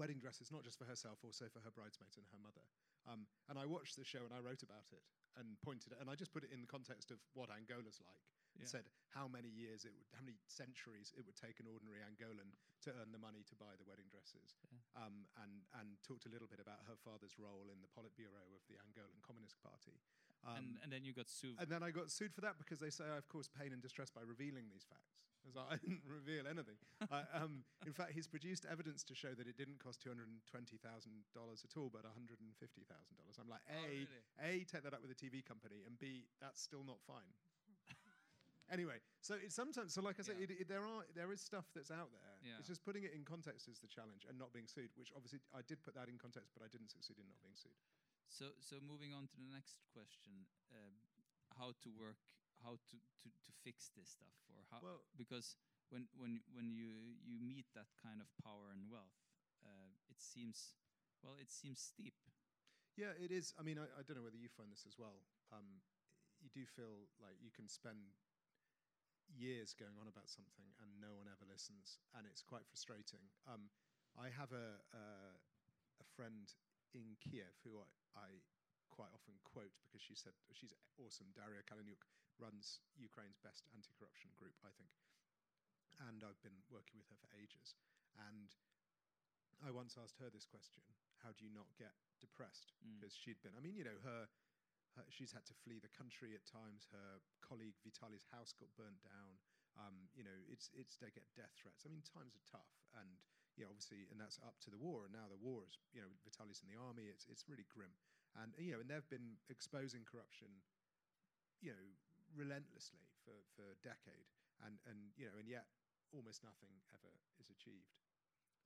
wedding 0.00 0.18
dresses, 0.18 0.48
not 0.50 0.64
just 0.64 0.80
for 0.80 0.88
herself, 0.88 1.20
also 1.20 1.46
for 1.52 1.60
her 1.60 1.70
bridesmaids 1.70 2.16
and 2.16 2.24
her 2.32 2.40
mother. 2.40 2.64
Um, 3.04 3.28
and 3.52 3.60
I 3.60 3.68
watched 3.68 4.00
the 4.00 4.06
show 4.08 4.24
and 4.24 4.32
I 4.32 4.40
wrote 4.40 4.64
about 4.64 4.88
it 4.90 5.04
and 5.36 5.60
pointed, 5.60 5.92
it, 5.92 6.00
and 6.00 6.08
I 6.08 6.16
just 6.16 6.32
put 6.32 6.44
it 6.44 6.52
in 6.52 6.64
the 6.64 6.70
context 6.70 7.12
of 7.12 7.20
what 7.36 7.52
Angola's 7.52 8.00
like. 8.00 8.24
And 8.54 8.62
Yeah. 8.62 8.68
Said 8.68 8.84
how 9.12 9.28
many 9.28 9.48
years 9.48 9.84
it 9.84 9.92
would, 9.92 10.06
how 10.16 10.22
many 10.24 10.36
centuries 10.48 11.12
it 11.16 11.24
would 11.26 11.36
take 11.36 11.60
an 11.60 11.66
ordinary 11.68 12.00
Angolan 12.00 12.52
to 12.82 12.90
earn 13.00 13.12
the 13.12 13.18
money 13.20 13.42
to 13.44 13.54
buy 13.56 13.76
the 13.76 13.84
wedding 13.84 14.08
dresses, 14.08 14.56
Yeah. 14.72 15.04
um, 15.04 15.26
and 15.42 15.64
and 15.80 15.96
talked 16.02 16.24
a 16.26 16.32
little 16.32 16.48
bit 16.48 16.60
about 16.60 16.80
her 16.88 16.96
father's 16.96 17.38
role 17.38 17.68
in 17.70 17.80
the 17.82 17.88
Politburo 17.88 18.42
of 18.56 18.62
the 18.68 18.76
Angolan 18.80 19.20
Communist 19.22 19.60
Party. 19.60 20.00
Um, 20.44 20.56
and, 20.56 20.66
and 20.82 20.92
then 20.92 21.04
you 21.04 21.12
got 21.12 21.30
sued. 21.30 21.54
and 21.60 21.68
then 21.70 21.82
I 21.84 21.90
got 21.92 22.10
sued 22.10 22.34
for 22.34 22.40
that 22.42 22.58
because 22.58 22.80
they 22.80 22.90
say 22.90 23.04
I've 23.06 23.28
caused 23.28 23.52
pain 23.54 23.72
and 23.72 23.80
distress 23.80 24.10
by 24.10 24.22
revealing 24.22 24.66
these 24.68 24.82
facts. 24.84 25.20
I 25.54 25.74
I 25.74 25.76
didn't 25.82 26.02
reveal 26.06 26.46
anything. 26.46 26.78
I, 27.10 27.22
um, 27.34 27.64
in 27.86 27.92
fact, 27.92 28.12
he's 28.12 28.26
produced 28.26 28.64
evidence 28.70 29.02
to 29.04 29.14
show 29.14 29.34
that 29.34 29.46
it 29.46 29.56
didn't 29.56 29.78
cost 29.82 30.02
$220,000 30.06 30.78
at 31.64 31.76
all, 31.76 31.90
but 31.90 32.02
$150,000. 32.06 33.38
I'm 33.40 33.48
like, 33.48 33.60
A, 33.70 33.78
Oh, 33.78 33.86
really? 33.86 34.62
A, 34.62 34.64
take 34.64 34.82
that 34.82 34.94
up 34.94 35.02
with 35.02 35.10
a 35.10 35.18
TV 35.18 35.42
company, 35.44 35.82
and 35.86 35.98
B, 35.98 36.26
that's 36.40 36.60
still 36.62 36.84
not 36.84 36.98
fine. 37.06 37.26
Anyway, 38.72 38.98
so 39.20 39.36
it's 39.36 39.54
sometimes, 39.54 39.92
so 39.94 40.00
like 40.00 40.16
I 40.18 40.24
said, 40.24 40.40
Yeah. 40.40 40.48
it, 40.48 40.64
it, 40.64 40.68
there, 40.68 40.82
are, 40.88 41.04
there 41.14 41.30
is 41.30 41.40
stuff 41.44 41.68
that's 41.76 41.92
out 41.92 42.10
there. 42.10 42.32
Yeah. 42.42 42.58
It's 42.58 42.66
just 42.68 42.82
putting 42.82 43.04
it 43.04 43.12
in 43.14 43.22
context 43.22 43.68
is 43.68 43.78
the 43.78 43.86
challenge 43.86 44.24
and 44.26 44.34
not 44.40 44.50
being 44.56 44.66
sued, 44.66 44.90
which 44.96 45.12
obviously 45.14 45.38
I 45.54 45.60
did 45.62 45.84
put 45.84 45.94
that 45.94 46.08
in 46.08 46.16
context, 46.18 46.50
but 46.56 46.64
I 46.64 46.68
didn't 46.72 46.90
succeed 46.90 47.20
in 47.20 47.28
not 47.28 47.38
being 47.44 47.54
sued. 47.54 47.76
So, 48.32 48.56
so 48.64 48.80
moving 48.80 49.12
on 49.12 49.28
to 49.28 49.36
the 49.36 49.46
next 49.52 49.84
question, 49.92 50.48
uh, 50.72 50.96
how 51.60 51.76
to 51.84 51.88
work, 51.92 52.16
how 52.64 52.80
to, 52.80 52.96
to, 52.96 53.28
to 53.28 53.50
fix 53.62 53.92
this 53.92 54.08
stuff, 54.16 54.32
or 54.48 54.64
how 54.72 54.80
Well- 54.80 55.04
because 55.20 55.54
when 55.92 56.08
when 56.16 56.40
when 56.56 56.72
you 56.72 57.20
you 57.20 57.36
meet 57.36 57.68
that 57.76 57.92
kind 58.00 58.24
of 58.24 58.28
power 58.40 58.72
and 58.72 58.88
wealth, 58.88 59.20
uh, 59.60 59.92
it 60.08 60.16
seems 60.16 60.72
well, 61.20 61.36
it 61.36 61.52
seems 61.52 61.76
steep. 61.84 62.16
Yeah, 62.96 63.12
it 63.20 63.28
is. 63.30 63.52
I 63.60 63.62
mean, 63.62 63.76
I, 63.76 63.84
I 63.92 64.00
don't 64.00 64.16
know 64.16 64.24
whether 64.24 64.40
you 64.40 64.48
find 64.48 64.72
this 64.72 64.88
as 64.88 64.96
well. 64.96 65.20
Um, 65.52 65.84
you 66.40 66.48
do 66.48 66.64
feel 66.64 67.12
like 67.20 67.36
you 67.44 67.52
can 67.52 67.68
spend 67.68 68.16
years 69.30 69.74
going 69.76 69.94
on 70.00 70.08
about 70.10 70.28
something 70.28 70.66
and 70.82 70.88
no 70.98 71.14
one 71.14 71.30
ever 71.30 71.46
listens, 71.46 72.02
and 72.16 72.26
it's 72.26 72.42
quite 72.42 72.66
frustrating. 72.66 73.22
Um, 73.46 73.70
I 74.18 74.28
have 74.28 74.52
a, 74.52 74.82
a 74.92 75.04
a 76.02 76.06
friend 76.18 76.50
in 76.92 77.14
Kiev 77.22 77.54
who 77.62 77.78
I, 77.78 77.86
I 78.18 78.28
quite 78.90 79.14
often 79.14 79.38
quote 79.46 79.72
because 79.86 80.02
she 80.04 80.18
said 80.18 80.34
she's 80.52 80.74
awesome. 80.98 81.32
Daria 81.32 81.64
Kaleniuk 81.64 82.04
runs 82.36 82.82
Ukraine's 82.98 83.38
best 83.40 83.64
anti-corruption 83.72 84.34
group, 84.36 84.58
I 84.66 84.74
think, 84.76 84.92
and 86.10 86.20
I've 86.26 86.42
been 86.42 86.66
working 86.68 86.98
with 87.00 87.08
her 87.08 87.18
for 87.22 87.30
ages. 87.38 87.78
And 88.18 88.52
I 89.62 89.70
once 89.70 89.96
asked 89.96 90.18
her 90.20 90.28
this 90.28 90.44
question: 90.44 90.82
How 91.22 91.32
do 91.32 91.46
you 91.46 91.52
not 91.54 91.70
get 91.78 91.94
depressed? 92.20 92.74
Mm. 92.82 93.00
Because 93.00 93.14
she'd 93.16 93.40
been, 93.40 93.56
I 93.56 93.62
mean, 93.62 93.78
you 93.78 93.86
know, 93.86 93.96
her, 94.04 94.28
her, 94.96 95.04
she's 95.08 95.32
had 95.32 95.46
to 95.48 95.56
flee 95.64 95.80
the 95.80 95.92
country 95.92 96.36
at 96.36 96.44
times. 96.44 96.88
Her 96.92 97.20
colleague 97.40 97.78
Vitali's 97.80 98.26
house 98.28 98.52
got 98.52 98.72
burnt 98.76 99.00
down. 99.02 99.40
Um, 99.76 100.12
you 100.12 100.22
know, 100.22 100.36
it's 100.52 100.68
it's 100.76 101.00
they 101.00 101.08
get 101.08 101.24
death 101.32 101.52
threats. 101.56 101.84
I 101.84 101.88
mean, 101.88 102.04
times 102.04 102.36
are 102.36 102.44
tough, 102.44 102.68
and 102.96 103.08
know, 103.64 103.70
obviously, 103.70 104.08
and 104.10 104.18
that's 104.18 104.40
up 104.42 104.58
to 104.66 104.70
the 104.72 104.80
war. 104.80 105.04
And 105.06 105.12
now 105.14 105.28
the 105.28 105.38
war 105.38 105.62
is, 105.64 105.78
you 105.92 106.02
know, 106.02 106.10
Vitali's 106.24 106.60
in 106.64 106.68
the 106.72 106.78
army. 106.80 107.08
It's 107.08 107.28
it's 107.30 107.48
really 107.48 107.66
grim, 107.70 107.92
and 108.36 108.52
you 108.58 108.74
know, 108.74 108.80
and 108.82 108.90
they've 108.90 109.12
been 109.12 109.38
exposing 109.48 110.02
corruption, 110.08 110.50
you 111.60 111.72
know, 111.72 111.86
relentlessly 112.34 113.04
for 113.22 113.36
for 113.54 113.70
a 113.70 113.78
decade, 113.84 114.28
and 114.64 114.80
and 114.88 115.14
you 115.14 115.28
know, 115.28 115.36
and 115.38 115.48
yet 115.48 115.68
almost 116.12 116.42
nothing 116.44 116.72
ever 116.92 117.12
is 117.40 117.48
achieved. 117.48 117.96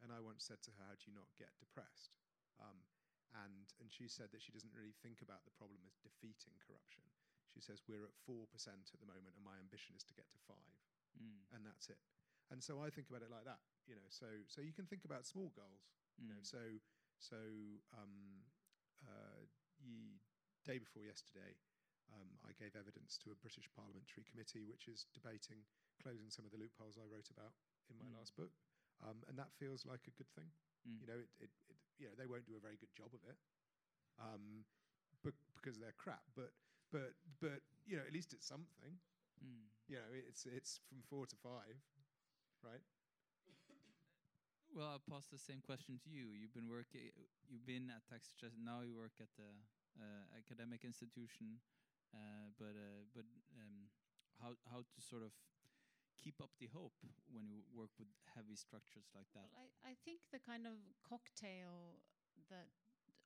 And 0.03 0.12
I 0.12 0.20
once 0.20 0.45
said 0.45 0.62
to 0.66 0.74
her, 0.81 0.85
"How 0.91 0.97
do 0.97 1.05
you 1.07 1.14
not 1.14 1.31
get 1.39 1.53
depressed?" 1.59 2.14
Um, 2.59 2.83
and 3.45 3.68
and 3.80 3.89
she 3.93 4.09
said 4.09 4.32
that 4.32 4.41
she 4.43 4.53
doesn't 4.53 4.72
really 4.74 4.95
think 5.05 5.20
about 5.20 5.45
the 5.45 5.55
problem 5.55 5.80
as 5.87 5.97
defeating 6.01 6.57
corruption. 6.62 7.05
She 7.53 7.61
says 7.61 7.84
we're 7.89 8.05
at 8.05 8.16
four 8.26 8.47
percent 8.49 8.91
at 8.93 9.01
the 9.01 9.09
moment, 9.09 9.37
and 9.37 9.45
my 9.45 9.57
ambition 9.61 9.95
is 9.97 10.05
to 10.09 10.14
get 10.16 10.28
to 10.32 10.41
five, 10.49 10.76
Mm. 11.16 11.49
and 11.57 11.64
that's 11.64 11.89
it. 11.89 12.01
And 12.53 12.61
so 12.62 12.80
I 12.84 12.91
think 12.93 13.09
about 13.09 13.22
it 13.24 13.30
like 13.32 13.45
that, 13.49 13.61
you 13.89 13.97
know. 13.97 14.09
So 14.11 14.28
so 14.47 14.61
you 14.61 14.72
can 14.72 14.87
think 14.87 15.05
about 15.05 15.24
small 15.26 15.49
goals, 15.57 15.89
you 16.20 16.28
know. 16.28 16.41
Mm. 16.41 16.47
So 16.47 16.62
so 17.18 17.41
um, 17.97 18.45
uh, 19.05 19.41
ye, 19.80 20.20
day 20.64 20.76
before 20.78 21.05
yesterday, 21.05 21.57
um, 22.12 22.28
I 22.45 22.53
gave 22.53 22.76
evidence 22.76 23.16
to 23.24 23.32
a 23.32 23.37
British 23.41 23.68
parliamentary 23.72 24.24
committee 24.28 24.64
which 24.68 24.87
is 24.89 25.07
debating 25.16 25.64
closing 26.03 26.28
some 26.28 26.45
of 26.45 26.53
the 26.53 26.61
loopholes 26.61 26.99
I 27.01 27.09
wrote 27.09 27.30
about 27.32 27.57
in 27.89 27.97
my 27.97 28.05
Mm. 28.07 28.16
last 28.20 28.37
book, 28.37 28.53
um, 29.01 29.24
and 29.28 29.39
that 29.39 29.53
feels 29.57 29.87
like 29.87 30.05
a 30.07 30.11
good 30.12 30.28
thing. 30.37 30.53
Mm. 30.87 31.01
You 31.01 31.07
know, 31.07 31.18
it, 31.18 31.30
it, 31.41 31.51
it, 31.72 31.76
you 31.99 32.07
know, 32.07 32.15
they 32.19 32.27
won't 32.27 32.47
do 32.47 32.57
a 32.57 32.63
very 32.63 32.77
good 32.77 32.93
job 32.97 33.11
of 33.13 33.23
it, 33.29 33.39
um, 34.21 34.65
bec- 35.25 35.47
because 35.57 35.79
they're 35.79 35.97
crap. 35.97 36.25
But 36.35 36.53
but 36.93 37.17
but 37.41 37.61
you 37.87 37.97
know, 37.97 38.05
at 38.07 38.13
least 38.13 38.33
it's 38.33 38.47
something. 38.47 39.01
Mm. 39.43 39.69
You 39.89 39.97
know, 39.97 40.09
it's 40.13 40.47
it's 40.47 40.81
from 40.89 41.03
four 41.03 41.27
to 41.27 41.37
five, 41.37 41.77
right? 42.65 42.83
Well, 44.75 44.93
I'll 44.93 45.07
pose 45.09 45.25
the 45.33 45.41
same 45.41 45.65
question 45.65 45.97
to 46.05 46.11
you. 46.11 46.37
You've 46.37 46.53
been 46.53 46.69
working. 46.69 47.09
You've 47.49 47.65
been 47.65 47.89
at 47.89 48.05
Tax 48.05 48.35
Justice. 48.37 48.61
Now 48.61 48.85
you 48.85 48.93
work 48.93 49.17
at 49.23 49.33
the 49.39 49.49
uh, 49.97 50.25
academic 50.37 50.85
institution. 50.85 51.63
Uh, 52.13 52.53
but 52.59 52.77
uh, 52.77 53.03
but 53.15 53.25
um, 53.57 53.89
how 54.41 54.53
how 54.69 54.85
to 54.85 54.99
sort 55.01 55.23
of 55.23 55.33
keep 56.19 56.41
up 56.41 56.51
the 56.59 56.69
hope 56.73 56.97
when 57.31 57.47
you 57.47 57.62
work 57.73 57.93
with 58.01 58.09
heavy 58.35 58.57
structures 58.57 59.09
like 59.14 59.29
that? 59.37 59.49
Well, 59.53 59.69
I, 59.85 59.93
I 59.93 59.95
think 60.05 60.21
the 60.33 60.43
kind 60.43 60.67
of 60.67 60.77
cocktail 61.05 62.01
that 62.51 62.69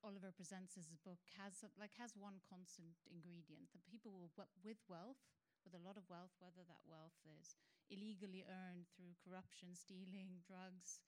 Oliver 0.03 0.33
presents 0.33 0.77
in 0.77 0.83
his 0.89 0.97
book 0.97 1.21
has 1.37 1.61
a, 1.61 1.69
like 1.77 1.93
has 1.97 2.17
one 2.17 2.41
constant 2.41 2.97
ingredient 3.05 3.69
that 3.73 3.85
people 3.85 4.17
with 4.65 4.81
wealth, 4.89 5.21
with 5.63 5.77
a 5.77 5.83
lot 5.85 5.97
of 5.97 6.09
wealth, 6.09 6.33
whether 6.41 6.65
that 6.65 6.81
wealth 6.89 7.17
is 7.25 7.53
illegally 7.93 8.41
earned 8.47 8.89
through 8.95 9.13
corruption, 9.21 9.75
stealing, 9.77 10.41
drugs, 10.47 11.01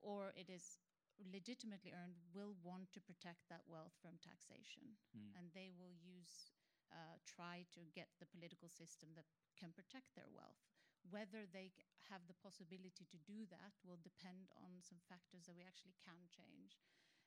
or 0.00 0.32
it 0.38 0.48
is 0.48 0.80
legitimately 1.20 1.92
earned, 1.92 2.16
will 2.32 2.56
want 2.64 2.88
to 2.96 3.00
protect 3.04 3.44
that 3.52 3.60
wealth 3.68 3.92
from 4.00 4.16
taxation, 4.24 4.96
Mm. 5.12 5.36
and 5.36 5.52
they 5.52 5.68
will 5.76 5.92
use 6.00 6.48
uh, 6.90 7.20
try 7.26 7.66
to 7.76 7.80
get 7.94 8.08
the 8.18 8.26
political 8.26 8.68
system 8.72 9.10
that 9.14 9.26
can 9.58 9.70
protect 9.70 10.14
their 10.16 10.30
wealth. 10.32 10.64
Whether 11.08 11.48
they 11.48 11.72
have 12.12 12.26
the 12.28 12.36
possibility 12.42 13.06
to 13.08 13.18
do 13.24 13.46
that 13.48 13.72
will 13.86 14.00
depend 14.02 14.50
on 14.58 14.82
some 14.82 15.00
factors 15.08 15.46
that 15.46 15.56
we 15.56 15.64
actually 15.64 15.96
can 16.04 16.18
change. 16.28 16.76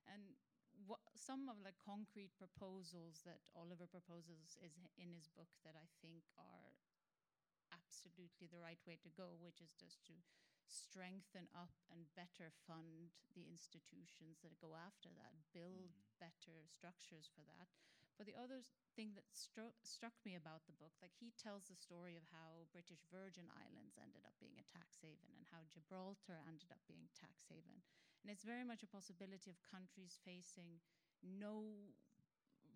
And 0.06 0.36
what, 0.86 1.00
some 1.16 1.48
of 1.48 1.62
the 1.64 1.74
concrete 1.80 2.36
proposals 2.36 3.22
that 3.24 3.42
Oliver 3.56 3.88
proposes 3.88 4.58
is 4.60 4.76
in 5.00 5.14
his 5.14 5.30
book 5.32 5.50
that 5.64 5.78
I 5.78 5.88
think 6.02 6.28
are 6.36 6.76
absolutely 7.72 8.46
the 8.52 8.62
right 8.62 8.82
way 8.86 9.00
to 9.02 9.10
go, 9.18 9.38
which 9.40 9.62
is 9.62 9.74
just 9.74 10.04
to 10.10 10.16
strengthen 10.68 11.50
up 11.54 11.74
and 11.92 12.10
better 12.16 12.50
fund 12.66 13.14
the 13.36 13.46
institutions 13.50 14.40
that 14.42 14.58
go 14.62 14.74
after 14.78 15.10
that, 15.14 15.34
build 15.54 15.92
Mm. 15.92 16.20
better 16.20 16.66
structures 16.68 17.28
for 17.28 17.44
that. 17.44 17.68
But 18.18 18.30
the 18.30 18.38
other 18.38 18.62
thing 18.94 19.18
that 19.18 19.26
stru- 19.34 19.74
struck 19.82 20.14
me 20.22 20.38
about 20.38 20.70
the 20.70 20.78
book, 20.78 20.94
like 21.02 21.18
he 21.18 21.34
tells 21.34 21.66
the 21.68 21.76
story 21.76 22.14
of 22.14 22.24
how 22.30 22.70
British 22.70 23.02
Virgin 23.10 23.50
Islands 23.50 23.98
ended 23.98 24.22
up 24.24 24.38
being 24.38 24.56
a 24.62 24.70
tax 24.70 25.02
haven 25.02 25.34
and 25.34 25.50
how 25.50 25.66
Gibraltar 25.66 26.38
ended 26.46 26.70
up 26.70 26.82
being 26.86 27.10
tax 27.18 27.50
haven. 27.50 27.82
And 28.22 28.30
it's 28.30 28.46
very 28.46 28.64
much 28.64 28.86
a 28.86 28.94
possibility 28.94 29.50
of 29.50 29.58
countries 29.66 30.22
facing 30.22 30.80
no 31.26 31.92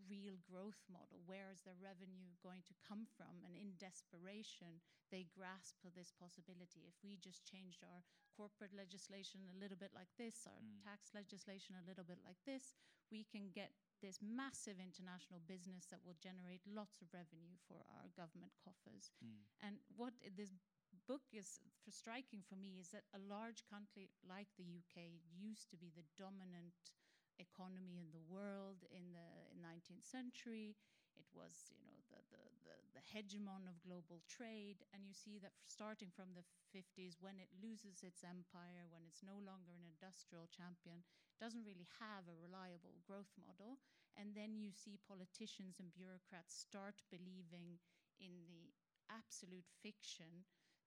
real 0.10 0.40
growth 0.42 0.82
model. 0.88 1.20
Where 1.26 1.52
is 1.52 1.62
their 1.64 1.78
revenue 1.78 2.34
going 2.42 2.64
to 2.68 2.76
come 2.84 3.06
from? 3.06 3.44
And 3.46 3.56
in 3.56 3.76
desperation, 3.78 4.80
they 5.12 5.28
grasp 5.30 5.80
this 5.96 6.12
possibility. 6.16 6.88
If 6.88 6.96
we 7.04 7.18
just 7.18 7.44
changed 7.46 7.84
our 7.84 8.04
corporate 8.36 8.76
legislation 8.76 9.48
a 9.52 9.60
little 9.60 9.78
bit 9.78 9.92
like 9.94 10.12
this, 10.18 10.48
our 10.48 10.60
Mm. 10.62 10.82
tax 10.84 11.14
legislation 11.14 11.76
a 11.76 11.86
little 11.88 12.04
bit 12.04 12.20
like 12.24 12.40
this, 12.46 12.74
we 13.12 13.24
can 13.24 13.50
get 13.52 13.72
this 14.02 14.20
massive 14.22 14.78
international 14.78 15.42
business 15.46 15.90
that 15.90 16.04
will 16.06 16.18
generate 16.22 16.62
lots 16.68 17.02
of 17.02 17.10
revenue 17.14 17.58
for 17.66 17.82
our 17.98 18.10
government 18.14 18.54
coffers. 18.62 19.10
Mm. 19.20 19.42
And 19.64 19.74
what 19.96 20.14
this 20.38 20.54
book 21.08 21.24
is 21.32 21.64
for 21.84 21.92
striking 21.92 22.44
for 22.44 22.60
me 22.60 22.78
is 22.80 22.92
that 22.92 23.08
a 23.16 23.22
large 23.26 23.64
country 23.68 24.12
like 24.28 24.52
the 24.56 24.68
UK 24.68 25.24
used 25.32 25.72
to 25.72 25.78
be 25.78 25.92
the 25.96 26.06
dominant 26.20 26.94
economy 27.38 28.02
in 28.02 28.10
the 28.10 28.24
world 28.28 28.82
in 28.90 29.14
the 29.14 29.30
in 29.54 29.62
19th 29.62 30.06
century. 30.06 30.76
It 31.18 31.26
was, 31.34 31.74
you 31.74 31.82
know, 31.82 31.98
the, 32.14 32.22
the, 32.30 32.44
the, 32.70 32.76
the 32.94 33.04
hegemon 33.10 33.66
of 33.66 33.82
global 33.82 34.22
trade. 34.30 34.86
And 34.94 35.02
you 35.02 35.18
see 35.18 35.42
that 35.42 35.58
starting 35.66 36.14
from 36.14 36.38
the 36.38 36.46
50s, 36.70 37.18
when 37.18 37.42
it 37.42 37.50
loses 37.58 38.06
its 38.06 38.22
empire, 38.22 38.86
when 38.94 39.02
it's 39.10 39.26
no 39.26 39.42
longer 39.42 39.74
an 39.74 39.82
industrial 39.82 40.46
champion, 40.54 41.02
doesn't 41.40 41.66
really 41.66 41.88
have 42.00 42.28
a 42.28 42.36
reliable 42.38 42.98
growth 43.06 43.32
model. 43.38 43.80
And 44.18 44.34
then 44.36 44.58
you 44.60 44.72
see 44.74 44.98
politicians 45.08 45.78
and 45.80 45.94
bureaucrats 45.94 46.56
start 46.58 47.02
believing 47.10 47.80
in 48.20 48.46
the 48.50 48.74
absolute 49.10 49.70
fiction 49.82 50.46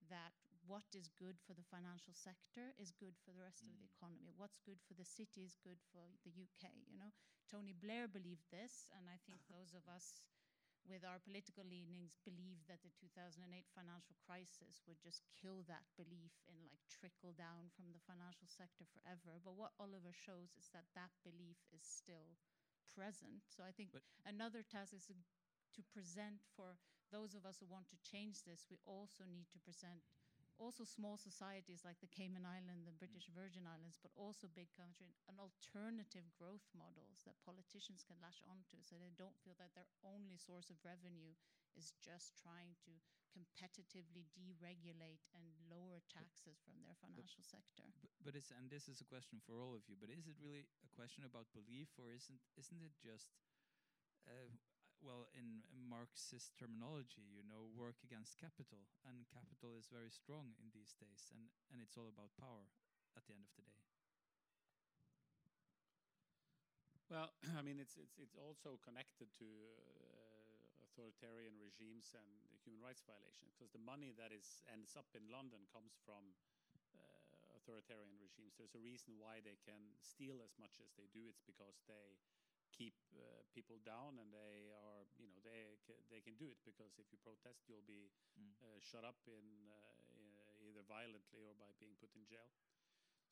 that 0.08 0.34
what 0.66 0.84
is 0.94 1.08
good 1.08 1.38
for 1.40 1.54
the 1.54 1.62
financial 1.66 2.12
sector 2.14 2.74
is 2.78 2.90
good 2.92 3.16
for 3.24 3.32
the 3.32 3.42
rest 3.42 3.68
of 3.68 3.76
the 3.78 3.84
Mm. 3.84 3.90
economy. 3.94 4.32
What's 4.36 4.58
good 4.58 4.80
for 4.80 4.94
the 4.94 5.04
city 5.04 5.42
is 5.44 5.56
good 5.56 5.80
for 5.92 6.16
the 6.24 6.30
UK. 6.30 6.84
You 6.88 6.98
know, 6.98 7.12
Tony 7.48 7.72
Blair 7.72 8.08
believed 8.08 8.50
this, 8.50 8.88
and 8.96 9.08
I 9.08 9.18
think 9.26 9.40
those 9.48 9.74
of 9.74 9.86
us 9.88 10.20
with 10.88 11.04
our 11.04 11.20
political 11.22 11.62
leanings 11.66 12.16
believe 12.24 12.64
that 12.66 12.80
the 12.82 12.92
2008 12.98 13.40
financial 13.74 14.16
crisis 14.24 14.80
would 14.88 14.98
just 15.00 15.22
kill 15.36 15.62
that 15.68 15.84
belief 15.96 16.32
and 16.48 16.56
like 16.68 16.82
trickle 16.88 17.32
down 17.36 17.68
from 17.76 17.92
the 17.92 18.02
financial 18.04 18.48
sector 18.48 18.84
forever. 18.90 19.38
But 19.44 19.56
what 19.56 19.76
Oliver 19.78 20.12
shows 20.14 20.56
is 20.58 20.68
that 20.72 20.88
that 20.96 21.12
belief 21.22 21.60
is 21.70 21.84
still 21.84 22.38
present. 22.96 23.44
So 23.48 23.62
I 23.62 23.72
think 23.72 23.92
But- 23.92 24.06
another 24.26 24.62
task 24.62 24.92
is 24.94 25.06
to, 25.06 25.14
to 25.14 25.82
present 25.94 26.42
for 26.56 26.76
those 27.12 27.34
of 27.34 27.44
us 27.46 27.58
who 27.58 27.66
want 27.66 27.88
to 27.90 27.98
change 28.02 28.42
this. 28.44 28.66
We 28.70 28.78
also 28.86 29.24
need 29.26 29.50
to 29.52 29.58
present 29.60 30.02
also 30.60 30.84
small 30.84 31.16
societies 31.16 31.82
like 31.82 31.96
the 32.04 32.12
Cayman 32.12 32.44
Islands, 32.44 32.84
the 32.84 32.94
British 32.94 33.32
Virgin 33.32 33.64
Islands, 33.64 33.96
but 33.96 34.12
also 34.14 34.46
big 34.52 34.68
countries, 34.76 35.16
an 35.26 35.40
alternative 35.40 36.28
growth 36.36 36.68
models 36.76 37.24
that 37.24 37.40
politicians 37.40 38.04
can 38.04 38.20
latch 38.20 38.44
onto 38.44 38.78
so 38.84 39.00
they 39.00 39.16
don't 39.16 39.40
feel 39.40 39.56
that 39.56 39.72
their 39.72 39.88
only 40.04 40.36
source 40.36 40.68
of 40.68 40.76
revenue 40.84 41.32
is 41.72 41.96
just 42.04 42.36
trying 42.36 42.76
to 42.84 42.92
competitively 43.30 44.26
deregulate 44.34 45.22
and 45.32 45.46
lower 45.70 46.02
taxes 46.10 46.58
from 46.60 46.82
their 46.82 46.98
financial 46.98 47.46
sector. 47.46 47.86
But, 48.02 48.10
but 48.20 48.34
it's 48.34 48.50
and 48.50 48.66
this 48.68 48.90
is 48.90 49.00
a 49.00 49.08
question 49.08 49.38
for 49.40 49.56
all 49.56 49.72
of 49.72 49.86
you. 49.86 49.94
But 49.96 50.10
is 50.10 50.26
it 50.26 50.36
really 50.42 50.66
a 50.82 50.90
question 50.92 51.22
about 51.22 51.46
belief, 51.54 51.94
or 51.96 52.10
isn't 52.10 52.42
isn't 52.58 52.82
it 52.82 52.94
just, 52.98 53.30
uh, 54.26 54.50
well, 55.02 55.28
in 55.34 55.64
Marxist 55.88 56.56
terminology, 56.56 57.24
you 57.32 57.44
know, 57.44 57.68
work 57.76 57.96
against 58.04 58.36
capital, 58.38 58.84
and 59.08 59.26
capital 59.32 59.76
is 59.76 59.88
very 59.88 60.10
strong 60.12 60.54
in 60.60 60.70
these 60.72 60.92
days, 60.96 61.32
and 61.34 61.48
and 61.72 61.80
it's 61.82 61.96
all 61.96 62.08
about 62.08 62.32
power 62.36 62.68
at 63.16 63.24
the 63.26 63.34
end 63.34 63.44
of 63.44 63.52
the 63.56 63.64
day. 63.64 63.82
Well, 67.10 67.34
I 67.58 67.62
mean, 67.66 67.82
it's 67.82 67.98
it's 67.98 68.16
it's 68.22 68.38
also 68.38 68.78
connected 68.86 69.28
to 69.42 69.48
uh, 70.06 70.86
authoritarian 70.86 71.58
regimes 71.58 72.14
and 72.14 72.28
human 72.62 72.78
rights 72.78 73.02
violations 73.02 73.50
because 73.56 73.74
the 73.74 73.82
money 73.82 74.14
that 74.14 74.30
is 74.30 74.62
ends 74.70 74.94
up 74.94 75.10
in 75.18 75.26
London 75.26 75.66
comes 75.74 75.98
from 76.06 76.22
uh, 76.94 77.58
authoritarian 77.58 78.14
regimes. 78.22 78.54
There's 78.54 78.78
a 78.78 78.82
reason 78.82 79.18
why 79.18 79.42
they 79.42 79.58
can 79.66 79.80
steal 79.98 80.38
as 80.44 80.54
much 80.60 80.78
as 80.78 80.94
they 80.94 81.10
do. 81.10 81.26
It's 81.26 81.42
because 81.42 81.82
they 81.90 82.14
keep 82.72 82.94
uh, 83.14 83.42
people 83.54 83.78
down 83.84 84.18
and 84.18 84.32
they 84.32 84.70
are, 84.72 85.04
you 85.18 85.26
know, 85.28 85.38
they 85.42 85.76
they 86.10 86.20
can 86.22 86.36
do 86.38 86.50
it 86.50 86.58
because 86.64 86.96
if 86.98 87.10
you 87.12 87.18
protest, 87.22 87.66
you'll 87.68 87.86
be 87.86 88.10
Mm. 88.38 88.54
uh, 88.62 88.78
shut 88.80 89.04
up 89.04 89.18
in, 89.26 89.68
uh, 89.68 89.76
i- 90.16 90.66
either 90.70 90.82
violently 90.86 91.42
or 91.44 91.54
by 91.58 91.70
being 91.82 91.96
put 92.00 92.14
in 92.16 92.24
jail. 92.24 92.48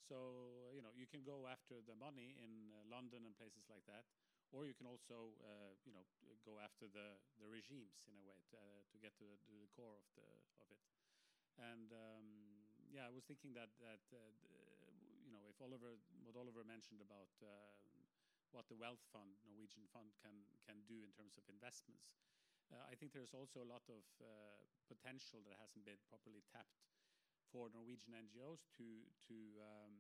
So 0.09 0.71
you 0.75 0.81
know 0.83 0.93
you 0.97 1.07
can 1.07 1.23
go 1.23 1.47
after 1.47 1.83
the 1.85 1.95
money 1.95 2.39
in 2.41 2.71
uh, 2.73 2.83
London 2.89 3.25
and 3.27 3.37
places 3.37 3.67
like 3.69 3.85
that, 3.87 4.07
or 4.53 4.65
you 4.67 4.75
can 4.75 4.87
also 4.89 5.37
uh, 5.45 5.75
you 5.85 5.93
know 5.93 6.07
uh, 6.25 6.35
go 6.45 6.59
after 6.59 6.89
the, 6.89 7.19
the 7.39 7.47
regimes 7.49 8.01
in 8.09 8.17
a 8.17 8.25
way 8.25 8.39
to, 8.53 8.57
uh, 8.57 8.83
to 8.91 8.97
get 8.99 9.13
to 9.21 9.25
the, 9.29 9.37
to 9.45 9.53
the 9.61 9.69
core 9.77 9.97
of 9.99 10.07
the 10.17 10.29
of 10.65 10.69
it. 10.73 10.81
And 11.59 11.91
um, 11.93 12.27
yeah, 12.93 13.07
I 13.09 13.13
was 13.13 13.25
thinking 13.25 13.53
that 13.59 13.71
that 13.83 14.05
uh, 14.15 14.33
you 15.25 15.33
know 15.33 15.45
if 15.51 15.59
Oliver 15.61 15.99
what 16.25 16.37
Oliver 16.37 16.65
mentioned 16.65 17.01
about 17.03 17.31
um, 17.43 17.88
what 18.53 18.69
the 18.69 18.77
wealth 18.79 19.03
fund 19.13 19.37
Norwegian 19.45 19.87
fund 19.93 20.13
can 20.23 20.45
can 20.67 20.83
do 20.89 21.03
in 21.05 21.13
terms 21.13 21.37
of 21.37 21.45
investments. 21.49 22.17
Uh, 22.69 22.85
I 22.85 22.95
think 22.97 23.13
there's 23.17 23.33
also 23.33 23.65
a 23.65 23.69
lot 23.69 23.85
of 23.89 24.05
uh, 24.21 24.27
potential 24.89 25.41
that 25.49 25.57
hasn't 25.61 25.85
been 25.89 26.01
properly 26.09 26.45
tapped 26.53 26.85
for 27.49 27.69
Norwegian 27.73 28.13
NGOs 28.13 28.69
to 28.77 29.09
to 29.29 29.37
um, 29.65 29.95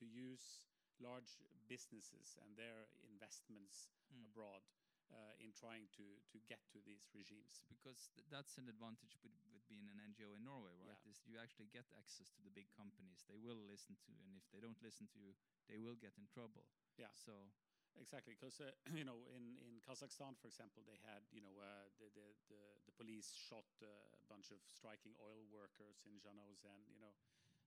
to 0.00 0.04
use 0.08 0.64
large 1.00 1.28
businesses 1.68 2.36
and 2.44 2.56
their 2.56 2.88
investments 3.12 3.92
Mm. 4.06 4.22
abroad 4.30 4.62
uh, 5.10 5.34
in 5.42 5.50
trying 5.50 5.90
to 5.98 6.06
to 6.30 6.38
get 6.46 6.62
to 6.70 6.78
these 6.86 7.10
regimes. 7.12 7.58
because 7.68 8.06
th- 8.14 8.22
that's 8.30 8.54
an 8.56 8.70
advantage 8.70 9.18
with, 9.22 9.34
with 9.50 9.66
being 9.66 9.90
an 9.90 9.98
NGO 9.98 10.30
in 10.38 10.46
Norway, 10.46 10.72
right? 10.78 10.94
Yeah. 11.02 11.10
Is 11.10 11.20
you 11.26 11.36
actually 11.42 11.66
get 11.74 11.90
access 11.98 12.30
to 12.38 12.40
the 12.46 12.54
big 12.54 12.70
companies. 12.78 13.26
They 13.26 13.36
will 13.36 13.58
listen 13.66 13.98
to 13.98 14.08
you, 14.14 14.22
and 14.22 14.38
if 14.38 14.46
they 14.54 14.60
don't 14.62 14.78
listen 14.82 15.10
to 15.10 15.18
you, 15.18 15.34
they 15.66 15.76
will 15.76 15.98
get 15.98 16.14
in 16.16 16.26
trouble. 16.30 16.64
Yeah. 16.96 17.10
So 17.18 17.50
Exactly, 17.96 18.36
because 18.36 18.60
uh, 18.60 18.68
you 18.98 19.04
know, 19.04 19.24
in, 19.32 19.56
in 19.64 19.80
Kazakhstan, 19.80 20.36
for 20.36 20.46
example, 20.52 20.84
they 20.84 21.00
had 21.08 21.24
you 21.32 21.40
know 21.40 21.54
uh, 21.58 21.88
the, 21.98 22.08
the 22.12 22.28
the 22.52 22.60
the 22.86 22.94
police 22.94 23.32
shot 23.32 23.66
uh, 23.82 23.88
a 23.88 24.24
bunch 24.28 24.52
of 24.52 24.60
striking 24.68 25.16
oil 25.18 25.42
workers 25.48 26.04
in 26.04 26.20
Zhanaozen. 26.20 26.84
You 26.92 27.00
know, 27.00 27.14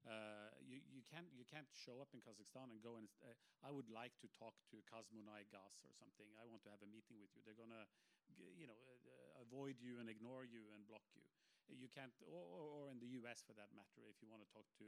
uh, 0.05 0.53
you 0.61 0.79
you 0.85 1.01
can't 1.09 1.27
you 1.33 1.43
can't 1.49 1.67
show 1.73 1.97
up 1.99 2.13
in 2.13 2.21
Kazakhstan 2.21 2.69
and 2.69 2.77
go 2.79 2.95
and 3.01 3.09
uh, 3.25 3.33
I 3.65 3.73
would 3.73 3.89
like 3.89 4.13
to 4.21 4.29
talk 4.31 4.53
to 4.71 4.79
KazMunayGas 4.85 5.81
or 5.83 5.93
something. 5.97 6.29
I 6.37 6.45
want 6.45 6.61
to 6.69 6.71
have 6.71 6.85
a 6.85 6.89
meeting 6.89 7.17
with 7.19 7.33
you. 7.33 7.41
They're 7.41 7.57
gonna 7.57 7.89
you 8.55 8.69
know 8.69 8.77
avoid 9.41 9.81
you 9.81 9.97
and 9.99 10.07
ignore 10.09 10.45
you 10.45 10.69
and 10.75 10.85
block 10.85 11.05
you. 11.17 11.25
You 11.69 11.85
can't, 11.93 12.13
or, 12.25 12.41
or- 12.41 12.69
or 12.69 12.83
in 12.89 12.97
the 12.97 13.09
U.S. 13.21 13.45
for 13.45 13.53
that 13.53 13.69
matter, 13.77 14.01
if 14.09 14.17
you 14.25 14.27
want 14.29 14.41
to 14.41 14.49
talk 14.49 14.65
to 14.81 14.87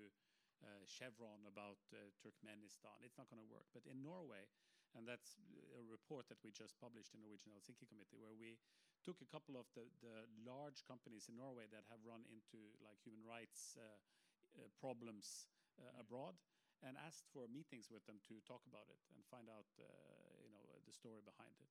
uh, 0.65 0.81
Chevron 0.89 1.45
about 1.45 1.77
uh, 1.93 2.09
Turkmenistan, 2.17 2.97
it's 3.05 3.17
not 3.21 3.29
going 3.29 3.37
to 3.41 3.49
work. 3.53 3.69
But 3.69 3.85
in 3.85 4.01
Norway, 4.01 4.49
and 4.97 5.07
that's 5.07 5.39
a 5.77 5.83
report 5.87 6.27
that 6.29 6.39
we 6.43 6.51
just 6.51 6.75
published 6.79 7.13
in 7.15 7.21
the 7.21 7.27
Norwegian 7.27 7.51
Helsinki 7.55 7.87
Committee, 7.87 8.19
where 8.19 8.35
we 8.35 8.59
took 9.01 9.17
a 9.23 9.29
couple 9.29 9.57
of 9.57 9.65
the, 9.73 9.87
the 10.03 10.27
large 10.45 10.83
companies 10.85 11.25
in 11.31 11.37
Norway 11.39 11.65
that 11.71 11.87
have 11.89 12.03
run 12.05 12.21
into 12.29 12.59
like 12.83 12.99
human 13.01 13.23
rights 13.25 13.75
uh, 13.79 13.85
uh, 13.87 14.67
problems 14.77 15.47
uh, 15.79 15.89
abroad, 16.01 16.35
and 16.83 16.97
asked 16.99 17.29
for 17.31 17.47
meetings 17.47 17.87
with 17.89 18.03
them 18.09 18.19
to 18.27 18.41
talk 18.43 18.61
about 18.67 18.89
it 18.89 18.99
and 19.15 19.21
find 19.29 19.47
out, 19.47 19.69
uh, 19.77 19.85
you 20.41 20.49
know, 20.49 20.61
the 20.85 20.93
story 20.93 21.21
behind 21.23 21.53
it. 21.61 21.69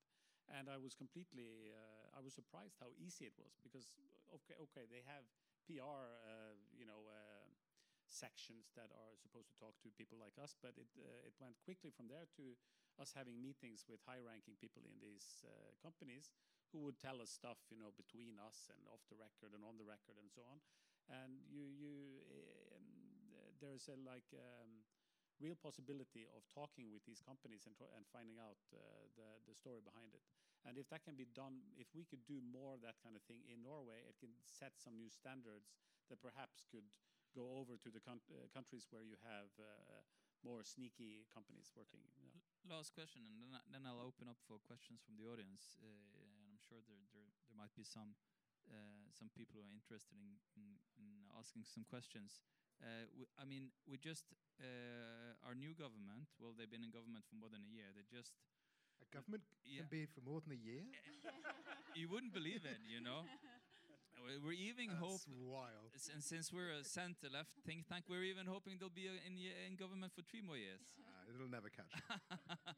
And 0.51 0.67
I 0.67 0.79
was 0.81 0.99
completely, 0.99 1.71
uh, 1.71 2.19
I 2.19 2.21
was 2.25 2.35
surprised 2.35 2.79
how 2.83 2.91
easy 2.99 3.27
it 3.31 3.37
was 3.39 3.55
because, 3.63 3.95
okay, 4.35 4.57
okay, 4.67 4.85
they 4.91 5.03
have 5.07 5.27
PR, 5.67 6.19
uh, 6.27 6.57
you 6.75 6.87
know. 6.87 7.07
Sections 8.11 8.75
that 8.75 8.91
are 8.91 9.15
supposed 9.15 9.47
to 9.55 9.57
talk 9.63 9.79
to 9.87 9.89
people 9.95 10.19
like 10.19 10.35
us, 10.43 10.59
but 10.59 10.75
it 10.75 10.91
uh, 10.99 11.23
it 11.23 11.31
went 11.39 11.55
quickly 11.63 11.95
from 11.95 12.11
there 12.11 12.27
to 12.35 12.59
us 13.01 13.17
having 13.17 13.41
meetings 13.41 13.89
with 13.89 14.05
high-ranking 14.05 14.61
people 14.61 14.85
in 14.85 15.01
these 15.01 15.43
uh, 15.49 15.73
companies 15.81 16.31
who 16.71 16.85
would 16.85 17.01
tell 17.01 17.19
us 17.19 17.33
stuff, 17.33 17.59
you 17.73 17.81
know, 17.81 17.91
between 17.97 18.37
us 18.39 18.69
and 18.71 18.79
off 18.93 19.03
the 19.09 19.19
record 19.19 19.57
and 19.57 19.65
on 19.65 19.81
the 19.81 19.89
record 19.89 20.21
and 20.21 20.29
so 20.31 20.45
on. 20.47 20.61
And 21.11 21.43
you 21.51 21.67
you 21.67 22.23
uh, 22.31 22.79
there's 23.59 23.91
a 23.91 23.99
like 24.07 24.31
um, 24.37 24.87
real 25.43 25.57
possibility 25.57 26.29
of 26.37 26.45
talking 26.53 26.93
with 26.93 27.03
these 27.09 27.25
companies 27.25 27.67
and, 27.67 27.75
and 27.97 28.05
finding 28.09 28.39
out 28.39 28.61
uh, 28.71 28.79
the 29.17 29.29
the 29.49 29.57
story 29.57 29.83
behind 29.83 30.15
it. 30.15 30.23
And 30.63 30.77
if 30.77 30.93
that 30.93 31.03
can 31.03 31.17
be 31.17 31.25
done, 31.33 31.65
if 31.81 31.89
we 31.97 32.05
could 32.05 32.23
do 32.29 32.45
more 32.45 32.77
of 32.77 32.85
that 32.85 33.01
kind 33.01 33.17
of 33.17 33.25
thing 33.25 33.41
in 33.49 33.65
Norway, 33.65 34.05
it 34.05 34.21
can 34.21 34.37
set 34.45 34.77
some 34.77 35.01
new 35.01 35.09
standards 35.09 35.73
that 36.13 36.21
perhaps 36.21 36.69
could 36.69 36.85
go 37.33 37.49
over 37.57 37.81
to 37.81 37.89
the 37.89 38.03
uh, 38.05 38.47
countries 38.53 38.85
where 38.91 39.07
you 39.07 39.17
have 39.25 39.49
uh, 39.57 40.05
more 40.45 40.63
sneaky 40.65 41.27
companies 41.33 41.71
working. 41.77 42.01
you 42.19 42.29
know. 42.31 42.41
Last 42.69 42.93
question, 42.95 43.25
and 43.29 43.41
then, 43.41 43.53
I, 43.57 43.61
then 43.73 43.83
I'll 43.89 44.05
open 44.05 44.29
up 44.29 44.37
for 44.49 44.61
questions 44.65 45.01
from 45.05 45.17
the 45.17 45.27
audience. 45.29 45.77
Uh, 45.81 45.87
and 45.89 46.49
I'm 46.49 46.61
sure 46.61 46.81
there, 46.89 47.05
there 47.17 47.29
there 47.49 47.57
might 47.59 47.73
be 47.77 47.85
some 47.85 48.13
uh, 48.69 49.09
some 49.11 49.29
people 49.33 49.59
who 49.59 49.65
are 49.67 49.73
interested 49.75 50.15
in, 50.21 50.37
in, 50.57 50.65
in 51.01 51.09
asking 51.41 51.65
some 51.67 51.83
questions. 51.89 52.39
Uh, 52.81 53.09
w- 53.17 53.29
I 53.41 53.45
mean, 53.49 53.73
we 53.89 53.97
just 53.99 54.29
uh, 54.61 55.35
our 55.45 55.57
new 55.57 55.73
government. 55.75 56.29
Well, 56.39 56.53
they've 56.57 56.71
been 56.71 56.85
in 56.85 56.93
government 56.93 57.25
for 57.29 57.35
more 57.41 57.49
than 57.51 57.65
a 57.65 57.71
year. 57.73 57.91
They 57.97 58.05
just 58.09 58.37
A 59.01 59.09
government 59.09 59.43
Yeah. 59.65 59.81
can 59.83 59.89
be 59.89 60.05
for 60.07 60.21
more 60.21 60.41
than 60.45 60.53
a 60.53 60.61
year? 60.61 60.85
you 61.99 62.09
wouldn't 62.13 62.33
believe 62.37 62.65
it, 62.69 62.81
you 62.85 63.01
know. 63.01 63.25
We- 64.25 64.39
We're 64.39 64.53
even 64.71 64.91
hope, 65.01 65.23
That's 65.25 65.41
wild. 65.41 65.91
and 66.13 66.23
since 66.23 66.53
we're 66.53 66.71
a 66.71 66.85
center 66.85 67.29
left 67.31 67.51
think 67.65 67.87
tank, 67.89 68.05
we're 68.09 68.25
even 68.25 68.47
hoping 68.47 68.77
they'll 68.79 68.93
be 68.93 69.09
uh, 69.09 69.17
in 69.27 69.35
in 69.67 69.77
government 69.77 70.13
for 70.15 70.23
three 70.23 70.43
more 70.43 70.57
years. 70.59 70.81
Uh, 71.01 71.31
it'll 71.35 71.49
never 71.51 71.71
catch 71.71 71.91
up. 72.11 72.21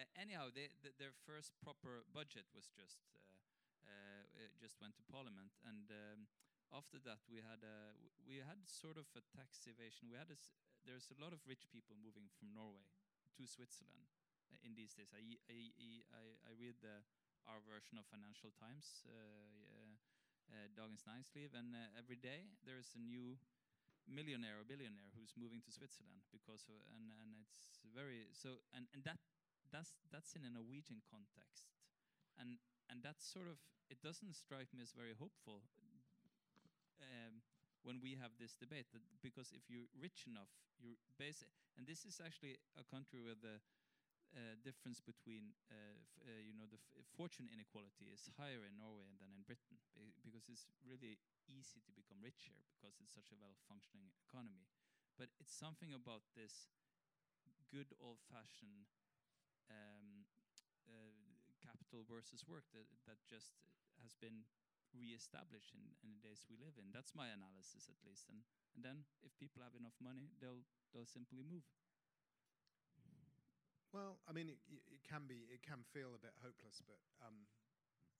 Uh, 0.00 0.06
anyhow, 0.16 0.48
they, 0.48 0.70
th- 0.80 0.96
their 0.96 1.12
first 1.26 1.52
proper 1.60 2.00
budget 2.14 2.46
was 2.56 2.70
just 2.72 3.02
uh, 3.84 3.90
uh, 4.38 4.48
just 4.56 4.78
went 4.80 4.94
to 4.96 5.02
parliament, 5.12 5.50
and 5.66 5.90
um, 5.92 6.24
after 6.72 6.96
that 7.04 7.20
we 7.28 7.42
had 7.44 7.60
a 7.66 7.92
we 8.24 8.38
had 8.40 8.56
sort 8.64 8.96
of 8.96 9.04
a 9.18 9.20
tax 9.36 9.66
evasion. 9.68 10.08
We 10.08 10.16
had 10.16 10.30
a 10.32 10.38
there's 10.88 11.10
a 11.12 11.18
lot 11.20 11.34
of 11.36 11.42
rich 11.44 11.68
people 11.68 11.98
moving 12.00 12.30
from 12.38 12.54
Norway 12.54 12.86
to 13.36 13.42
Switzerland 13.44 14.08
uh, 14.48 14.56
in 14.64 14.72
these 14.78 14.94
days. 14.96 15.10
I 15.12 15.20
I, 15.52 15.58
I, 16.16 16.22
I 16.48 16.52
read 16.56 16.80
the 16.80 17.02
our 17.50 17.60
version 17.68 17.98
of 18.00 18.06
Financial 18.08 18.54
Times. 18.56 19.04
Uh, 19.04 19.10
uh, 19.10 19.84
uh, 19.84 19.89
Dagens 20.76 21.06
Næringsliv, 21.06 21.54
and 21.54 21.74
uh, 21.74 21.98
every 21.98 22.16
day 22.16 22.50
there 22.64 22.78
is 22.78 22.94
a 22.94 22.98
new 22.98 23.38
millionaire 24.06 24.58
or 24.58 24.64
billionaire 24.64 25.10
who's 25.16 25.36
moving 25.36 25.62
to 25.62 25.70
Switzerland 25.70 26.22
because 26.32 26.66
of, 26.68 26.78
and 26.96 27.12
and 27.22 27.30
it's 27.40 27.78
very 27.94 28.26
so 28.32 28.58
and 28.74 28.86
and 28.94 29.04
that 29.04 29.18
that's 29.70 29.94
that's 30.10 30.34
in 30.34 30.44
a 30.44 30.50
Norwegian 30.50 31.02
context, 31.10 31.70
and 32.38 32.58
and 32.90 33.02
that's 33.02 33.24
sort 33.26 33.46
of 33.46 33.58
it 33.90 34.02
doesn't 34.02 34.34
strike 34.34 34.72
me 34.74 34.82
as 34.82 34.92
very 34.92 35.14
hopeful 35.14 35.62
um, 37.02 37.42
when 37.82 38.00
we 38.02 38.14
have 38.20 38.32
this 38.38 38.54
debate 38.54 38.86
that 38.92 39.02
because 39.22 39.52
if 39.52 39.68
you're 39.68 39.88
rich 39.98 40.26
enough, 40.26 40.50
you're 40.78 40.98
basic, 41.18 41.50
and 41.76 41.86
this 41.86 42.04
is 42.04 42.20
actually 42.20 42.58
a 42.76 42.84
country 42.84 43.20
where 43.20 43.38
the 43.38 43.60
uh, 44.36 44.54
difference 44.62 45.02
between 45.02 45.50
uh, 45.70 45.98
uh, 46.22 46.40
you 46.42 46.54
know 46.54 46.66
the 46.70 46.78
fortune 47.18 47.50
inequality 47.50 48.06
is 48.10 48.30
higher 48.38 48.62
in 48.62 48.78
Norway 48.78 49.10
than 49.18 49.34
in 49.34 49.42
Britain 49.42 49.78
be- 49.98 50.14
because 50.22 50.46
it's 50.46 50.70
really 50.86 51.18
easy 51.50 51.82
to 51.82 51.90
become 51.90 52.22
rich 52.22 52.46
here 52.46 52.62
because 52.78 52.98
it's 53.02 53.14
such 53.14 53.34
a 53.34 53.38
well-functioning 53.38 54.06
economy. 54.22 54.70
But 55.18 55.34
it's 55.42 55.52
something 55.52 55.90
about 55.92 56.22
this 56.38 56.70
good 57.68 57.90
old-fashioned 57.98 58.86
um, 59.70 60.26
uh, 60.86 61.42
capital 61.62 62.06
versus 62.06 62.46
work 62.46 62.66
that 62.74 62.86
that 63.06 63.20
just 63.26 63.54
has 64.02 64.14
been 64.16 64.46
re-established 64.90 65.70
in, 65.74 65.82
in 66.02 66.10
the 66.10 66.22
days 66.22 66.46
we 66.50 66.58
live 66.58 66.74
in. 66.78 66.90
That's 66.90 67.14
my 67.14 67.30
analysis, 67.30 67.86
at 67.86 68.00
least. 68.02 68.26
And 68.30 68.42
and 68.74 68.82
then 68.82 69.06
if 69.22 69.34
people 69.38 69.62
have 69.62 69.74
enough 69.78 69.98
money, 70.02 70.30
they'll 70.38 70.66
they'll 70.94 71.06
simply 71.08 71.42
move. 71.46 71.66
Well, 73.90 74.22
I 74.30 74.32
mean, 74.32 74.46
it, 74.50 74.58
it 74.70 75.02
can 75.02 75.26
be, 75.26 75.50
it 75.50 75.66
can 75.66 75.82
feel 75.90 76.14
a 76.14 76.20
bit 76.22 76.34
hopeless, 76.38 76.78
but 76.86 77.02
um, 77.26 77.50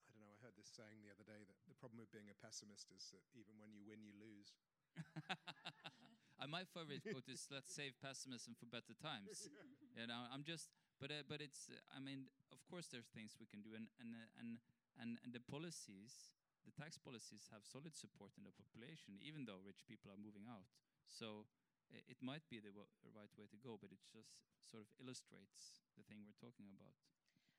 I 0.07 0.11
don't 0.11 0.23
know. 0.27 0.35
I 0.35 0.39
heard 0.43 0.59
this 0.59 0.67
saying 0.71 1.07
the 1.07 1.15
other 1.15 1.23
day 1.23 1.47
that 1.47 1.59
the 1.71 1.79
problem 1.79 2.03
with 2.03 2.11
being 2.11 2.27
a 2.27 2.37
pessimist 2.43 2.91
is 2.91 3.15
that 3.15 3.23
even 3.39 3.55
when 3.63 3.71
you 3.71 3.87
win, 3.87 4.03
you 4.03 4.15
lose. 4.19 4.51
My 6.51 6.67
favorite 6.67 7.07
quote 7.07 7.31
is 7.31 7.47
"Let's 7.53 7.71
save 7.71 7.95
pessimism 8.03 8.59
for 8.59 8.67
better 8.67 8.97
times." 8.99 9.47
You 9.99 10.07
know, 10.07 10.23
I'm 10.31 10.47
just, 10.47 10.71
but 11.03 11.11
uh, 11.11 11.27
but 11.27 11.43
it's. 11.43 11.67
Uh, 11.67 11.75
I 11.91 11.99
mean, 11.99 12.31
of 12.55 12.63
course, 12.71 12.87
there's 12.95 13.11
things 13.11 13.35
we 13.43 13.51
can 13.51 13.59
do, 13.59 13.75
and 13.75 13.91
and 13.99 14.15
uh, 14.15 14.39
and 14.39 14.63
and 15.03 15.19
and 15.27 15.35
the 15.35 15.43
policies, 15.43 16.31
the 16.63 16.71
tax 16.71 16.95
policies, 16.95 17.51
have 17.51 17.67
solid 17.67 17.99
support 17.99 18.31
in 18.39 18.47
the 18.47 18.55
population, 18.55 19.19
even 19.19 19.51
though 19.51 19.59
rich 19.67 19.83
people 19.91 20.09
are 20.15 20.17
moving 20.19 20.47
out. 20.47 20.71
So 21.11 21.45
it 21.91 22.19
might 22.23 22.47
be 22.47 22.63
the, 22.63 22.71
right 22.73 23.33
way 23.35 23.47
to 23.51 23.59
go, 23.59 23.77
but 23.79 23.91
it 23.91 24.03
just 24.11 24.47
sort 24.63 24.87
of 24.87 24.91
illustrates 25.03 25.83
the 25.99 26.07
thing 26.07 26.23
we're 26.23 26.39
talking 26.39 26.71
about. 26.71 26.95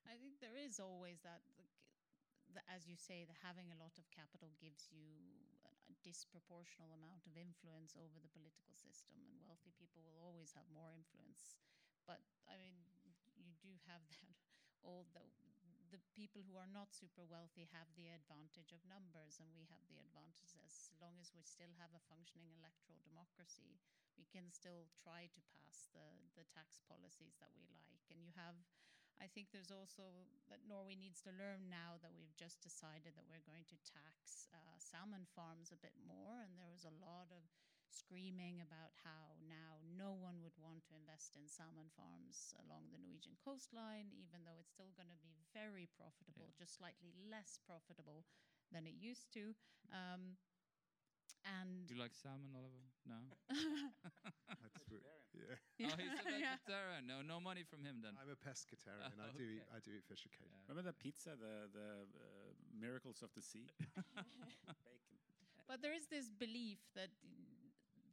I 0.07 0.17
think 0.17 0.39
there 0.41 0.57
is 0.57 0.81
always 0.81 1.21
that, 1.21 1.43
the, 2.49 2.63
as 2.71 2.87
you 2.87 2.97
say, 2.97 3.27
the 3.27 3.37
having 3.45 3.69
a 3.69 3.77
lot 3.77 3.99
of 3.99 4.09
capital 4.09 4.55
gives 4.57 4.89
you 4.89 5.19
a, 5.67 5.73
a 5.91 5.95
disproportional 6.01 6.95
amount 6.95 7.27
of 7.29 7.37
influence 7.37 7.93
over 7.99 8.17
the 8.17 8.31
political 8.31 8.73
system, 8.73 9.19
and 9.27 9.37
wealthy 9.43 9.75
people 9.77 10.01
will 10.01 10.19
always 10.23 10.55
have 10.57 10.65
more 10.73 10.89
influence. 10.95 11.59
But 12.09 12.23
I 12.49 12.57
mean, 12.57 12.75
you 13.37 13.53
do 13.61 13.75
have 13.87 14.01
that. 14.23 14.35
Although 14.81 15.29
the 15.37 15.50
people 16.15 16.45
who 16.47 16.55
are 16.55 16.69
not 16.69 16.95
super 16.95 17.27
wealthy 17.27 17.67
have 17.75 17.91
the 17.97 18.07
advantage 18.07 18.71
of 18.71 18.79
numbers, 18.87 19.41
and 19.41 19.51
we 19.51 19.67
have 19.67 19.83
the 19.91 19.99
advantage 19.99 20.55
as 20.63 20.93
long 21.03 21.17
as 21.19 21.35
we 21.35 21.43
still 21.43 21.71
have 21.75 21.91
a 21.91 22.07
functioning 22.07 22.55
electoral 22.55 23.01
democracy, 23.03 23.81
we 24.15 24.23
can 24.29 24.47
still 24.53 24.87
try 24.95 25.27
to 25.27 25.41
pass 25.51 25.91
the, 25.91 26.07
the 26.39 26.47
tax 26.47 26.79
policies 26.87 27.35
that 27.43 27.51
we 27.57 27.67
like. 27.75 28.05
And 28.07 28.23
you 28.23 28.31
have 28.39 28.55
I 29.21 29.29
think 29.29 29.53
there's 29.53 29.69
also 29.69 30.01
that 30.49 30.65
Norway 30.65 30.97
needs 30.97 31.21
to 31.29 31.37
learn 31.37 31.69
now 31.69 32.01
that 32.01 32.09
we've 32.17 32.33
just 32.33 32.57
decided 32.57 33.13
that 33.13 33.29
we're 33.29 33.45
going 33.45 33.69
to 33.69 33.77
tax 33.85 34.49
uh, 34.49 34.81
salmon 34.81 35.29
farms 35.37 35.69
a 35.69 35.77
bit 35.77 35.93
more. 36.01 36.41
And 36.41 36.57
there 36.57 36.73
was 36.73 36.89
a 36.89 36.97
lot 36.97 37.29
of 37.29 37.45
screaming 37.91 38.63
about 38.63 38.95
how 39.03 39.35
now 39.43 39.83
no 39.83 40.15
one 40.15 40.39
would 40.41 40.55
want 40.57 40.81
to 40.87 40.95
invest 40.97 41.35
in 41.35 41.45
salmon 41.47 41.91
farms 41.93 42.55
along 42.63 42.89
the 42.91 42.99
Norwegian 42.99 43.35
coastline, 43.43 44.09
even 44.15 44.43
though 44.47 44.57
it's 44.59 44.71
still 44.71 44.91
going 44.95 45.11
to 45.11 45.19
be 45.21 45.35
very 45.53 45.87
profitable, 45.99 46.51
just 46.57 46.79
slightly 46.79 47.11
less 47.29 47.59
profitable 47.67 48.23
than 48.71 48.87
it 48.87 48.95
used 48.97 49.27
to. 49.35 49.53
Um, 49.91 50.39
and 51.43 51.87
Do 51.89 51.95
you 51.95 51.99
like 52.01 52.13
salmon, 52.15 52.53
Oliver? 52.55 52.85
No. 53.03 53.17
That's 54.61 54.77
re- 54.89 55.01
yeah. 55.33 55.89
oh, 55.89 55.95
he's 55.97 56.13
a 56.21 56.25
Yeah. 56.37 56.55
vegetarian. 56.55 57.07
No, 57.07 57.21
no 57.25 57.39
money 57.41 57.63
from 57.65 57.81
him 57.83 57.99
then. 58.03 58.13
I'm 58.21 58.29
a 58.29 58.37
pescatarian. 58.37 59.09
I 59.25 59.31
do 59.33 59.43
eat, 59.43 59.65
I 59.73 59.79
do 59.81 59.91
eat 59.97 60.05
fish 60.05 60.23
occasionally. 60.29 60.61
Yeah. 60.61 60.69
Remember 60.69 60.85
the 60.91 60.97
pizza, 60.97 61.33
the 61.33 61.65
the 61.73 62.05
uh, 62.05 62.53
miracles 62.77 63.23
of 63.25 63.33
the 63.33 63.41
sea, 63.41 63.65
bacon. 64.85 65.17
But 65.67 65.81
there 65.81 65.93
is 65.95 66.07
this 66.07 66.29
belief 66.29 66.79
that 66.95 67.09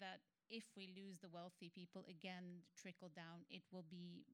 that 0.00 0.24
if 0.48 0.64
we 0.76 0.88
lose 0.88 1.20
the 1.20 1.28
wealthy 1.28 1.68
people 1.68 2.08
again 2.08 2.64
trickle 2.72 3.12
down, 3.12 3.44
it 3.52 3.62
will 3.70 3.84
be 3.84 4.24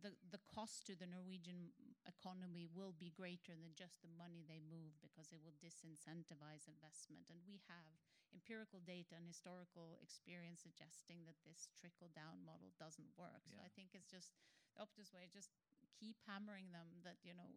the 0.00 0.16
the 0.32 0.40
cost 0.48 0.88
to 0.88 0.96
the 0.96 1.04
Norwegian 1.08 1.76
economy 2.08 2.64
will 2.72 2.96
be 2.96 3.12
greater 3.12 3.52
than 3.52 3.76
just 3.76 4.00
the 4.00 4.12
money 4.16 4.40
they 4.44 4.60
move 4.64 4.96
because 5.04 5.28
it 5.32 5.40
will 5.44 5.56
disincentivize 5.60 6.64
investment. 6.64 7.28
And 7.28 7.44
we 7.44 7.60
have 7.68 7.92
empirical 8.32 8.80
data 8.80 9.14
and 9.14 9.28
historical 9.28 10.00
experience 10.00 10.64
suggesting 10.64 11.22
that 11.28 11.38
this 11.44 11.68
trickle 11.76 12.10
down 12.16 12.42
model 12.42 12.72
doesn't 12.80 13.12
work. 13.14 13.44
So 13.46 13.60
I 13.60 13.68
think 13.76 13.92
it's 13.92 14.08
just 14.08 14.32
the 14.74 14.82
opposite 14.82 15.12
way. 15.12 15.28
Just 15.28 15.52
keep 16.00 16.16
hammering 16.24 16.72
them 16.72 17.04
that 17.04 17.20
you 17.22 17.36
know 17.36 17.52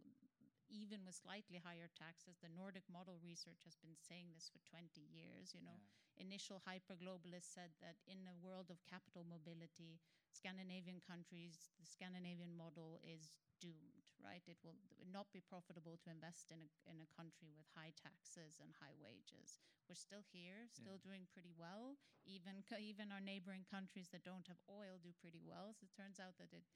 even 0.70 1.04
with 1.06 1.16
slightly 1.18 1.60
higher 1.60 1.90
taxes, 1.96 2.38
the 2.40 2.52
Nordic 2.52 2.84
model 2.92 3.18
research 3.24 3.64
has 3.66 3.76
been 3.80 3.96
saying 3.98 4.32
this 4.36 4.52
for 4.52 4.60
20 4.68 5.02
years. 5.04 5.56
You 5.56 5.64
know, 5.64 5.80
initial 6.20 6.62
hyperglobalists 6.66 7.52
said 7.54 7.72
that 7.82 8.00
in 8.08 8.26
a 8.28 8.38
world 8.40 8.70
of 8.70 8.84
capital 8.90 9.24
mobility, 9.28 10.00
Scandinavian 10.32 11.02
countries, 11.02 11.72
the 11.80 11.88
Scandinavian 11.88 12.54
model 12.54 13.00
is 13.02 13.40
doomed, 13.58 14.06
right? 14.22 14.44
It 14.46 14.62
will 14.62 14.78
not 15.10 15.26
be 15.34 15.42
profitable 15.42 15.98
to 16.06 16.14
invest 16.14 16.54
in 16.54 16.62
a, 16.62 16.70
in 16.86 17.02
a 17.02 17.10
country 17.16 17.50
with 17.56 17.66
high 17.74 17.94
taxes 17.98 18.62
and 18.62 18.70
high 18.78 18.94
wages. 19.02 19.58
We're 19.90 19.98
still 19.98 20.22
here, 20.30 20.68
still 20.70 21.00
doing 21.02 21.26
pretty 21.32 21.56
well. 21.56 21.98
Even 22.28 22.62
even 22.76 23.10
our 23.10 23.24
neighboring 23.24 23.64
countries 23.64 24.12
that 24.12 24.28
don't 24.28 24.46
have 24.52 24.60
oil 24.68 25.00
do 25.00 25.16
pretty 25.16 25.40
well. 25.42 25.72
So 25.74 25.88
it 25.88 25.96
turns 25.96 26.20
out 26.20 26.36
that 26.44 26.52
it 26.52 26.68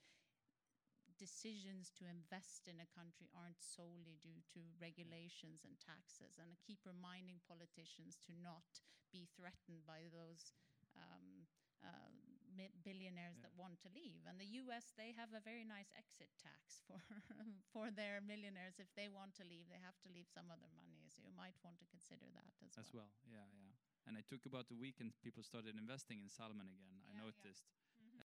decisions 1.21 1.93
to 2.01 2.09
invest 2.09 2.65
in 2.65 2.81
a 2.81 2.89
country 2.97 3.29
aren't 3.37 3.61
solely 3.61 4.17
due 4.25 4.41
to 4.57 4.65
regulations 4.81 5.61
and 5.61 5.77
taxes. 5.77 6.41
And 6.41 6.49
I 6.49 6.57
keep 6.65 6.81
reminding 6.81 7.45
politicians 7.45 8.17
to 8.25 8.33
not 8.33 8.81
be 9.13 9.29
threatened 9.37 9.85
by 9.85 10.09
those 10.09 10.57
um, 10.97 11.45
uh, 11.85 12.09
billionaires 12.83 13.37
Yeah. 13.37 13.45
that 13.49 13.53
want 13.57 13.77
to 13.85 13.89
leave. 13.93 14.25
And 14.25 14.37
the 14.41 14.49
U.S. 14.65 14.93
they 14.97 15.13
have 15.13 15.33
a 15.33 15.41
very 15.41 15.63
nice 15.65 15.91
exit 15.97 16.29
tax 16.41 16.81
for 16.87 16.99
for 17.73 17.89
their 17.91 18.21
millionaires. 18.21 18.77
If 18.81 18.89
they 18.97 19.07
want 19.09 19.33
to 19.37 19.45
leave, 19.45 19.69
they 19.69 19.81
have 19.81 19.97
to 20.05 20.09
leave 20.09 20.27
some 20.29 20.49
of 20.51 20.59
their 20.61 20.73
money. 20.75 20.97
So 21.09 21.21
you 21.25 21.33
might 21.37 21.57
want 21.63 21.77
to 21.79 21.87
consider 21.89 22.27
that 22.33 22.53
as, 22.65 22.73
as 22.77 22.89
well. 22.93 23.11
Yeah, 23.25 23.45
yeah. 23.61 23.73
And 24.07 24.17
I 24.17 24.23
took 24.25 24.45
about 24.45 24.69
a 24.71 24.77
week, 24.77 24.97
and 24.99 25.13
people 25.21 25.43
started 25.43 25.77
investing 25.77 26.19
in 26.21 26.29
Salmon 26.29 26.67
again. 26.69 26.97
I 27.05 27.13
Yeah, 27.13 27.21
yeah. 27.21 27.25
noticed. 27.25 27.65